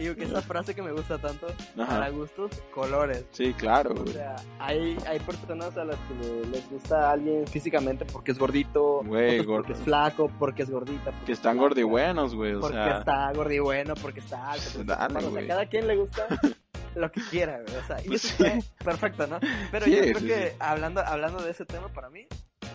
Y, 0.00 0.14
que 0.14 0.24
esa 0.24 0.42
frase 0.42 0.74
que 0.74 0.82
me 0.82 0.92
gusta 0.92 1.18
tanto, 1.18 1.46
para 1.76 2.08
gustos, 2.10 2.50
colores. 2.74 3.24
Sí, 3.30 3.52
claro, 3.54 3.94
O 3.94 4.06
sea, 4.06 4.36
hay, 4.58 4.96
hay 5.06 5.18
personas 5.20 5.76
a 5.76 5.84
las 5.84 5.96
que 5.96 6.46
les 6.50 6.70
gusta 6.70 7.10
alguien 7.10 7.46
físicamente 7.46 8.04
porque 8.04 8.32
es 8.32 8.38
gordito, 8.38 9.02
güey, 9.04 9.42
porque 9.44 9.72
es 9.72 9.78
flaco, 9.80 10.30
porque 10.38 10.62
es 10.62 10.70
gordita. 10.70 11.12
que 11.26 11.32
están 11.32 11.58
gordibuenos, 11.58 12.34
güey, 12.34 12.54
o 12.54 12.60
porque 12.60 12.76
sea. 12.76 12.84
Porque 12.84 12.98
está 12.98 13.32
gordibueno, 13.32 13.94
porque 13.94 14.20
está 14.20 14.50
alto. 14.52 14.64
Porque 14.74 14.86
Dale, 14.86 15.26
o 15.26 15.30
sea, 15.32 15.46
cada 15.46 15.66
quien 15.66 15.86
le 15.86 15.96
gusta 15.96 16.26
lo 16.98 17.10
que 17.10 17.20
quiera, 17.22 17.60
güey. 17.62 17.76
O 17.76 17.86
sea, 17.86 18.00
y 18.02 18.08
pues 18.08 18.24
eso 18.24 18.44
perfecto, 18.84 19.26
¿no? 19.26 19.38
Pero 19.70 19.86
yo 19.86 20.00
creo 20.00 20.18
que 20.18 20.56
hablando, 20.58 21.00
hablando 21.00 21.42
de 21.42 21.50
ese 21.50 21.64
tema 21.64 21.88
para 21.88 22.10
mí, 22.10 22.26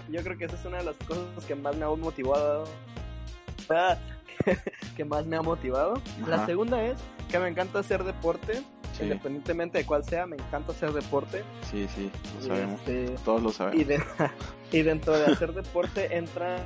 yo 0.10 0.24
creo 0.24 0.38
que 0.38 0.46
esa 0.46 0.56
es 0.56 0.66
una 0.66 0.78
de 0.78 0.86
las 0.86 0.96
cosas 0.98 1.46
que 1.48 1.56
más 1.56 1.76
me 1.76 1.86
ha 1.86 1.90
motivado 1.90 2.66
que 4.98 5.06
más 5.06 5.26
me 5.26 5.36
ha 5.36 5.42
motivado. 5.42 6.02
La 6.28 6.46
segunda 6.46 6.84
es 6.84 6.98
que 7.30 7.40
me 7.40 7.48
encanta 7.48 7.80
hacer 7.80 8.04
deporte. 8.04 8.62
Independientemente 9.02 9.80
de 9.80 9.86
cuál 9.86 10.04
sea, 10.04 10.28
me 10.28 10.36
encanta 10.36 10.72
hacer 10.72 10.92
deporte. 10.92 11.44
Sí, 11.72 11.88
sí, 11.96 12.12
lo 12.36 12.48
sabemos. 12.48 12.80
Este, 12.82 13.16
Todos 13.26 13.42
lo 13.42 13.52
sabemos. 13.52 13.86
Y, 14.72 14.82
dentro 14.82 15.16
de 15.16 15.32
hacer 15.32 15.54
deporte 15.54 16.16
entra. 16.16 16.58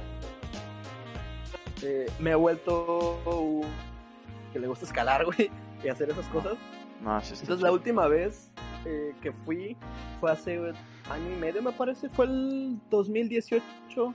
Eh, 1.84 2.10
me 2.20 2.32
he 2.32 2.36
vuelto 2.36 3.62
que 4.54 4.60
le 4.60 4.68
gusta 4.68 4.86
escalar, 4.86 5.26
güey, 5.26 5.52
y 5.84 5.90
hacer 5.90 6.10
esas 6.10 6.26
cosas. 6.28 6.54
Entonces, 7.00 7.62
la 7.62 7.72
última 7.72 8.08
vez 8.08 8.52
eh, 8.86 9.14
que 9.22 9.32
fui 9.32 9.78
fue 10.20 10.32
hace 10.32 10.58
año 11.10 11.32
y 11.34 11.40
medio, 11.40 11.62
me 11.62 11.72
parece, 11.72 12.10
fue 12.10 12.26
el 12.26 12.80
2018 12.90 14.14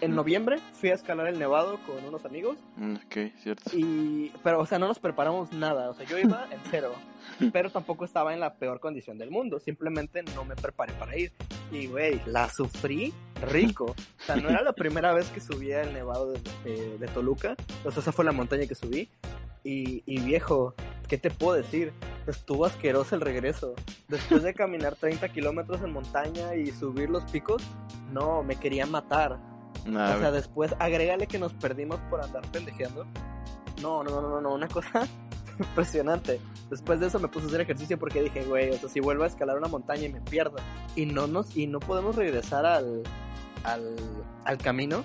en 0.00 0.14
noviembre 0.14 0.58
fui 0.72 0.90
a 0.90 0.94
escalar 0.94 1.26
el 1.26 1.38
Nevado 1.38 1.78
con 1.86 2.04
unos 2.04 2.24
amigos. 2.24 2.56
Mm, 2.76 2.94
ok, 2.94 3.16
cierto. 3.42 3.70
Y, 3.74 4.32
pero, 4.42 4.60
o 4.60 4.66
sea, 4.66 4.78
no 4.78 4.88
nos 4.88 4.98
preparamos 4.98 5.52
nada. 5.52 5.90
O 5.90 5.94
sea, 5.94 6.06
yo 6.06 6.18
iba 6.18 6.46
en 6.50 6.60
cero. 6.70 6.94
pero 7.52 7.70
tampoco 7.70 8.04
estaba 8.04 8.32
en 8.32 8.40
la 8.40 8.54
peor 8.54 8.80
condición 8.80 9.18
del 9.18 9.30
mundo. 9.30 9.60
Simplemente 9.60 10.22
no 10.34 10.44
me 10.44 10.56
preparé 10.56 10.92
para 10.94 11.16
ir. 11.16 11.32
Y, 11.70 11.86
güey, 11.86 12.20
la 12.26 12.48
sufrí 12.48 13.12
rico. 13.50 13.84
O 13.84 14.24
sea, 14.24 14.36
no 14.36 14.48
era 14.48 14.62
la 14.62 14.72
primera 14.74 15.12
vez 15.12 15.28
que 15.30 15.40
subía 15.40 15.82
el 15.82 15.92
Nevado 15.92 16.32
de, 16.32 16.98
de, 16.98 17.08
Toluca. 17.08 17.56
O 17.84 17.90
sea, 17.90 18.00
esa 18.00 18.12
fue 18.12 18.24
la 18.24 18.32
montaña 18.32 18.66
que 18.66 18.74
subí. 18.74 19.08
Y, 19.64 20.02
y, 20.06 20.20
viejo, 20.20 20.74
¿qué 21.08 21.18
te 21.18 21.30
puedo 21.30 21.56
decir? 21.56 21.92
Estuvo 22.26 22.64
asqueroso 22.64 23.14
el 23.14 23.20
regreso. 23.20 23.74
Después 24.08 24.42
de 24.42 24.54
caminar 24.54 24.96
30 24.96 25.28
kilómetros 25.30 25.82
en 25.82 25.92
montaña 25.92 26.54
y 26.54 26.70
subir 26.70 27.10
los 27.10 27.24
picos, 27.24 27.62
no, 28.12 28.42
me 28.42 28.56
quería 28.56 28.86
matar 28.86 29.38
o 29.88 29.90
sea, 29.90 30.30
después 30.30 30.74
agrégale 30.78 31.26
que 31.26 31.38
nos 31.38 31.52
perdimos 31.54 31.98
por 32.08 32.22
andar 32.22 32.42
pendejeando. 32.52 33.04
No, 33.80 34.04
no, 34.04 34.20
no, 34.20 34.40
no, 34.40 34.54
una 34.54 34.68
cosa 34.68 35.06
impresionante. 35.58 36.40
Después 36.70 37.00
de 37.00 37.08
eso 37.08 37.18
me 37.18 37.28
puse 37.28 37.46
a 37.46 37.48
hacer 37.48 37.60
ejercicio 37.62 37.98
porque 37.98 38.22
dije, 38.22 38.44
güey, 38.44 38.70
o 38.70 38.78
sea, 38.78 38.88
si 38.88 39.00
vuelvo 39.00 39.24
a 39.24 39.26
escalar 39.26 39.58
una 39.58 39.68
montaña 39.68 40.04
y 40.04 40.12
me 40.12 40.20
pierdo 40.20 40.56
y 40.94 41.06
no 41.06 41.26
nos 41.26 41.56
y 41.56 41.66
no 41.66 41.80
podemos 41.80 42.16
regresar 42.16 42.64
al 42.64 43.02
al, 43.64 43.96
al 44.44 44.58
camino, 44.58 45.04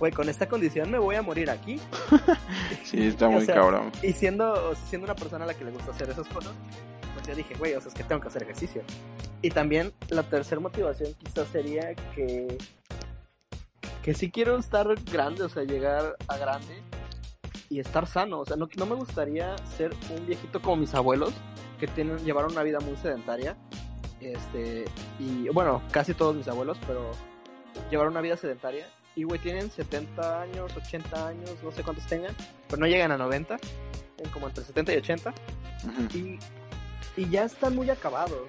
güey, 0.00 0.10
con 0.10 0.28
esta 0.28 0.48
condición 0.48 0.90
me 0.90 0.98
voy 0.98 1.14
a 1.14 1.22
morir 1.22 1.50
aquí. 1.50 1.78
sí, 2.84 3.06
está 3.06 3.28
muy 3.28 3.46
cabrón. 3.46 3.92
Y 4.02 4.12
siendo 4.12 4.74
siendo 4.74 5.04
una 5.04 5.14
persona 5.14 5.44
a 5.44 5.46
la 5.46 5.54
que 5.54 5.64
le 5.64 5.70
gusta 5.70 5.92
hacer 5.92 6.10
esas 6.10 6.26
cosas, 6.26 6.52
pues 7.14 7.28
yo 7.28 7.36
dije, 7.36 7.54
güey, 7.54 7.74
o 7.74 7.80
sea, 7.80 7.88
es 7.88 7.94
que 7.94 8.02
tengo 8.02 8.20
que 8.20 8.28
hacer 8.28 8.42
ejercicio. 8.42 8.82
Y 9.42 9.50
también 9.50 9.92
la 10.08 10.24
tercera 10.24 10.60
motivación 10.60 11.14
quizás 11.14 11.46
sería 11.48 11.94
que 12.16 12.58
que 14.02 14.14
sí 14.14 14.30
quiero 14.30 14.56
estar 14.56 14.86
grande, 15.12 15.42
o 15.44 15.48
sea, 15.50 15.62
llegar 15.62 16.16
a 16.26 16.36
grande 16.38 16.82
y 17.68 17.80
estar 17.80 18.06
sano. 18.06 18.40
O 18.40 18.46
sea, 18.46 18.56
no, 18.56 18.68
no 18.76 18.86
me 18.86 18.94
gustaría 18.94 19.56
ser 19.76 19.92
un 20.16 20.26
viejito 20.26 20.62
como 20.62 20.76
mis 20.76 20.94
abuelos, 20.94 21.34
que 21.78 21.86
tienen, 21.86 22.18
llevaron 22.24 22.52
una 22.52 22.62
vida 22.62 22.80
muy 22.80 22.96
sedentaria. 22.96 23.56
Este, 24.20 24.84
y 25.18 25.48
bueno, 25.50 25.82
casi 25.90 26.14
todos 26.14 26.34
mis 26.34 26.48
abuelos, 26.48 26.78
pero 26.86 27.10
llevaron 27.90 28.12
una 28.12 28.22
vida 28.22 28.38
sedentaria. 28.38 28.86
Y 29.20 29.24
güey, 29.24 29.38
tienen 29.38 29.70
70 29.70 30.40
años, 30.40 30.74
80 30.74 31.28
años, 31.28 31.50
no 31.62 31.70
sé 31.70 31.82
cuántos 31.82 32.06
tengan, 32.06 32.34
pero 32.68 32.80
no 32.80 32.86
llegan 32.86 33.12
a 33.12 33.18
90, 33.18 33.58
como 34.32 34.48
entre 34.48 34.64
70 34.64 34.94
y 34.94 34.96
80. 34.96 35.34
y, 36.14 36.38
y 37.18 37.28
ya 37.28 37.44
están 37.44 37.76
muy 37.76 37.90
acabados. 37.90 38.48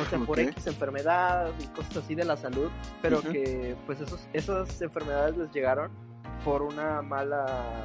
O 0.00 0.04
sea, 0.08 0.20
por 0.20 0.38
X 0.38 0.64
enfermedad 0.68 1.50
y 1.58 1.66
cosas 1.74 1.96
así 1.96 2.14
de 2.14 2.24
la 2.24 2.36
salud, 2.36 2.70
pero 3.02 3.20
que 3.20 3.74
pues 3.84 4.00
esos, 4.00 4.28
esas 4.32 4.80
enfermedades 4.80 5.36
les 5.38 5.50
llegaron 5.50 5.90
por 6.44 6.62
una 6.62 7.02
mala, 7.02 7.84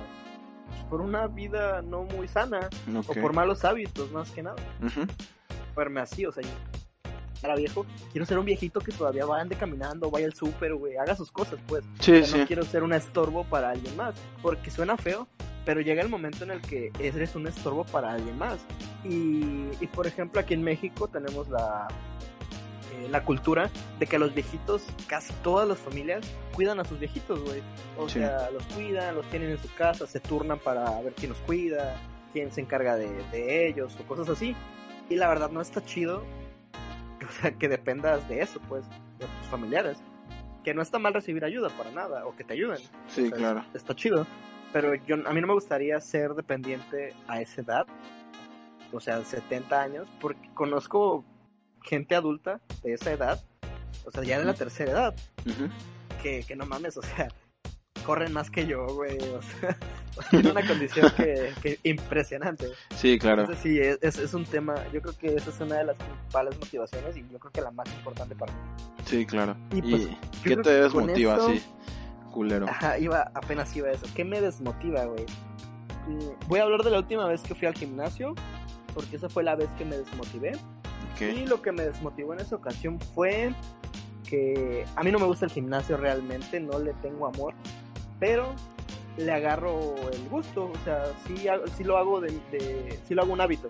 por 0.91 1.01
una 1.01 1.26
vida 1.26 1.82
no 1.82 2.03
muy 2.03 2.28
sana, 2.28 2.69
o 2.95 3.13
por 3.15 3.34
malos 3.34 3.65
hábitos 3.65 4.11
más 4.11 4.30
que 4.30 4.43
nada. 4.43 4.61
Verme 5.76 6.01
así, 6.01 6.28
o 6.28 6.32
sea, 6.32 6.43
era 7.44 7.56
viejo, 7.56 7.86
quiero 8.12 8.26
ser 8.26 8.39
un 8.39 8.46
viejito 8.46 8.80
que 8.80 8.92
todavía 8.92 9.26
va 9.26 9.39
ande 9.42 9.56
caminando, 9.56 10.10
vaya 10.12 10.26
al 10.26 10.34
súper, 10.34 10.76
güey, 10.76 10.98
haga 10.98 11.16
sus 11.16 11.32
cosas, 11.32 11.60
pues. 11.68 11.84
Sí, 12.00 12.24
sí. 12.24 12.38
No 12.38 12.48
quiero 12.48 12.64
ser 12.64 12.84
un 12.84 12.94
estorbo 12.94 13.44
para 13.46 13.72
alguien 13.72 13.96
más, 13.96 14.16
porque 14.42 14.72
suena 14.72 14.98
feo, 14.98 15.28
pero 15.66 15.82
llega 15.82 16.02
el 16.02 16.10
momento 16.10 16.44
en 16.44 16.52
el 16.52 16.62
que 16.62 16.92
eres 17.00 17.36
un 17.36 17.48
estorbo 17.48 17.84
para 17.86 18.14
alguien 18.14 18.38
más. 18.38 18.60
Y, 19.04 19.70
y 19.80 19.88
por 19.92 20.08
ejemplo, 20.08 20.39
aquí 20.39 20.54
en 20.54 20.64
México 20.64 21.08
tenemos 21.08 21.50
la, 21.50 21.88
eh, 22.94 23.08
la 23.10 23.24
cultura 23.24 23.70
de 24.00 24.08
que 24.08 24.20
los 24.20 24.34
viejitos, 24.34 24.84
casi 25.08 25.34
todas 25.44 25.68
las 25.68 25.78
familias, 25.78 26.26
cuidan 26.54 26.80
a 26.80 26.86
sus 26.86 27.00
viejitos, 27.00 27.39
güey. 27.44 27.62
O 27.98 28.10
sea, 28.10 28.50
los 28.52 28.64
cuidan, 28.68 29.16
los 29.16 29.26
tienen 29.30 29.52
en 29.52 29.60
su 29.60 29.74
casa, 29.76 30.08
se 30.08 30.20
turnan 30.20 30.60
para 30.60 31.00
ver 31.02 31.14
quién 31.14 31.30
los 31.30 31.39
cuida, 31.39 31.96
quién 32.34 32.52
se 32.52 32.62
encarga 32.62 32.96
de, 32.96 33.10
de 33.32 33.68
ellos 33.68 33.96
o 34.00 34.04
cosas 34.08 34.30
así. 34.30 34.56
Y 35.10 35.16
la 35.16 35.28
verdad 35.28 35.52
no 35.52 35.62
está 35.62 35.84
chido, 35.84 36.24
o 37.32 37.42
sea, 37.42 37.52
que 37.52 37.68
dependas 37.68 38.28
de 38.28 38.42
eso, 38.42 38.60
pues, 38.68 38.86
de 39.20 39.26
tus 39.26 39.48
familiares. 39.50 39.98
Que 40.64 40.74
no 40.74 40.82
está 40.82 41.00
mal 41.00 41.14
recibir 41.14 41.44
ayuda 41.44 41.70
para 41.70 41.92
nada, 41.92 42.26
o 42.26 42.36
que 42.36 42.44
te 42.44 42.54
ayuden. 42.54 42.80
Sí, 43.08 43.32
claro. 43.32 43.66
Está 43.74 43.96
chido 43.96 44.28
pero 44.72 44.96
yo, 44.96 45.16
a 45.26 45.34
mí 45.34 45.42
no 45.42 45.48
me 45.48 45.54
gustaría 45.54 46.00
ser 46.00 46.34
dependiente 46.34 47.14
a 47.28 47.42
esa 47.42 47.62
edad, 47.62 47.88
o 48.92 49.00
sea, 49.00 49.24
70 49.24 49.82
años, 49.82 50.08
porque 50.20 50.50
conozco 50.54 51.24
gente 51.84 52.16
adulta 52.16 52.62
de 52.84 52.94
esa 52.94 53.12
edad, 53.12 53.44
o 54.06 54.12
sea, 54.12 54.24
ya 54.24 54.40
de 54.40 54.46
la 54.46 54.54
tercera 54.54 54.92
edad, 54.92 55.16
que, 56.22 56.44
que 56.44 56.56
no 56.56 56.66
mames, 56.66 56.98
o 56.98 57.02
sea, 57.02 57.30
corren 58.12 58.34
más 58.34 58.51
que 58.51 58.68
yo, 58.68 58.86
güey, 58.88 59.18
o 59.20 59.41
sea, 59.41 59.78
tiene 60.32 60.51
una 60.51 60.68
condición 60.68 61.09
que, 61.16 61.53
que, 61.62 61.80
impresionante. 61.84 62.68
Sí, 62.93 63.18
claro. 63.18 63.43
Entonces, 63.43 63.64
sí, 63.64 63.80
es, 63.80 64.20
es, 64.20 64.34
un 64.34 64.43
tema, 64.43 64.76
yo 64.91 65.01
creo 65.01 65.18
que 65.18 65.34
esa 65.34 65.49
es 65.49 65.62
una 65.62 65.78
de 65.78 65.86
las 65.86 65.95
principales 65.95 66.59
motivaciones 66.59 67.16
y 67.16 67.22
yo 67.32 67.39
creo 67.39 67.53
que 67.53 67.62
la 67.62 67.72
más 67.72 67.88
importante 67.88 68.36
para 68.36 68.51
mí. 68.51 68.59
Sí, 69.05 69.26
claro. 69.26 69.55
¿Y, 69.72 69.82
pues, 69.82 70.09
qué 70.43 70.57
te 70.57 70.74
desmotiva, 70.82 71.39
sí? 71.47 71.64
culero. 72.34 72.68
Ajá, 72.68 72.99
iba, 72.99 73.32
apenas 73.34 73.74
iba 73.78 73.88
a 73.88 73.91
eso. 73.91 74.05
¿Qué 74.14 74.26
me 74.26 74.41
desmotiva, 74.41 75.05
güey? 75.05 75.26
Mm, 76.09 76.49
voy 76.49 76.59
a 76.59 76.64
hablar 76.64 76.84
de 76.84 76.91
la 76.91 76.99
última 76.99 77.26
vez 77.28 77.41
que 77.43 77.55
fui 77.55 77.66
al 77.66 77.76
gimnasio, 77.76 78.36
porque 78.93 79.16
esa 79.16 79.30
fue 79.30 79.43
la 79.43 79.55
vez 79.55 79.70
que 79.78 79.86
me 79.86 79.97
desmotivé. 79.97 80.51
Y 81.22 81.45
lo 81.45 81.62
que 81.62 81.72
me 81.72 81.84
desmotivó 81.84 82.34
en 82.34 82.41
esa 82.41 82.57
ocasión 82.57 82.99
fue 82.99 83.53
que 84.32 84.86
a 84.95 85.03
mí 85.03 85.12
no 85.12 85.20
me 85.20 85.26
gusta 85.26 85.45
el 85.45 85.51
gimnasio 85.51 85.97
realmente, 85.97 86.59
no 86.62 86.80
le 86.80 86.93
tengo 86.93 87.28
amor, 87.28 87.53
pero 88.22 88.55
le 89.17 89.32
agarro 89.32 89.95
el 90.13 90.30
gusto, 90.30 90.72
o 90.72 90.86
sea, 90.86 91.03
sí, 91.28 91.47
sí 91.76 91.84
lo 91.84 91.97
hago 91.97 92.22
de, 92.22 92.30
sí 93.07 93.15
lo 93.15 93.24
hago 93.24 93.34
un 93.34 93.41
hábito. 93.41 93.69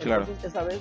Claro. 0.00 0.22
Entonces 0.22 0.44
esa 0.46 0.64
vez 0.64 0.80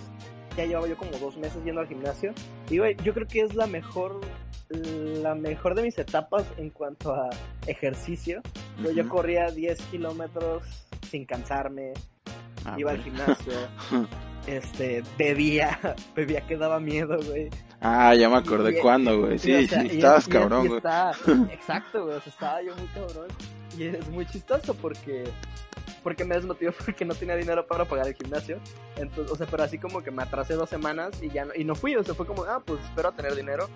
ya 0.58 0.66
llevaba 0.66 0.88
yo 0.88 0.98
como 0.98 1.12
dos 1.18 1.38
meses 1.38 1.64
yendo 1.64 1.82
al 1.82 1.88
gimnasio 1.88 2.34
y 2.70 2.78
güey, 2.78 2.96
yo 3.04 3.14
creo 3.14 3.28
que 3.28 3.42
es 3.42 3.56
la 3.56 3.68
mejor 3.68 4.22
la 4.70 5.36
mejor 5.36 5.76
de 5.76 5.84
mis 5.84 5.98
etapas 6.00 6.46
en 6.58 6.70
cuanto 6.70 7.14
a 7.14 7.30
ejercicio. 7.68 8.42
Yo 8.96 9.08
corría 9.08 9.52
10 9.52 9.80
kilómetros 9.92 10.64
sin 11.10 11.26
cansarme, 11.26 11.94
ah, 12.66 12.76
iba 12.78 12.92
al 12.92 13.04
gimnasio, 13.04 13.54
este, 14.48 15.04
bebía, 15.18 15.80
bebía 16.16 16.42
que 16.48 16.58
daba 16.58 16.80
miedo, 16.80 17.20
güey. 17.28 17.50
Ah, 17.86 18.16
ya 18.16 18.30
me 18.30 18.38
acordé 18.38 18.80
cuándo, 18.80 19.20
güey. 19.20 19.38
Sí, 19.38 19.68
sí, 19.68 19.76
estabas 19.92 20.28
cabrón, 20.28 20.68
güey. 20.70 20.80
exacto, 21.52 22.06
güey, 22.06 22.18
estaba 22.26 22.62
yo 22.62 22.74
muy 22.78 22.88
cabrón. 22.88 23.28
Y 23.78 23.84
es 23.84 24.10
muy 24.10 24.26
chistoso 24.26 24.74
porque 24.74 25.26
porque 26.02 26.24
me 26.24 26.36
desmotivó 26.36 26.72
porque 26.86 27.04
no 27.04 27.14
tenía 27.14 27.36
dinero 27.36 27.68
para 27.68 27.86
pagar 27.86 28.08
el 28.08 28.16
gimnasio. 28.16 28.60
Entonces, 28.96 29.32
o 29.32 29.36
sea, 29.36 29.48
pero 29.48 29.64
así 29.64 29.78
como 29.78 30.02
que 30.02 30.12
me 30.12 30.24
atrasé 30.24 30.54
dos 30.54 30.70
semanas 30.70 31.22
y 31.22 31.30
ya 31.30 31.44
no, 31.46 31.54
y 31.56 31.66
no 31.66 31.76
fui, 31.76 31.96
o 31.96 32.04
sea, 32.04 32.16
fue 32.16 32.26
como, 32.26 32.44
ah, 32.44 32.62
pues 32.66 32.82
espero 32.84 33.10
a 33.10 33.12
tener 33.16 33.36
dinero. 33.36 33.68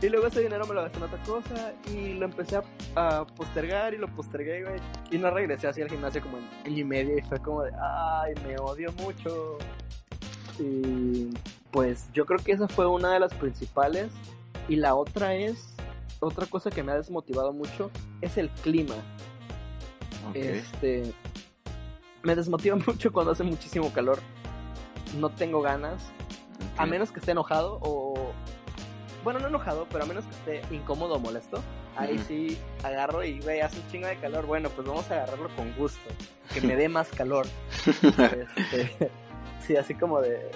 Y 0.00 0.08
luego 0.08 0.26
ese 0.26 0.40
dinero 0.40 0.66
me 0.66 0.74
lo 0.74 0.82
gasté 0.82 0.98
en 0.98 1.04
otra 1.04 1.22
cosa 1.22 1.72
y 1.88 2.14
lo 2.14 2.24
empecé 2.24 2.60
a, 2.96 3.24
postergar 3.36 3.94
y 3.94 3.98
lo 3.98 4.08
postergué, 4.08 4.64
güey. 4.64 4.80
Y 5.12 5.18
no 5.18 5.30
regresé 5.30 5.68
así 5.68 5.80
al 5.80 5.88
gimnasio 5.88 6.20
como 6.20 6.38
en 6.38 6.44
año 6.72 6.78
y 6.78 6.84
medio 6.84 7.18
y 7.18 7.22
fue 7.22 7.38
como 7.38 7.62
de, 7.62 7.70
ay, 7.80 8.34
me 8.44 8.56
odio 8.58 8.90
mucho. 8.94 9.58
Y 10.58 11.30
pues 11.70 12.08
yo 12.12 12.26
creo 12.26 12.38
que 12.38 12.52
esa 12.52 12.68
fue 12.68 12.86
una 12.86 13.12
de 13.12 13.20
las 13.20 13.34
principales. 13.34 14.10
Y 14.68 14.76
la 14.76 14.94
otra 14.94 15.34
es, 15.34 15.74
otra 16.20 16.46
cosa 16.46 16.70
que 16.70 16.82
me 16.82 16.92
ha 16.92 16.96
desmotivado 16.96 17.52
mucho, 17.52 17.90
es 18.20 18.36
el 18.38 18.48
clima. 18.50 18.94
Este, 20.34 21.12
me 22.22 22.36
desmotiva 22.36 22.76
mucho 22.86 23.12
cuando 23.12 23.32
hace 23.32 23.44
muchísimo 23.44 23.92
calor. 23.92 24.18
No 25.18 25.30
tengo 25.30 25.62
ganas. 25.62 26.02
A 26.76 26.86
menos 26.86 27.10
que 27.10 27.18
esté 27.18 27.32
enojado 27.32 27.78
o 27.82 28.32
bueno, 29.24 29.38
no 29.38 29.48
enojado, 29.48 29.86
pero 29.90 30.04
a 30.04 30.06
menos 30.06 30.24
que 30.24 30.60
esté 30.60 30.74
incómodo 30.74 31.14
o 31.14 31.18
molesto, 31.20 31.62
ahí 31.96 32.18
sí 32.26 32.58
agarro 32.82 33.24
y, 33.24 33.38
ve, 33.40 33.62
hace 33.62 33.78
un 33.78 33.88
chingo 33.88 34.08
de 34.08 34.16
calor. 34.16 34.46
Bueno, 34.46 34.68
pues 34.70 34.86
vamos 34.86 35.08
a 35.10 35.14
agarrarlo 35.14 35.48
con 35.54 35.72
gusto, 35.74 36.10
que 36.52 36.60
me 36.60 36.74
dé 36.76 36.88
más 36.88 37.08
calor. 37.08 37.46
Este, 38.56 39.10
sí, 39.66 39.76
así 39.76 39.94
como 39.94 40.20
de. 40.20 40.50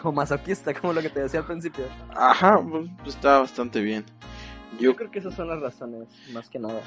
como 0.00 0.14
masoquista, 0.14 0.72
como 0.74 0.92
lo 0.92 1.02
que 1.02 1.10
te 1.10 1.20
decía 1.20 1.40
al 1.40 1.46
principio. 1.46 1.84
Ajá, 2.14 2.60
pues, 2.62 2.88
pues 3.02 3.16
está 3.16 3.38
bastante 3.38 3.80
bien. 3.80 4.04
Yo... 4.74 4.92
yo 4.92 4.96
creo 4.96 5.10
que 5.10 5.18
esas 5.18 5.34
son 5.34 5.48
las 5.48 5.60
razones, 5.60 6.08
más 6.32 6.48
que 6.48 6.58
nada. 6.58 6.82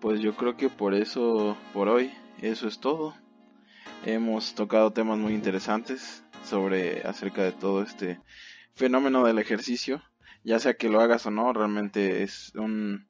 Pues 0.00 0.20
yo 0.20 0.36
creo 0.36 0.56
que 0.56 0.68
por 0.68 0.94
eso, 0.94 1.56
por 1.72 1.88
hoy, 1.88 2.12
eso 2.40 2.68
es 2.68 2.78
todo. 2.78 3.14
Hemos 4.04 4.54
tocado 4.54 4.92
temas 4.92 5.18
muy 5.18 5.34
interesantes 5.34 6.22
sobre 6.44 7.02
acerca 7.02 7.42
de 7.42 7.52
todo 7.52 7.82
este 7.82 8.20
fenómeno 8.74 9.24
del 9.24 9.38
ejercicio, 9.38 10.02
ya 10.44 10.58
sea 10.60 10.74
que 10.74 10.88
lo 10.88 11.00
hagas 11.00 11.26
o 11.26 11.30
no, 11.30 11.52
realmente 11.52 12.22
es 12.22 12.52
un 12.54 13.06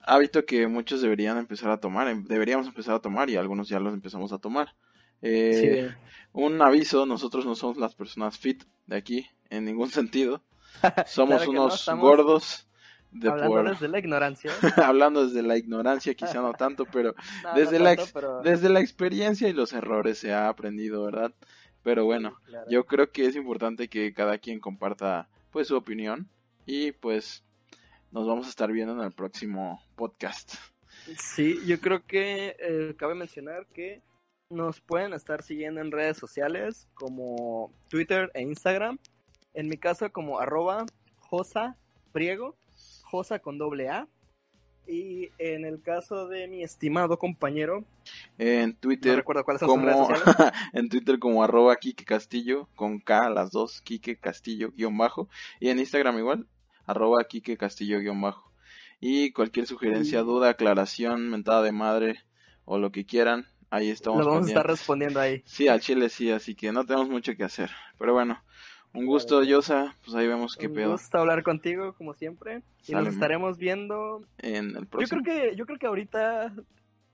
hábito 0.00 0.44
que 0.44 0.68
muchos 0.68 1.00
deberían 1.00 1.38
empezar 1.38 1.70
a 1.70 1.80
tomar, 1.80 2.08
em, 2.08 2.24
deberíamos 2.24 2.66
empezar 2.66 2.94
a 2.94 3.00
tomar 3.00 3.30
y 3.30 3.36
algunos 3.36 3.68
ya 3.68 3.80
los 3.80 3.94
empezamos 3.94 4.32
a 4.32 4.38
tomar. 4.38 4.74
Eh, 5.22 5.90
un 6.32 6.60
aviso, 6.60 7.06
nosotros 7.06 7.46
no 7.46 7.54
somos 7.54 7.78
las 7.78 7.94
personas 7.94 8.38
fit 8.38 8.64
de 8.86 8.96
aquí, 8.96 9.26
en 9.50 9.64
ningún 9.64 9.90
sentido. 9.90 10.42
Somos 11.06 11.46
unos 11.46 11.88
gordos. 11.96 12.68
De 13.10 13.30
hablando 13.30 13.70
desde 13.70 13.88
la 13.88 13.98
ignorancia. 13.98 14.50
hablando 14.76 15.26
desde 15.26 15.42
la 15.42 15.56
ignorancia, 15.56 16.14
quizá 16.14 16.42
no 16.42 16.52
tanto, 16.52 16.84
pero, 16.84 17.14
desde, 17.54 17.78
la 17.78 17.96
desde 18.42 18.68
la 18.68 18.80
experiencia 18.80 19.48
y 19.48 19.54
los 19.54 19.72
errores 19.72 20.18
se 20.18 20.34
ha 20.34 20.48
aprendido, 20.48 21.02
¿verdad? 21.04 21.32
Pero 21.82 22.04
bueno, 22.04 22.36
yo 22.68 22.84
creo 22.84 23.12
que 23.12 23.24
es 23.26 23.36
importante 23.36 23.88
que 23.88 24.12
cada 24.12 24.36
quien 24.38 24.60
comparta 24.60 25.28
pues 25.50 25.68
su 25.68 25.76
opinión 25.76 26.28
y 26.66 26.92
pues 26.92 27.44
nos 28.10 28.26
vamos 28.26 28.46
a 28.46 28.50
estar 28.50 28.70
viendo 28.70 28.92
en 28.92 29.00
el 29.00 29.12
próximo 29.12 29.80
podcast. 29.94 30.54
Sí, 31.16 31.60
yo 31.64 31.80
creo 31.80 32.04
que 32.04 32.56
eh, 32.58 32.94
cabe 32.98 33.14
mencionar 33.14 33.66
que 33.72 34.02
nos 34.50 34.80
pueden 34.80 35.12
estar 35.12 35.42
siguiendo 35.42 35.80
en 35.80 35.90
redes 35.90 36.16
sociales 36.16 36.88
como 36.94 37.72
Twitter 37.88 38.30
e 38.34 38.42
Instagram. 38.42 38.98
En 39.54 39.68
mi 39.68 39.76
caso 39.76 40.10
como 40.12 40.38
arroba 40.38 40.86
Josa 41.18 41.76
Priego, 42.12 42.56
Josa 43.02 43.38
con 43.38 43.58
doble 43.58 43.88
A. 43.88 44.08
Y 44.88 45.30
en 45.38 45.64
el 45.64 45.82
caso 45.82 46.28
de 46.28 46.46
mi 46.46 46.62
estimado 46.62 47.18
compañero, 47.18 47.84
en 48.38 48.76
Twitter, 48.76 49.24
como, 49.24 50.08
en 50.72 50.88
Twitter 50.88 51.18
como 51.18 51.42
arroba 51.42 51.74
Kike 51.74 52.04
Castillo, 52.04 52.68
con 52.76 53.00
K 53.00 53.28
las 53.30 53.50
dos, 53.50 53.80
Kike 53.80 54.20
Castillo 54.20 54.70
guion 54.70 54.96
bajo, 54.96 55.28
y 55.58 55.70
en 55.70 55.80
Instagram 55.80 56.18
igual, 56.18 56.46
arroba 56.86 57.24
Kike 57.24 57.56
Castillo 57.56 57.98
guion 57.98 58.20
bajo. 58.20 58.52
Y 59.00 59.32
cualquier 59.32 59.66
sugerencia, 59.66 60.20
duda, 60.20 60.50
aclaración, 60.50 61.30
mentada 61.30 61.62
de 61.62 61.72
madre 61.72 62.20
o 62.64 62.78
lo 62.78 62.92
que 62.92 63.06
quieran, 63.06 63.48
ahí 63.70 63.90
estamos. 63.90 64.20
Lo 64.20 64.26
vamos 64.26 64.46
a 64.46 64.48
estar 64.48 64.66
respondiendo 64.66 65.20
ahí. 65.20 65.42
Sí, 65.46 65.68
al 65.68 65.80
chile 65.80 66.08
sí, 66.08 66.30
así 66.30 66.54
que 66.54 66.72
no 66.72 66.84
tenemos 66.84 67.08
mucho 67.08 67.34
que 67.36 67.44
hacer. 67.44 67.70
Pero 67.98 68.12
bueno, 68.12 68.42
un 68.92 69.06
gusto, 69.06 69.42
Yosa. 69.42 69.94
Pues 70.04 70.16
ahí 70.16 70.26
vemos 70.26 70.56
qué 70.56 70.68
pedo. 70.68 70.90
Un 70.90 70.96
gusto 70.96 71.18
hablar 71.18 71.42
contigo, 71.42 71.94
como 71.94 72.14
siempre. 72.14 72.62
Y 72.86 72.92
nos 72.92 73.08
estaremos 73.08 73.58
viendo. 73.58 74.22
En 74.38 74.76
el 74.76 74.86
próximo. 74.86 75.20
Yo 75.20 75.24
creo 75.24 75.50
que, 75.50 75.56
yo 75.56 75.66
creo 75.66 75.78
que 75.78 75.86
ahorita 75.86 76.52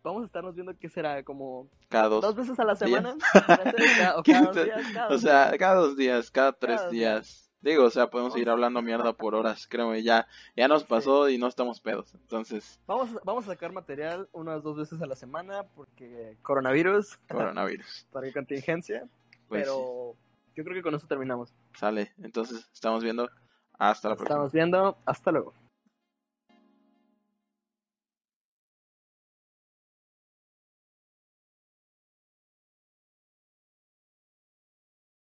vamos 0.02 0.22
a 0.22 0.26
estarnos 0.26 0.54
viendo 0.54 0.76
qué 0.78 0.88
será, 0.88 1.22
como. 1.22 1.68
Cada 1.88 2.08
dos. 2.08 2.22
Dos 2.22 2.36
veces 2.36 2.58
a 2.58 2.64
la 2.64 2.76
semana. 2.76 3.16
o 4.16 4.22
cada 4.22 4.52
días. 4.52 5.10
o 5.10 5.18
sea, 5.18 5.52
cada 5.58 5.74
dos 5.76 5.96
días, 5.96 6.30
cada 6.30 6.52
tres 6.52 6.90
días. 6.90 7.51
Digo, 7.62 7.84
o 7.84 7.90
sea, 7.90 8.10
podemos 8.10 8.32
seguir 8.32 8.50
hablando 8.50 8.82
mierda 8.82 9.12
por 9.12 9.34
horas, 9.36 9.66
creo 9.68 9.94
ya, 9.94 10.26
ya 10.56 10.66
nos 10.66 10.84
pasó 10.84 11.28
y 11.28 11.38
no 11.38 11.46
estamos 11.46 11.80
pedos, 11.80 12.12
entonces... 12.14 12.80
Vamos, 12.86 13.10
vamos 13.24 13.44
a 13.44 13.52
sacar 13.52 13.72
material 13.72 14.28
unas 14.32 14.62
dos 14.64 14.76
veces 14.76 15.00
a 15.00 15.06
la 15.06 15.14
semana 15.14 15.62
porque 15.76 16.36
coronavirus. 16.42 17.18
Coronavirus. 17.28 18.06
para 18.12 18.32
contingencia, 18.32 19.08
pues 19.48 19.62
pero 19.62 20.16
yo 20.56 20.64
creo 20.64 20.74
que 20.74 20.82
con 20.82 20.94
eso 20.94 21.06
terminamos. 21.06 21.54
Sale, 21.74 22.12
entonces 22.20 22.68
estamos 22.72 23.04
viendo. 23.04 23.30
Hasta 23.78 24.08
la 24.08 24.16
próxima. 24.16 24.34
Estamos 24.34 24.52
viendo. 24.52 24.98
Hasta 25.06 25.32
luego. 25.32 25.54